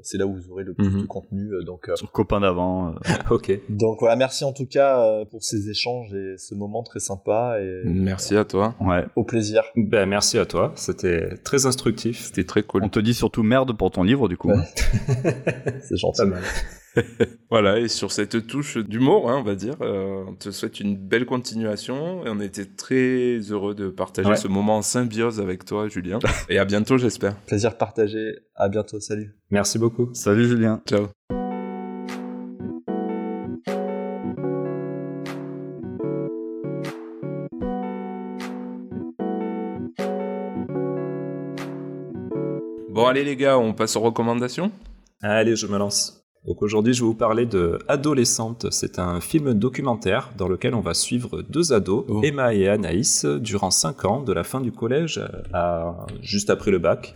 [0.03, 1.01] c'est là où vous aurez le plus Mhm.
[1.01, 1.53] de contenu.
[1.53, 2.89] euh, donc, euh, Sur copain d'avant.
[2.89, 2.93] euh.
[3.31, 3.51] Ok.
[3.69, 7.81] donc voilà, merci en tout cas pour ces échanges et ce moment très sympa et
[7.85, 8.75] Merci à toi.
[8.81, 9.05] Ouais.
[9.15, 9.63] au plaisir.
[9.75, 12.25] Ben, merci à toi, c'était très instructif.
[12.25, 12.83] C'était très cool.
[12.83, 14.49] On te dit surtout merde pour ton livre, du coup.
[14.49, 14.63] Ouais.
[15.83, 16.21] C'est gentil.
[16.21, 16.41] Pas mal.
[17.51, 20.97] Voilà, et sur cette touche d'humour, hein, on va dire, euh, on te souhaite une
[20.97, 22.25] belle continuation.
[22.25, 24.35] Et on était très heureux de partager Ouais.
[24.35, 26.19] ce moment en symbiose avec toi, Julien.
[26.49, 27.35] Et à bientôt, j'espère.
[27.45, 28.39] Plaisir partagé.
[28.55, 28.99] À bientôt.
[28.99, 29.35] Salut.
[29.51, 29.88] Merci beaucoup.
[30.13, 30.81] Salut Julien.
[30.87, 31.07] Ciao.
[42.89, 44.71] Bon, allez les gars, on passe aux recommandations
[45.21, 46.18] Allez, je me lance.
[46.47, 48.67] Donc aujourd'hui, je vais vous parler de Adolescente.
[48.71, 52.21] C'est un film documentaire dans lequel on va suivre deux ados, Oh.
[52.23, 55.21] Emma et Anaïs, durant 5 ans, de la fin du collège
[55.53, 57.13] à juste après le bac.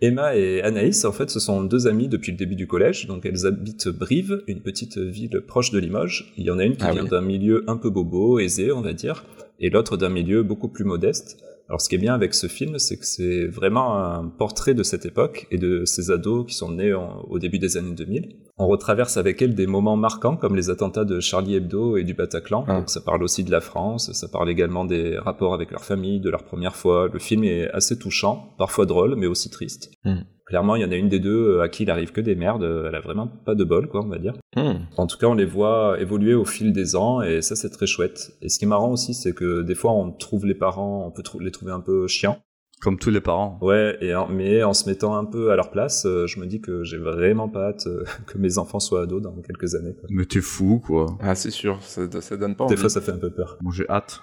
[0.00, 3.06] Emma et Anaïs, en fait, ce sont deux amies depuis le début du collège.
[3.06, 6.32] Donc elles habitent Brive, une petite ville proche de Limoges.
[6.36, 7.08] Il y en a une qui Ah vient oui.
[7.10, 9.24] d'un milieu un peu bobo, aisé, on va dire,
[9.60, 11.38] et l'autre d'un milieu beaucoup plus modeste.
[11.68, 14.82] Alors ce qui est bien avec ce film, c'est que c'est vraiment un portrait de
[14.82, 18.36] cette époque et de ces ados qui sont nés en- au début des années 2000.
[18.58, 22.12] On retraverse avec elles des moments marquants comme les attentats de Charlie Hebdo et du
[22.14, 22.64] Bataclan.
[22.68, 22.78] Ah.
[22.80, 26.20] Donc ça parle aussi de la France, ça parle également des rapports avec leur famille,
[26.20, 27.08] de leur première fois.
[27.12, 29.90] Le film est assez touchant, parfois drôle, mais aussi triste.
[30.04, 30.20] Hmm.
[30.46, 32.62] Clairement, il y en a une des deux à qui il arrive que des merdes.
[32.86, 34.34] Elle a vraiment pas de bol, quoi, on va dire.
[34.56, 34.84] Hmm.
[34.98, 37.86] En tout cas, on les voit évoluer au fil des ans et ça, c'est très
[37.86, 38.32] chouette.
[38.42, 41.10] Et ce qui est marrant aussi, c'est que des fois, on trouve les parents, on
[41.10, 42.38] peut les trouver un peu chiants.
[42.82, 43.58] Comme tous les parents.
[43.62, 46.44] Ouais, et en- mais en se mettant un peu à leur place, euh, je me
[46.46, 49.94] dis que j'ai vraiment pas hâte euh, que mes enfants soient ados dans quelques années.
[49.94, 50.06] quoi.
[50.10, 51.06] Mais t'es fou, quoi.
[51.20, 52.80] Ah, c'est sûr, ça, ça donne pas Des envie.
[52.82, 53.56] fois, ça fait un peu peur.
[53.62, 54.20] Moi, j'ai hâte.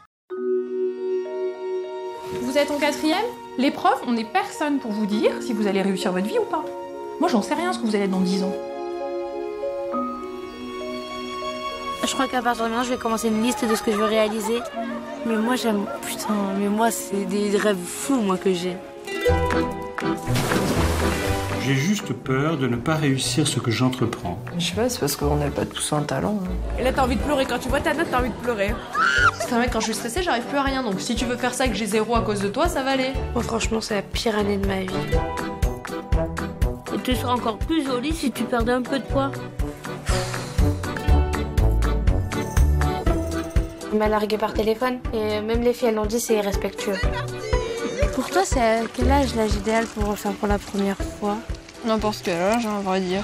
[2.43, 3.25] Vous êtes en quatrième?
[3.57, 6.45] Les profs, on n'est personne pour vous dire si vous allez réussir votre vie ou
[6.45, 6.63] pas.
[7.19, 8.53] Moi, j'en sais rien ce que vous allez être dans 10 ans.
[12.03, 13.97] Je crois qu'à partir de maintenant, je vais commencer une liste de ce que je
[13.97, 14.59] veux réaliser.
[15.25, 15.85] Mais moi, j'aime.
[16.07, 18.75] Putain, mais moi, c'est des rêves fous, moi, que j'ai.
[21.63, 24.39] J'ai juste peur de ne pas réussir ce que j'entreprends.
[24.57, 26.39] Je sais pas, c'est parce qu'on n'a pas tous un talent.
[26.43, 26.79] hein.
[26.79, 27.45] Et là, t'as envie de pleurer.
[27.45, 28.73] Quand tu vois ta note, t'as envie de pleurer.
[29.43, 30.81] Enfin, mec, quand je suis stressée, j'arrive plus à rien.
[30.81, 32.81] Donc, si tu veux faire ça et que j'ai zéro à cause de toi, ça
[32.83, 33.11] va aller.
[33.33, 34.87] Moi, franchement, c'est la pire année de ma vie.
[36.95, 39.31] Et tu seras encore plus jolie si tu perdais un peu de poids.
[43.93, 46.93] Il m'a largué par téléphone et même les filles elles l'ont dit c'est irrespectueux.
[48.13, 51.37] Pour toi c'est à quel âge l'âge idéal pour en faire pour la première fois
[51.85, 53.23] N'importe quel âge, hein, à vrai dire.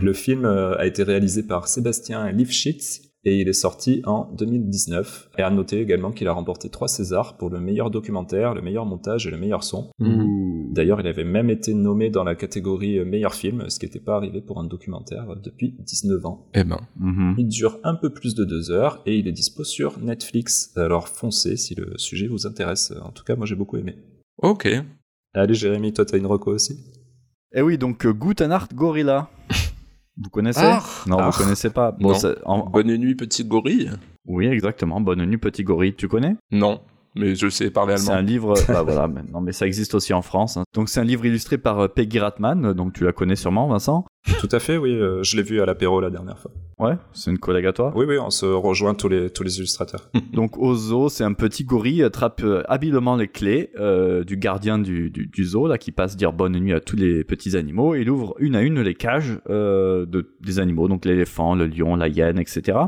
[0.00, 5.30] Le film euh, a été réalisé par Sébastien Lifshitz et il est sorti en 2019.
[5.38, 8.86] Et à noter également qu'il a remporté trois Césars pour le meilleur documentaire, le meilleur
[8.86, 9.90] montage et le meilleur son.
[9.98, 10.72] Mhm.
[10.72, 13.98] D'ailleurs, il avait même été nommé dans la catégorie euh, meilleur film, ce qui n'était
[14.00, 16.46] pas arrivé pour un documentaire euh, depuis 19 ans.
[16.54, 17.34] Eh ben, Mhm.
[17.38, 20.72] Il dure un peu plus de deux heures et il est dispo sur Netflix.
[20.76, 22.92] Alors foncez si le sujet vous intéresse.
[23.02, 23.96] En tout cas, moi j'ai beaucoup aimé.
[24.42, 24.68] ok.
[25.34, 26.76] Allez Jérémy, toi t'as une reco aussi?
[27.52, 29.28] Eh oui, donc euh, Guten Art Gorilla.
[30.16, 30.60] Vous connaissez
[31.06, 31.92] Non, vous connaissez pas.
[31.92, 32.14] Bon, Non.
[32.14, 33.90] c'est- en- en- Bonne nuit, petit gorille
[34.26, 35.00] Oui, exactement.
[35.00, 35.94] Bonne nuit, petit gorille.
[35.94, 36.36] Tu connais?
[36.50, 36.80] Non,
[37.16, 38.28] mais je sais parler C'est un allemand.
[38.28, 38.54] livre.
[38.68, 40.56] bah voilà, mais, non, mais ça existe aussi en France.
[40.56, 40.64] hein.
[40.74, 42.72] Donc c'est un livre illustré par euh, Peggy Ratman.
[42.72, 44.04] Donc tu la connais sûrement, Vincent.
[44.38, 44.90] Tout à fait, oui.
[44.94, 46.50] euh, je l'ai vu à l'apéro la dernière fois.
[46.78, 47.92] Ouais, c'est une collègue à toi?
[47.94, 50.10] Oui, oui, on se rejoint tous les, tous les illustrateurs.
[50.32, 55.10] Donc Ozo, c'est un petit gorille, attrape euh, habilement les clés euh, du gardien du,
[55.10, 58.00] du, du zoo, là, qui passe dire bonne nuit à tous les petits animaux, et
[58.02, 61.96] il ouvre une à une les cages euh, de, des animaux, donc l'éléphant, le lion,
[61.96, 62.78] la hyène, etc.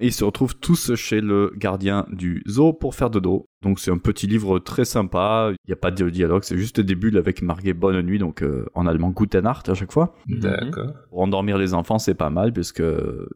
[0.00, 3.46] Et ils se retrouvent tous chez le gardien du zoo pour faire dodo.
[3.62, 6.80] Donc c'est un petit livre très sympa, il n'y a pas de dialogue, c'est juste
[6.80, 10.14] des bulles avec marqué bonne nuit, donc euh, en allemand Guten Nacht à chaque fois.
[10.26, 10.92] D'accord.
[11.10, 12.82] Pour endormir les enfants, c'est pas mal, puisque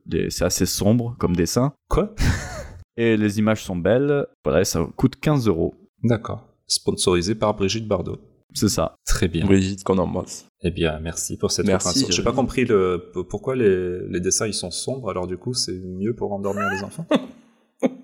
[0.06, 1.74] des- c'est assez sombre comme dessin.
[1.88, 2.14] Quoi?
[2.96, 4.26] Et les images sont belles.
[4.44, 5.74] Voilà, ça coûte 15 euros.
[6.02, 6.48] D'accord.
[6.66, 8.18] Sponsorisé par Brigitte Bardot.
[8.54, 8.96] C'est ça.
[9.04, 9.44] Très bien.
[9.44, 10.46] Brigitte qu'on embrasse.
[10.62, 12.06] Eh bien, merci pour cette Merci, information.
[12.08, 12.24] J'ai Jérémy.
[12.32, 16.14] pas compris le, pourquoi les, les dessins ils sont sombres, alors du coup c'est mieux
[16.14, 17.06] pour endormir les enfants?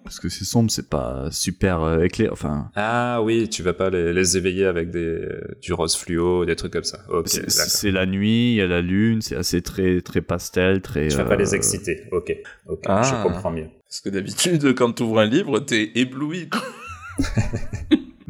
[0.04, 2.30] Parce que c'est sombre, c'est pas super euh, éclairé.
[2.30, 5.20] Enfin, Ah oui, tu vas pas les, les éveiller avec des,
[5.62, 6.98] du rose fluo, des trucs comme ça.
[7.24, 11.08] C'est- la nuit, il y a la lune, c'est assez très, très pastel, très.
[11.08, 12.02] Tu vas pas euh, les exciter.
[12.12, 12.36] Ok,
[12.66, 13.02] ok, Ah.
[13.02, 13.68] je comprends mieux.
[13.88, 16.50] Parce que d'habitude, quand tu ouvres un livre, t'es ébloui.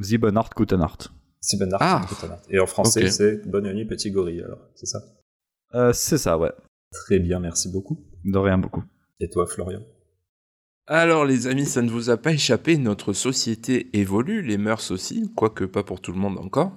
[0.01, 0.99] Sieben Art, Guten Art.
[1.41, 2.07] Sylvain Art, Ah.
[2.09, 2.43] Guten Art.
[2.51, 5.01] Et en français, c'est Bonne nuit, petit gorille, alors, c'est ça?
[5.74, 6.53] Euh, c'est ça, ouais.
[6.93, 7.99] Très bien, merci beaucoup.
[8.24, 8.82] De rien beaucoup.
[9.20, 9.80] Et toi, Florian?
[10.86, 15.30] Alors les amis, ça ne vous a pas échappé, notre société évolue, les mœurs aussi,
[15.36, 16.72] quoique pas pour tout le monde encore.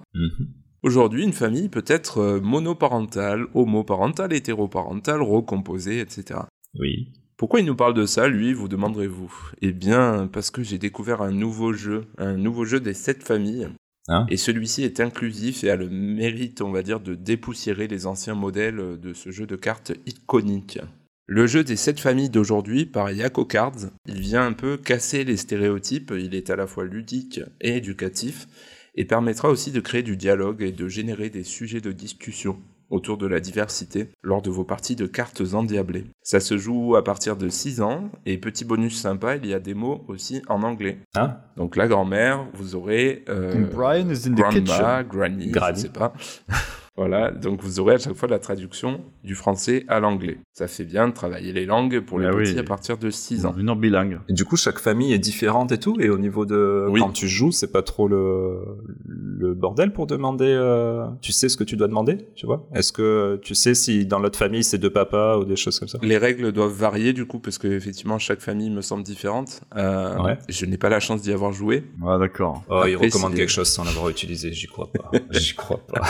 [0.84, 6.42] Aujourd'hui, une famille peut être euh, monoparentale, homoparentale, hétéroparentale, recomposée, etc.
[6.80, 7.14] Oui.
[7.38, 9.34] Pourquoi il nous parle de ça, lui, vous demanderez-vous?
[9.62, 13.70] Eh bien, parce que j'ai découvert un nouveau jeu, un nouveau jeu des sept familles.
[14.10, 18.06] Hein et celui-ci est inclusif et a le mérite, on va dire, de dépoussiérer les
[18.06, 20.80] anciens modèles de ce jeu de cartes iconique.
[21.26, 25.38] Le jeu des sept familles d'aujourd'hui par Yako Cards, il vient un peu casser les
[25.38, 28.48] stéréotypes, il est à la fois ludique et éducatif,
[28.96, 32.60] et permettra aussi de créer du dialogue et de générer des sujets de discussion
[32.90, 36.06] autour de la diversité lors de vos parties de cartes endiablées.
[36.22, 39.60] Ça se joue à partir de 6 ans, et petit bonus sympa, il y a
[39.60, 41.00] des mots aussi en anglais.
[41.16, 43.24] Ah, Donc la grand-mère, vous aurez...
[43.30, 44.60] euh, Brian is in the grandma,
[45.04, 45.08] kitchen.
[45.10, 45.78] granny, Granny.
[45.78, 46.14] je sais pas.
[46.96, 50.38] voilà, donc vous aurez à chaque fois la traduction du français à l'anglais.
[50.54, 52.44] Ça fait bien de travailler les langues pour les Ah oui.
[52.44, 53.56] petits à partir de 6 ans.
[53.58, 54.20] Une bilingue.
[54.30, 57.00] Et du coup, chaque famille est différente et tout, et au niveau de Oui.
[57.00, 58.60] quand tu joues, c'est pas trop le,
[59.06, 60.46] le bordel pour demander.
[60.48, 62.68] euh, Tu sais ce que tu dois demander, tu vois?
[62.76, 65.88] Est-ce que tu sais si dans l'autre famille c'est deux papas ou des choses comme
[65.88, 65.98] ça?
[66.04, 69.62] Les règles doivent varier du coup parce que effectivement chaque famille me semble différente.
[69.76, 70.38] Euh, Ouais.
[70.48, 71.84] Je n'ai pas la chance d'y avoir joué.
[72.06, 72.64] Ah, d'accord.
[72.70, 75.12] Oh, il Après, recommande c'est- quelque chose sans l'avoir utilisé, j'y crois pas.
[75.32, 76.02] j'y crois pas.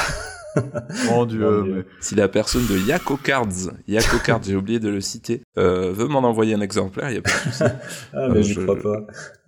[1.08, 1.40] Mon dieu.
[1.40, 1.86] Mon Dieu.
[2.00, 6.08] Si la personne de Yako Cards, Yako Cards, j'ai oublié de le citer, euh, veut
[6.08, 7.64] m'en envoyer un exemplaire, il y a pas de souci.
[8.14, 9.08] Ah, mais j'y j'y crois pas.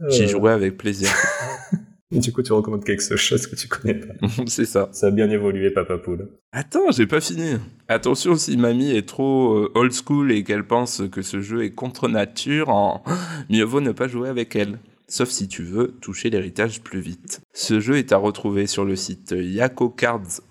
[0.09, 1.09] J'y jouerai avec plaisir.
[2.11, 4.13] Du coup, tu recommandes quelque chose que tu connais pas.
[4.47, 4.89] C'est ça.
[4.91, 6.29] Ça a bien évolué, Papa Poule.
[6.51, 7.57] Attends, j'ai pas fini.
[7.87, 11.71] Attention, si mamie est trop euh, old school et qu'elle pense que ce jeu est
[11.71, 13.03] contre nature, en...
[13.49, 14.77] mieux vaut ne pas jouer avec elle.
[15.07, 17.41] Sauf si tu veux toucher l'héritage plus vite.
[17.53, 20.43] Ce jeu est à retrouver sur le site yakocards.com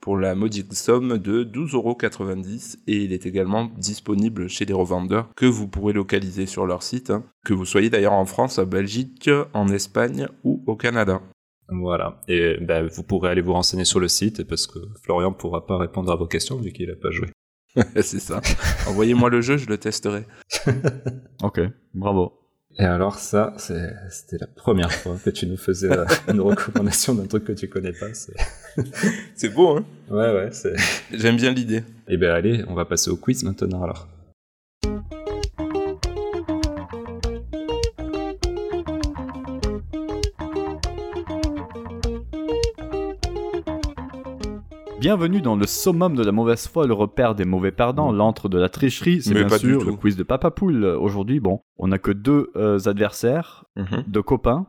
[0.00, 5.44] pour la modique somme de 12,90€ et il est également disponible chez les revendeurs que
[5.44, 7.24] vous pourrez localiser sur leur site, hein.
[7.44, 11.20] que vous soyez d'ailleurs en France, en Belgique, en Espagne ou au Canada.
[11.68, 12.20] Voilà.
[12.28, 15.76] Et ben, vous pourrez aller vous renseigner sur le site parce que Florian pourra pas
[15.76, 17.28] répondre à vos questions vu qu'il a pas joué.
[17.96, 18.40] C'est ça.
[18.88, 20.24] Envoyez-moi le jeu, je le testerai.
[21.42, 21.60] Ok,
[21.92, 22.47] bravo.
[22.80, 27.14] Et alors ça, c'est- c'était la première fois que tu nous faisais euh, une recommandation
[27.14, 28.14] d'un truc que tu connais pas.
[28.14, 30.74] c'est- beau, hein Ouais, ouais, c'est...
[31.12, 31.82] J'aime bien l'idée.
[32.06, 34.06] Eh ben allez, on va passer au quiz maintenant alors.
[45.00, 48.58] Bienvenue dans le summum de la mauvaise foi, le repère des mauvais perdants, l'antre de
[48.58, 49.22] la tricherie.
[49.22, 49.86] C'est Mais bien pas du sûr tout.
[49.90, 50.84] le quiz de Papa Poule.
[50.84, 54.04] Aujourd'hui, bon, on n'a que deux euh, adversaires, Mhm.
[54.08, 54.66] deux copains,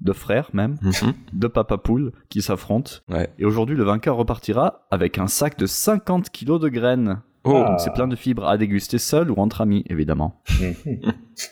[0.00, 1.12] deux frères même, Mhm.
[1.34, 2.92] deux Papa Poule qui s'affrontent.
[3.10, 3.28] Ouais.
[3.38, 7.20] Et aujourd'hui, le vainqueur repartira avec un sac de 50 kilos de graines.
[7.44, 7.68] Oh, Ah.
[7.70, 10.40] Donc c'est plein de fibres à déguster seul ou entre amis, évidemment.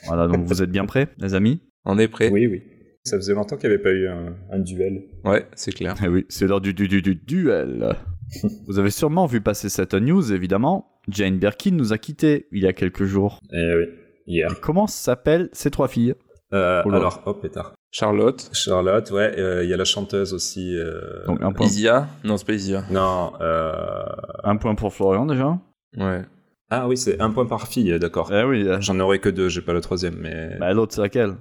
[0.07, 1.61] voilà, donc vous êtes bien prêts, les amis?
[1.85, 2.63] On est prêt Oui, oui.
[3.05, 5.03] Ça faisait longtemps qu'il n'y avait pas eu un, un duel.
[5.25, 5.97] Ouais, c'est clair.
[6.05, 7.97] Eh oui, c'est l'heure du, du, du, du duel.
[8.69, 10.87] Vous avez sûrement vu passer cette news, évidemment.
[11.09, 13.41] Jane Birkin nous a quittés il y a quelques jours.
[13.53, 13.85] Eh oui,
[14.31, 14.51] hier.
[14.53, 16.15] Et comment s'appellent ces trois filles?
[16.53, 17.73] Euh, Oh alors, hop, pétard.
[17.93, 18.49] Charlotte.
[18.53, 20.77] Charlotte, ouais, euh, il y a la chanteuse aussi.
[20.77, 22.85] euh, Donc un point, Isia Non, c'est pas Isia.
[22.91, 24.05] Non, euh...
[24.45, 25.59] un point pour Florian déjà?
[25.97, 26.23] Ouais.
[26.71, 28.31] Ah oui, c'est un point par fille, d'accord.
[28.33, 30.57] Eh oui, euh, J'en aurais que deux, j'ai pas le troisième, mais...
[30.61, 31.35] bah, l'autre c'est laquelle?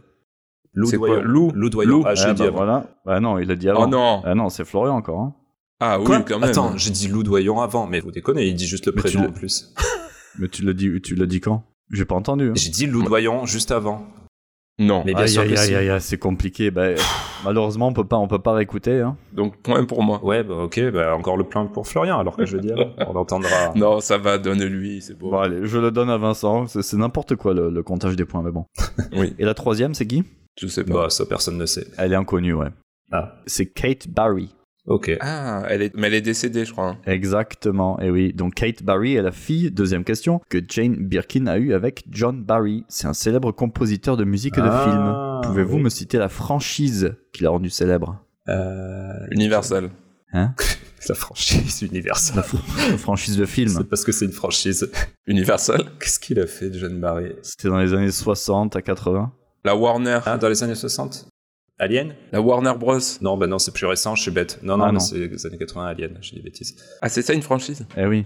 [0.74, 1.14] Lou c'est Doyon.
[1.16, 1.24] quoi?
[1.24, 1.90] Lou Lou Doyon.
[1.90, 2.58] Lou Ah, je l'ai Ah, dit bah, avant.
[2.58, 2.86] voilà.
[3.06, 3.84] Bah non, il a dit avant.
[3.84, 5.20] Oh non Ah non, c'est Florian encore.
[5.20, 5.36] hein.
[5.80, 6.22] Ah oui, Quoi?
[6.22, 6.50] quand même.
[6.50, 9.74] Attends, j'ai dit Loudoyon avant, mais vous déconnez, il dit juste le prénom en plus.
[10.38, 11.64] Mais tu l'as dit, tu l'as dit quand?
[11.92, 12.50] J'ai pas entendu.
[12.50, 12.54] hein.
[12.56, 14.06] J'ai dit Loudoyon juste avant.
[14.82, 15.04] Non.
[15.06, 15.76] Mais bien Aïe sûr aïe que aïe si.
[15.76, 16.72] aïe, c'est compliqué.
[16.72, 16.92] Bah,
[17.44, 19.02] malheureusement, on peut pas, on peut pas réécouter.
[19.02, 19.18] Hein.
[19.34, 20.24] Donc, point pour moi.
[20.24, 22.92] Ouais, bah ok, bah encore le plein pour Florian, alors que je dis avant.
[23.06, 23.50] On l'entendra.
[23.76, 25.32] Non, ça va, donne-lui, c'est beau.
[25.32, 26.68] Bon allez, je le donne à Vincent.
[26.68, 28.66] C'est c'est n'importe quoi le, le comptage des points, mais bon.
[29.18, 29.36] Oui.
[29.38, 30.24] Et la troisième, c'est qui?
[30.62, 30.94] Je sais pas.
[30.94, 31.88] Bah, ça personne ne sait.
[31.98, 32.70] Elle est inconnue, ouais.
[33.12, 34.56] Ah, C'est Kate Barry.
[34.90, 35.18] Ok.
[35.22, 35.96] Ah, elle est...
[35.96, 36.90] mais elle est décédée, je crois.
[36.90, 36.98] hein.
[37.06, 38.34] Exactement, et oui.
[38.34, 42.44] Donc Kate Barry est la fille, deuxième question, que Jane Birkin a eue avec John
[42.44, 42.84] Barry.
[42.90, 45.50] C'est un célèbre compositeur de musique et de Ah, film.
[45.52, 45.84] Pouvez-vous oui.
[45.84, 48.20] me citer la franchise qui l'a rendu célèbre?
[48.50, 49.90] Euh, Universal.
[50.34, 50.54] Hein?
[51.08, 52.36] La franchise universelle.
[52.36, 53.70] La, fr- la franchise de film.
[53.70, 54.92] C'est parce que c'est une franchise.
[55.28, 55.86] Universal.
[56.00, 57.32] Qu'est-ce qu'il a fait, John Barry?
[57.42, 59.32] C'était dans les années 60 à 80.
[59.64, 60.20] La Warner.
[60.26, 61.29] Ah, dans les années 60
[61.80, 63.00] Alien La Warner Bros.
[63.22, 64.60] Non, bah non, c'est plus récent, je suis bête.
[64.64, 65.00] Non, non, Ah, non.
[65.00, 66.76] c'est les années 80 Alien, j'ai des bêtises.
[67.02, 67.86] Ah, c'est ça une franchise?
[67.98, 68.26] Eh oui.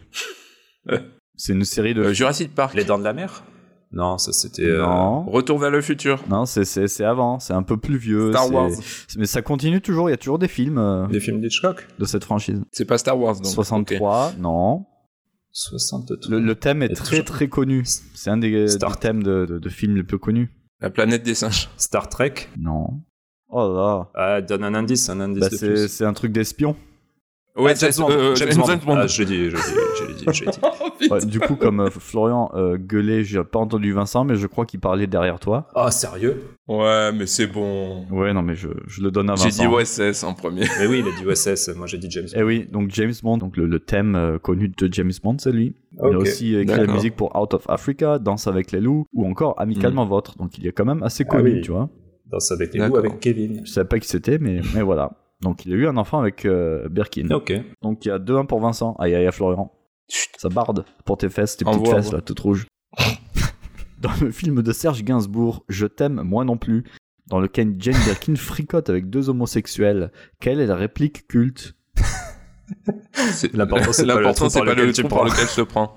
[0.89, 0.99] Euh.
[1.36, 2.01] C'est une série de...
[2.04, 2.76] Euh, Jurassic Park.
[2.76, 3.43] Les Dents de la Mer?
[3.91, 4.64] Non, ça c'était.
[4.66, 5.24] euh, Non.
[5.26, 6.24] Retour vers le futur.
[6.28, 8.32] Non, c'est- c'est c'est avant, c'est un peu plus vieux.
[8.32, 8.70] Star c'est- Wars.
[9.08, 11.86] c'est- Mais ça continue toujours, il y a toujours des films euh, Des films d'Hitchcock
[11.99, 12.60] de cette franchise.
[12.72, 13.45] C'est pas Star Wars, donc.
[13.45, 14.86] 63, non.
[15.51, 16.32] 63.
[16.32, 17.84] Le, le thème est Et très toujours- très connu.
[17.86, 20.49] C'est un des, Star- des thèmes de, de- de films les plus connus.
[20.82, 21.70] La planète des singes.
[21.78, 22.34] Star Trek?
[22.58, 22.88] Non.
[23.56, 24.08] Oh là.
[24.16, 25.88] Ah, donne un indice, un indice Bah, de c'est plus.
[25.88, 26.76] c'est un truc d'espion.
[27.56, 28.80] Ouais, Ah, James Bond, euh, James James Bond.
[28.84, 28.95] Bond.
[28.97, 30.60] Ah, je l'ai dit, je l'ai dit, je l'ai dit, je l'ai dit.
[31.10, 31.14] Oh.
[31.16, 34.66] Ouais, du coup, comme euh, Florian euh, gueulait, j'ai pas entendu Vincent, mais je crois
[34.66, 35.68] qu'il parlait derrière toi.
[35.76, 36.41] Ah, sérieux?
[36.68, 38.06] Ouais, mais c'est bon.
[38.10, 39.49] Ouais, non, mais je, je le donne à Vincent.
[39.49, 40.62] J'ai dit OSS en premier.
[40.80, 42.39] Mais oui, il a dit OSS, moi j'ai dit James Bond.
[42.39, 45.51] Eh oui, donc James Bond, donc le, le thème euh, connu de James Bond, c'est
[45.51, 45.76] lui.
[45.91, 49.28] Il a aussi écrit la musique pour Out of Africa, Danse avec les loups, ou
[49.28, 50.38] encore Amicalement Vôtre.
[50.38, 51.62] Donc il est quand même assez Ah connu, oui.
[51.62, 51.89] tu vois.
[52.34, 53.61] Danse avec les avec Kevin.
[53.65, 55.11] Je savais pas qui c'était, mais, mais voilà.
[55.41, 57.29] Donc il a eu un enfant avec euh, Birkin.
[57.31, 57.53] Ok.
[57.81, 58.95] Donc il y a 2-1 pour Vincent.
[58.99, 59.71] Aïe aïe à Florian.
[60.38, 62.67] Ça barde pour tes fesses, tes petites Envoie, fesses là, toutes rouges.
[64.01, 66.84] Dans le film de Serge Gainsbourg, Je t'aime, moi non plus,
[67.27, 70.11] dans lequel Jane Birkin fricote avec deux homosexuels,
[70.41, 71.75] quelle est la réplique culte?
[73.31, 75.27] C'est- L'important, c'est pas le le lequel tu trou par prends.
[75.29, 75.95] lequel je te prends.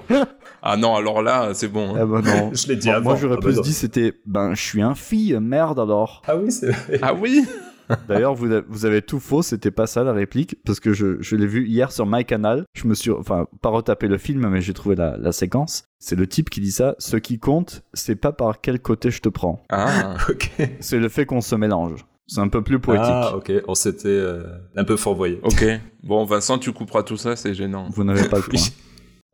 [0.68, 1.94] Ah non, alors là, c'est bon.
[1.94, 1.98] hein.
[2.02, 2.50] Ah bah non.
[2.54, 3.10] Je l'ai dit Bon, avant.
[3.10, 3.62] moi j'aurais Ah bah plus non.
[3.62, 6.22] dit c'était ben je suis un fille, merde alors.
[6.26, 6.98] Ah oui, c'est vrai.
[7.02, 7.44] Ah oui
[8.08, 11.22] D'ailleurs vous, a- vous avez tout faux, c'était pas ça la réplique parce que je,
[11.22, 12.64] je l'ai vu hier sur MyCanal.
[12.74, 15.84] Je me suis enfin pas retapé le film mais j'ai trouvé la, la séquence.
[16.00, 16.96] C'est le type qui dit ça.
[16.98, 20.50] Ce qui compte, c'est pas par quel côté je te prends, Ah, Ok.
[20.80, 22.04] c'est le fait qu'on se mélange.
[22.26, 23.06] C'est un peu plus poétique.
[23.08, 23.52] Ah, ok.
[23.68, 24.42] On s'était euh,
[24.74, 25.38] un peu fourvoyé.
[25.44, 25.64] ok.
[26.02, 27.86] Bon, Vincent, tu couperas tout ça, c'est gênant.
[27.92, 28.60] Vous n'avez pas le point.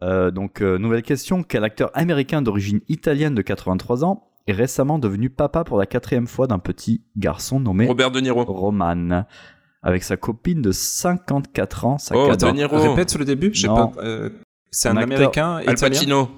[0.02, 1.42] Euh, donc, euh, nouvelle question.
[1.42, 6.26] Quel acteur américain d'origine italienne de 83 ans est récemment devenu papa pour la quatrième
[6.26, 8.44] fois d'un petit garçon nommé Robert De Niro.
[8.44, 9.24] Roman?
[9.84, 12.34] Avec sa copine de 54 ans, sa Oh.
[12.34, 12.76] De Niro.
[12.76, 13.92] Répète sur le début, je sais pas.
[13.98, 14.30] euh,
[14.70, 16.28] c'est Un un, américain Al Pacino.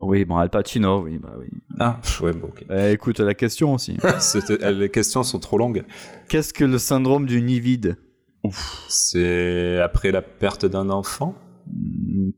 [0.00, 1.46] Oui, bon, Al Pacino, oui, bah oui.
[1.80, 2.64] Ah, ouais, bon, ok.
[2.70, 3.96] Euh, écoute la question aussi.
[4.62, 5.84] Les questions sont trop longues.
[6.28, 7.96] Qu'est-ce que le syndrome du nid vide?
[8.88, 11.34] C'est après la perte d'un enfant?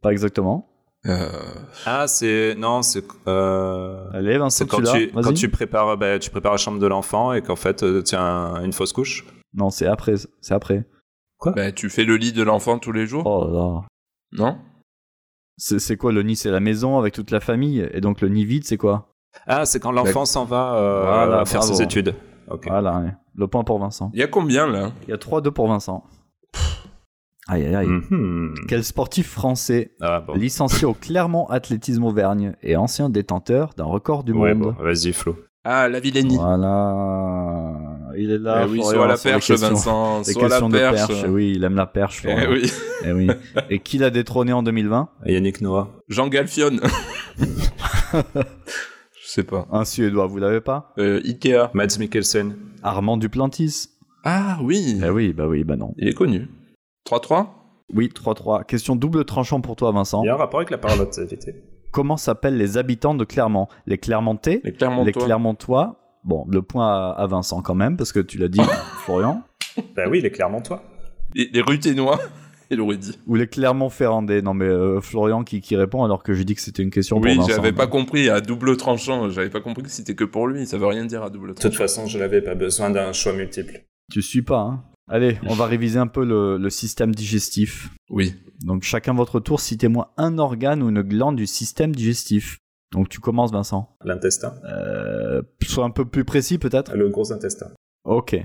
[0.03, 0.69] Pas exactement.
[1.07, 1.29] Euh,
[1.87, 2.55] Ah, c'est.
[2.57, 3.05] Non, c'est.
[3.29, 6.79] euh, Allez, Vincent, C'est quand tu tu, quand tu prépares, bah, tu prépares la chambre
[6.81, 9.25] de l'enfant et qu'en fait, euh, tu as un- une fausse couche.
[9.55, 10.15] Non, c'est après.
[10.41, 10.85] C'est après.
[11.55, 13.23] bah, tu fais le lit de l'enfant tous les jours?
[13.27, 13.83] Oh là là.
[14.45, 14.59] Non?
[15.57, 17.89] C'est c'est quoi le nid C'est la maison avec toute la famille?
[17.93, 19.09] Et donc le nid vide, c'est quoi?
[19.47, 21.75] Ah, c'est quand l'enfant s'en va euh, Voilà, faire bravo.
[21.75, 22.15] ses études.
[22.51, 22.67] Ok.
[22.67, 23.15] Voilà, ouais.
[23.37, 24.11] le point pour Vincent.
[24.15, 24.91] Il y a combien là?
[25.05, 26.03] Il y a 3-2 pour Vincent.
[27.49, 27.87] Aïe aïe aïe.
[27.87, 28.55] Mhm.
[28.69, 30.35] Quel sportif français, Ah, bon.
[30.35, 35.13] licencié au Clermont Athlétisme Auvergne et ancien détenteur d'un record du Ouais, monde bon, vas-y,
[35.15, 35.37] Flo.
[35.65, 36.37] Ah, la Villénie.
[36.37, 37.75] Voilà.
[38.17, 38.65] Il est là.
[38.67, 40.25] Eh oui, soit la perche, Vincent.
[40.25, 41.07] Soit la questions de perche.
[41.09, 41.25] perche.
[41.29, 42.25] Oui, il aime la perche.
[42.27, 42.73] Eh oui.
[43.05, 43.29] Eh oui.
[43.71, 45.91] Et qui l'a détrôné en 2020 Yannick Noah.
[46.09, 46.81] Jean Galfione.
[48.13, 49.67] Je sais pas.
[49.71, 51.71] Un Suédois, vous l'avez pas Euh, Ikea.
[51.75, 52.57] Mads Mikkelsen.
[52.83, 53.89] Armand Duplantis.
[54.25, 55.01] Ah oui.
[55.05, 55.95] Eh oui, bah oui, bah non.
[55.99, 56.49] Il est connu.
[57.09, 57.47] 3-3
[57.95, 58.67] Oui, 3-3.
[58.67, 60.23] Question double tranchant pour toi, Vincent.
[60.23, 61.19] Il y a un rapport avec la parlotte,
[61.91, 63.67] Comment s'appellent les habitants de Clermont?
[63.87, 64.61] Les Clermontais?
[64.63, 65.05] Les Clermontois.
[65.07, 68.61] Les Clermontois Bon, le point à, Vincent quand même, parce que tu l'as dit,
[69.05, 69.43] Florian.
[69.97, 70.83] Bah oui, il est clairement toi.
[71.35, 72.19] Les, les Ruténois.
[72.71, 73.19] Il aurait dit.
[73.27, 74.43] Ou les Clermont-Ferrandais.
[74.43, 77.17] Non, mais euh, Florian qui, qui répond alors que j'ai dit que c'était une question
[77.17, 77.57] Oui, pour Vincent.
[77.57, 79.31] j'avais pas compris à double tranchant.
[79.31, 80.67] J'avais pas compris que c'était que pour lui.
[80.67, 81.71] Ça veut rien dire à double De tranchant.
[81.71, 83.87] toute façon, je n'avais pas besoin d'un choix multiple.
[84.13, 87.91] Tu suis pas, hein Allez, on va réviser un peu le, le système digestif.
[88.11, 88.35] Oui.
[88.61, 92.59] Donc chacun votre tour, citez-moi un organe ou une glande du système digestif.
[92.93, 93.97] Donc tu commences, Vincent.
[94.05, 94.55] L'intestin.
[94.65, 96.95] Euh, sois un peu plus précis peut-être.
[96.95, 97.71] Le gros intestin.
[98.05, 98.37] Ok,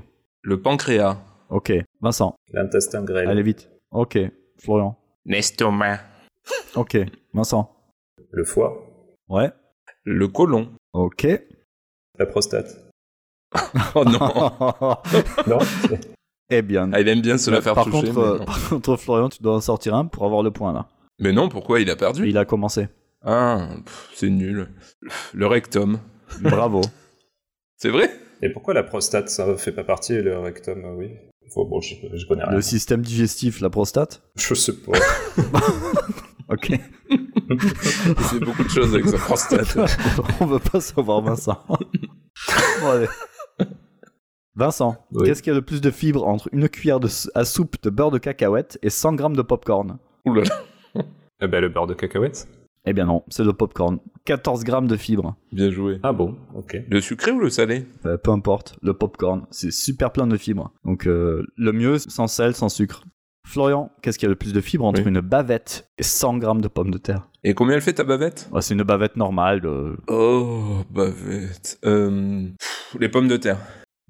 [0.41, 1.17] Le pancréas.
[1.49, 1.73] ok.
[2.01, 3.27] Vincent, L'intestin grêle.
[3.29, 3.69] allez vite.
[3.91, 4.17] Ok,
[4.59, 4.97] Florian.
[5.25, 5.99] L'estomac.
[6.75, 6.97] Ok,
[7.33, 7.73] Vincent.
[8.31, 8.85] Le foie.
[9.29, 9.51] Ouais.
[10.03, 10.71] Le côlon.
[10.93, 11.27] Ok.
[12.19, 12.79] La prostate.
[13.95, 14.19] Oh non.
[15.47, 15.59] Non
[16.57, 16.89] eh bien.
[16.93, 18.07] Ah, il aime bien se la faire par toucher.
[18.07, 20.73] Contre, mais euh, par contre, Florian, tu dois en sortir un pour avoir le point
[20.73, 20.87] là.
[21.19, 22.87] Mais non, pourquoi il a perdu Il a commencé.
[23.23, 23.69] Ah,
[24.13, 24.67] c'est nul.
[25.33, 25.99] Le rectum.
[26.41, 26.81] Bravo.
[27.77, 28.09] C'est vrai
[28.41, 31.11] Et pourquoi la prostate, ça fait pas partie, le rectum, euh, oui
[31.53, 32.53] Faut- Bon, je, je connais rien.
[32.55, 34.21] Le système digestif, la prostate.
[34.35, 34.93] Je sais pas.
[36.49, 36.71] Ok.
[37.09, 39.77] Il fait beaucoup de choses avec sa prostate.
[40.41, 41.57] On veut pas savoir, Vincent.
[41.67, 43.07] Bon, allez.
[44.55, 45.25] Vincent, Oui.
[45.27, 47.89] qu'est-ce qu'il y a le plus de fibres entre une cuillère de à soupe de
[47.89, 51.03] beurre de cacahuète et 100 grammes de popcorn Ouh là là.
[51.41, 52.47] Eh ben, le beurre de cacahuète.
[52.85, 53.99] Eh bien non, c'est le popcorn.
[54.25, 55.35] 14 grammes de fibres.
[55.51, 55.99] Bien joué.
[56.03, 56.77] Ah bon, ok.
[56.89, 57.85] Le sucré ou le salé?
[58.05, 60.71] Euh, peu importe, le popcorn, c'est super plein de fibres.
[60.85, 63.03] Donc euh, le mieux, sans sel, sans sucre.
[63.47, 65.07] Florian, qu'est-ce qu'il y a le plus de fibres entre Oui.
[65.09, 67.27] une bavette et 100 grammes de pommes de terre?
[67.43, 68.49] Et combien elle fait ta bavette?
[68.53, 69.59] Ouais, C'est une bavette normale.
[69.61, 71.79] de- Oh, bavette.
[71.85, 73.57] Euh, pff, les pommes de terre.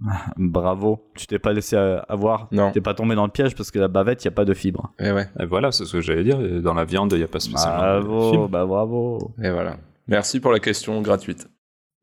[0.38, 2.48] Bravo, tu t'es pas laissé euh, avoir?
[2.52, 2.72] Non.
[2.72, 4.54] T'es pas tombé dans le piège parce que la bavette, il y a pas de
[4.54, 4.92] fibres.
[5.00, 5.28] Et ouais.
[5.40, 6.40] Et voilà, c'est ce que j'allais dire.
[6.62, 8.50] Dans la viande, il n'y a pas spécialement de Bravo, fibres.
[8.50, 9.32] bah bravo.
[9.42, 9.78] Et voilà.
[10.08, 11.48] Merci pour la question gratuite.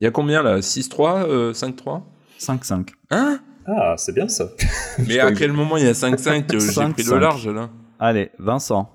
[0.00, 0.58] Il y a combien là?
[0.60, 2.02] 6-3 euh, 5-3
[2.38, 2.88] 5-5.
[3.10, 3.40] Hein?
[3.66, 4.46] Ah, c'est bien ça.
[5.06, 6.92] Mais à quel moment il y a 5-5 que J'ai 5-5.
[6.94, 7.68] pris le large là
[7.98, 8.90] Allez, Vincent.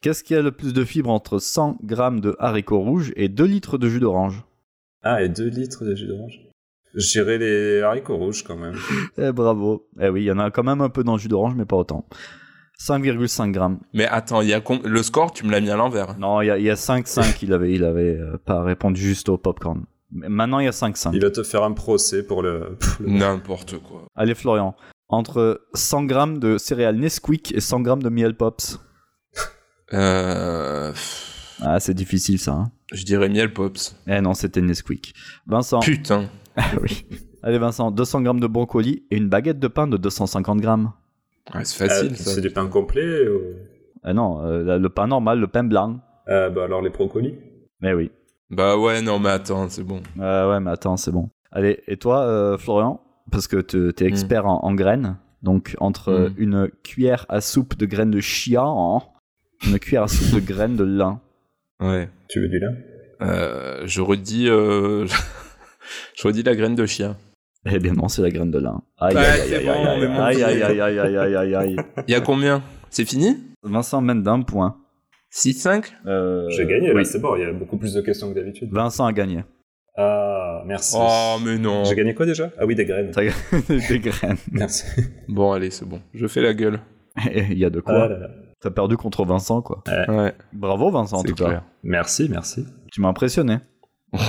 [0.00, 3.28] Qu'est-ce qu'il y a le plus de fibres entre 100 grammes de haricots rouges et
[3.28, 4.44] 2 litres de jus d'orange?
[5.02, 6.38] Ah, et 2 litres de jus d'orange.
[6.94, 8.74] J'irai les haricots rouges quand même.
[9.18, 9.86] Eh bravo.
[10.00, 11.64] Eh oui, il y en a quand même un peu dans le jus d'orange, mais
[11.64, 12.06] pas autant.
[12.80, 13.80] 5,5 grammes.
[13.92, 16.16] Mais attends, il y a com- le score, tu me l'as mis à l'envers.
[16.18, 17.38] Non, il y a, y a 5,5.
[17.42, 19.84] il avait, il avait euh, pas répondu juste au popcorn.
[20.12, 21.10] Mais maintenant, il y a 5,5.
[21.12, 22.76] Il va te faire un procès pour le.
[22.96, 24.06] pour le- N'importe quoi.
[24.14, 24.74] Allez, Florian.
[25.08, 28.78] Entre 100 grammes de céréales Nesquik et 100 grammes de miel Pops.
[29.94, 30.92] Euh,
[31.62, 32.52] Ah, c'est difficile ça.
[32.52, 32.70] Hein.
[32.92, 33.96] je dirais miel pops.
[34.06, 35.14] Eh non, c'était Nesquik.
[35.46, 35.80] Vincent.
[35.80, 36.28] Putain.
[36.82, 37.06] Oui.
[37.42, 37.90] Allez, Vincent.
[37.90, 40.92] 200 grammes de brocoli et une baguette de pain de 250 grammes.
[41.54, 42.30] Ouais, c'est facile Ah, ça.
[42.34, 43.40] C'est du pain complet ou...
[44.02, 46.00] Ah non, euh, le pain normal, le pain blanc.
[46.26, 47.34] Ah, bah alors les brocolis.
[47.80, 48.10] Mais oui.
[48.50, 50.02] Bah ouais, non, mais attends, c'est bon.
[50.20, 51.30] Euh, ouais, mais attends, c'est bon.
[51.52, 53.00] Allez, et toi, euh, Florian?
[53.30, 55.16] Parce que te- t'es expert en, en graines.
[55.42, 56.34] Donc, entre euh, Mm.
[56.38, 59.00] une cuillère à soupe de graines de chia, hein,
[59.66, 61.20] une cuillère à soupe de graines de lin.
[61.80, 62.08] Ouais.
[62.28, 62.72] Tu veux du lin?
[63.22, 64.48] Euh, je redis,
[66.14, 67.16] je redis la graine de chien.
[67.70, 68.82] Eh bien non, c'est la graine de lin.
[68.98, 71.76] Aïe, Ouais, aïe, aïe, bon, aïe, aïe, aïe, aïe, aïe, aïe, aïe, aïe, aïe, aïe.
[72.06, 72.62] Il y a combien?
[72.90, 73.36] C'est fini?
[73.62, 74.76] Vincent mène d'un point.
[75.32, 77.04] 6-5 Euh, J'ai gagné, oui.
[77.04, 78.70] c'est bon, il y a beaucoup plus de questions que d'habitude.
[78.72, 79.44] Vincent a gagné.
[79.96, 80.96] Ah, merci.
[80.98, 81.84] Oh, mais non.
[81.84, 82.50] J'ai gagné quoi déjà?
[82.58, 83.10] Ah oui, des graines.
[83.10, 84.36] Des graines.
[84.52, 84.84] Merci.
[85.28, 86.00] Bon, allez, c'est bon.
[86.14, 86.80] Je fais la gueule.
[87.34, 88.04] Il y a de quoi.
[88.04, 88.28] Ah là là.
[88.60, 89.82] T'as perdu contre Vincent, quoi.
[90.08, 91.48] Ouais, Bravo, Vincent, en c'est tout clair.
[91.50, 91.64] cas.
[91.82, 92.64] Merci, merci.
[92.92, 93.58] Tu m'as impressionné.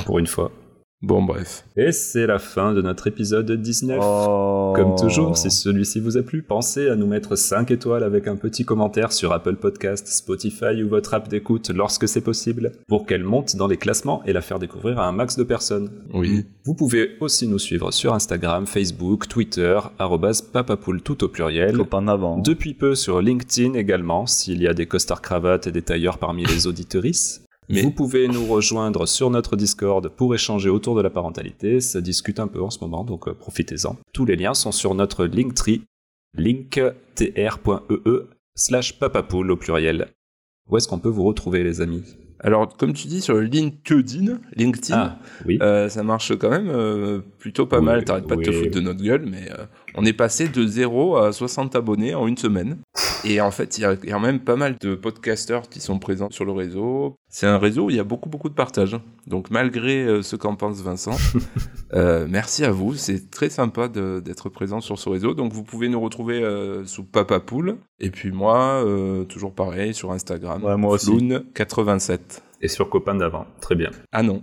[0.06, 0.52] Pour une fois.
[1.02, 1.64] Bon, bref.
[1.78, 4.00] Et c'est la fin de notre épisode 19.
[4.04, 4.74] Oh.
[4.76, 8.36] Comme toujours, si celui-ci vous a plu, pensez à nous mettre 5 étoiles avec un
[8.36, 13.24] petit commentaire sur Apple Podcast, Spotify ou votre app d'écoute lorsque c'est possible, pour qu'elle
[13.24, 15.90] monte dans les classements et la faire découvrir à un max de personnes.
[16.14, 16.46] Oui.
[16.66, 21.78] Vous pouvez aussi nous suivre sur Instagram, Facebook, Twitter, arrobase papapoule tout au pluriel.
[21.92, 22.38] En avant.
[22.38, 26.46] Depuis peu sur LinkedIn également, s'il y a des costards cravates et des tailleurs parmi
[26.46, 27.42] les auditorices.
[27.70, 31.80] Mais- Vous pouvez nous rejoindre sur notre Discord pour échanger autour de la parentalité.
[31.82, 33.96] Ça discute un peu en ce moment, donc euh, profitez-en.
[34.12, 35.84] Tous les liens sont sur notre Linktree,
[36.36, 38.26] linktr.ee
[38.56, 40.08] slash papapoule au pluriel.
[40.70, 42.04] Où est-ce qu'on peut vous retrouver, les amis?
[42.42, 45.58] Alors, comme tu dis sur le LinkedIn, LinkedIn, Ah, oui.
[45.62, 48.06] euh, ça marche quand même euh, plutôt pas Oui, mal.
[48.06, 51.18] T'arrêtes pas de te foutre de notre gueule, mais euh, on est passé de 0
[51.18, 52.78] à 60 abonnés en une semaine.
[53.26, 56.30] Et en fait, il y a quand même pas mal de podcasteurs qui sont présents
[56.32, 57.16] sur le réseau.
[57.28, 58.98] C'est un réseau où il y a beaucoup, beaucoup de partage.
[59.28, 61.18] Donc, malgré euh, ce qu'en pense Vincent,
[61.94, 62.96] euh, merci à vous.
[62.96, 65.34] C'est très sympa d'être présent sur ce réseau.
[65.34, 67.78] Donc, vous pouvez nous retrouver euh, sous Papa Poule.
[68.00, 70.64] Et puis moi, euh, toujours pareil, sur Instagram.
[70.64, 71.12] Ouais, moi aussi.
[71.12, 72.20] Floun87.
[72.62, 73.46] Et sur Copain d'avant.
[73.62, 73.92] Très bien.
[74.12, 74.42] Ah non.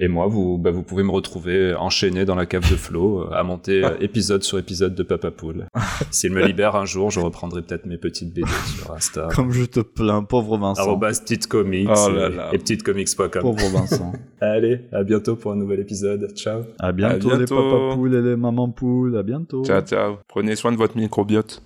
[0.00, 3.30] Et moi, vous, bah, vous pouvez me retrouver enchaîné dans la cave de Flo euh,
[3.32, 5.66] à monter euh, épisode sur épisode de Papa Poule.
[6.12, 8.46] S'il me libère un jour, je reprendrai peut-être mes petites BD
[8.76, 9.26] sur Insta.
[9.34, 10.82] Comme je te plains, pauvre Vincent.
[10.82, 12.50] Arrobas petites comics Oh là et- là.
[12.52, 13.42] et petitescomics.com.
[13.42, 14.12] Pauvre Vincent.
[14.40, 16.30] Allez, à bientôt pour un nouvel épisode.
[16.36, 16.62] Ciao.
[16.78, 17.56] À bientôt, À les bientôt.
[17.56, 19.16] papas poules et les mamans poules.
[19.18, 19.64] À bientôt.
[19.64, 20.18] Ciao, ciao.
[20.28, 21.60] Prenez soin de votre microbiote.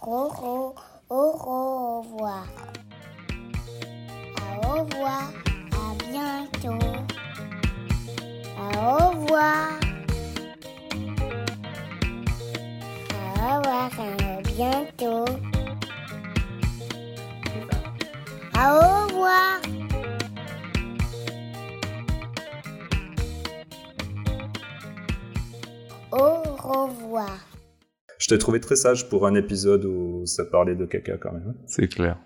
[0.00, 0.74] Au, au,
[1.10, 2.46] au revoir.
[4.62, 5.32] Au revoir.
[5.72, 6.86] À bientôt.
[8.62, 9.80] Au revoir.
[13.36, 15.24] Au revoir, à bientôt.
[18.54, 19.60] Au revoir.
[26.12, 27.30] Au revoir.
[28.18, 31.54] Je t'ai trouvé très sage pour un épisode où ça parlait de caca quand même.
[31.66, 32.16] C'est clair.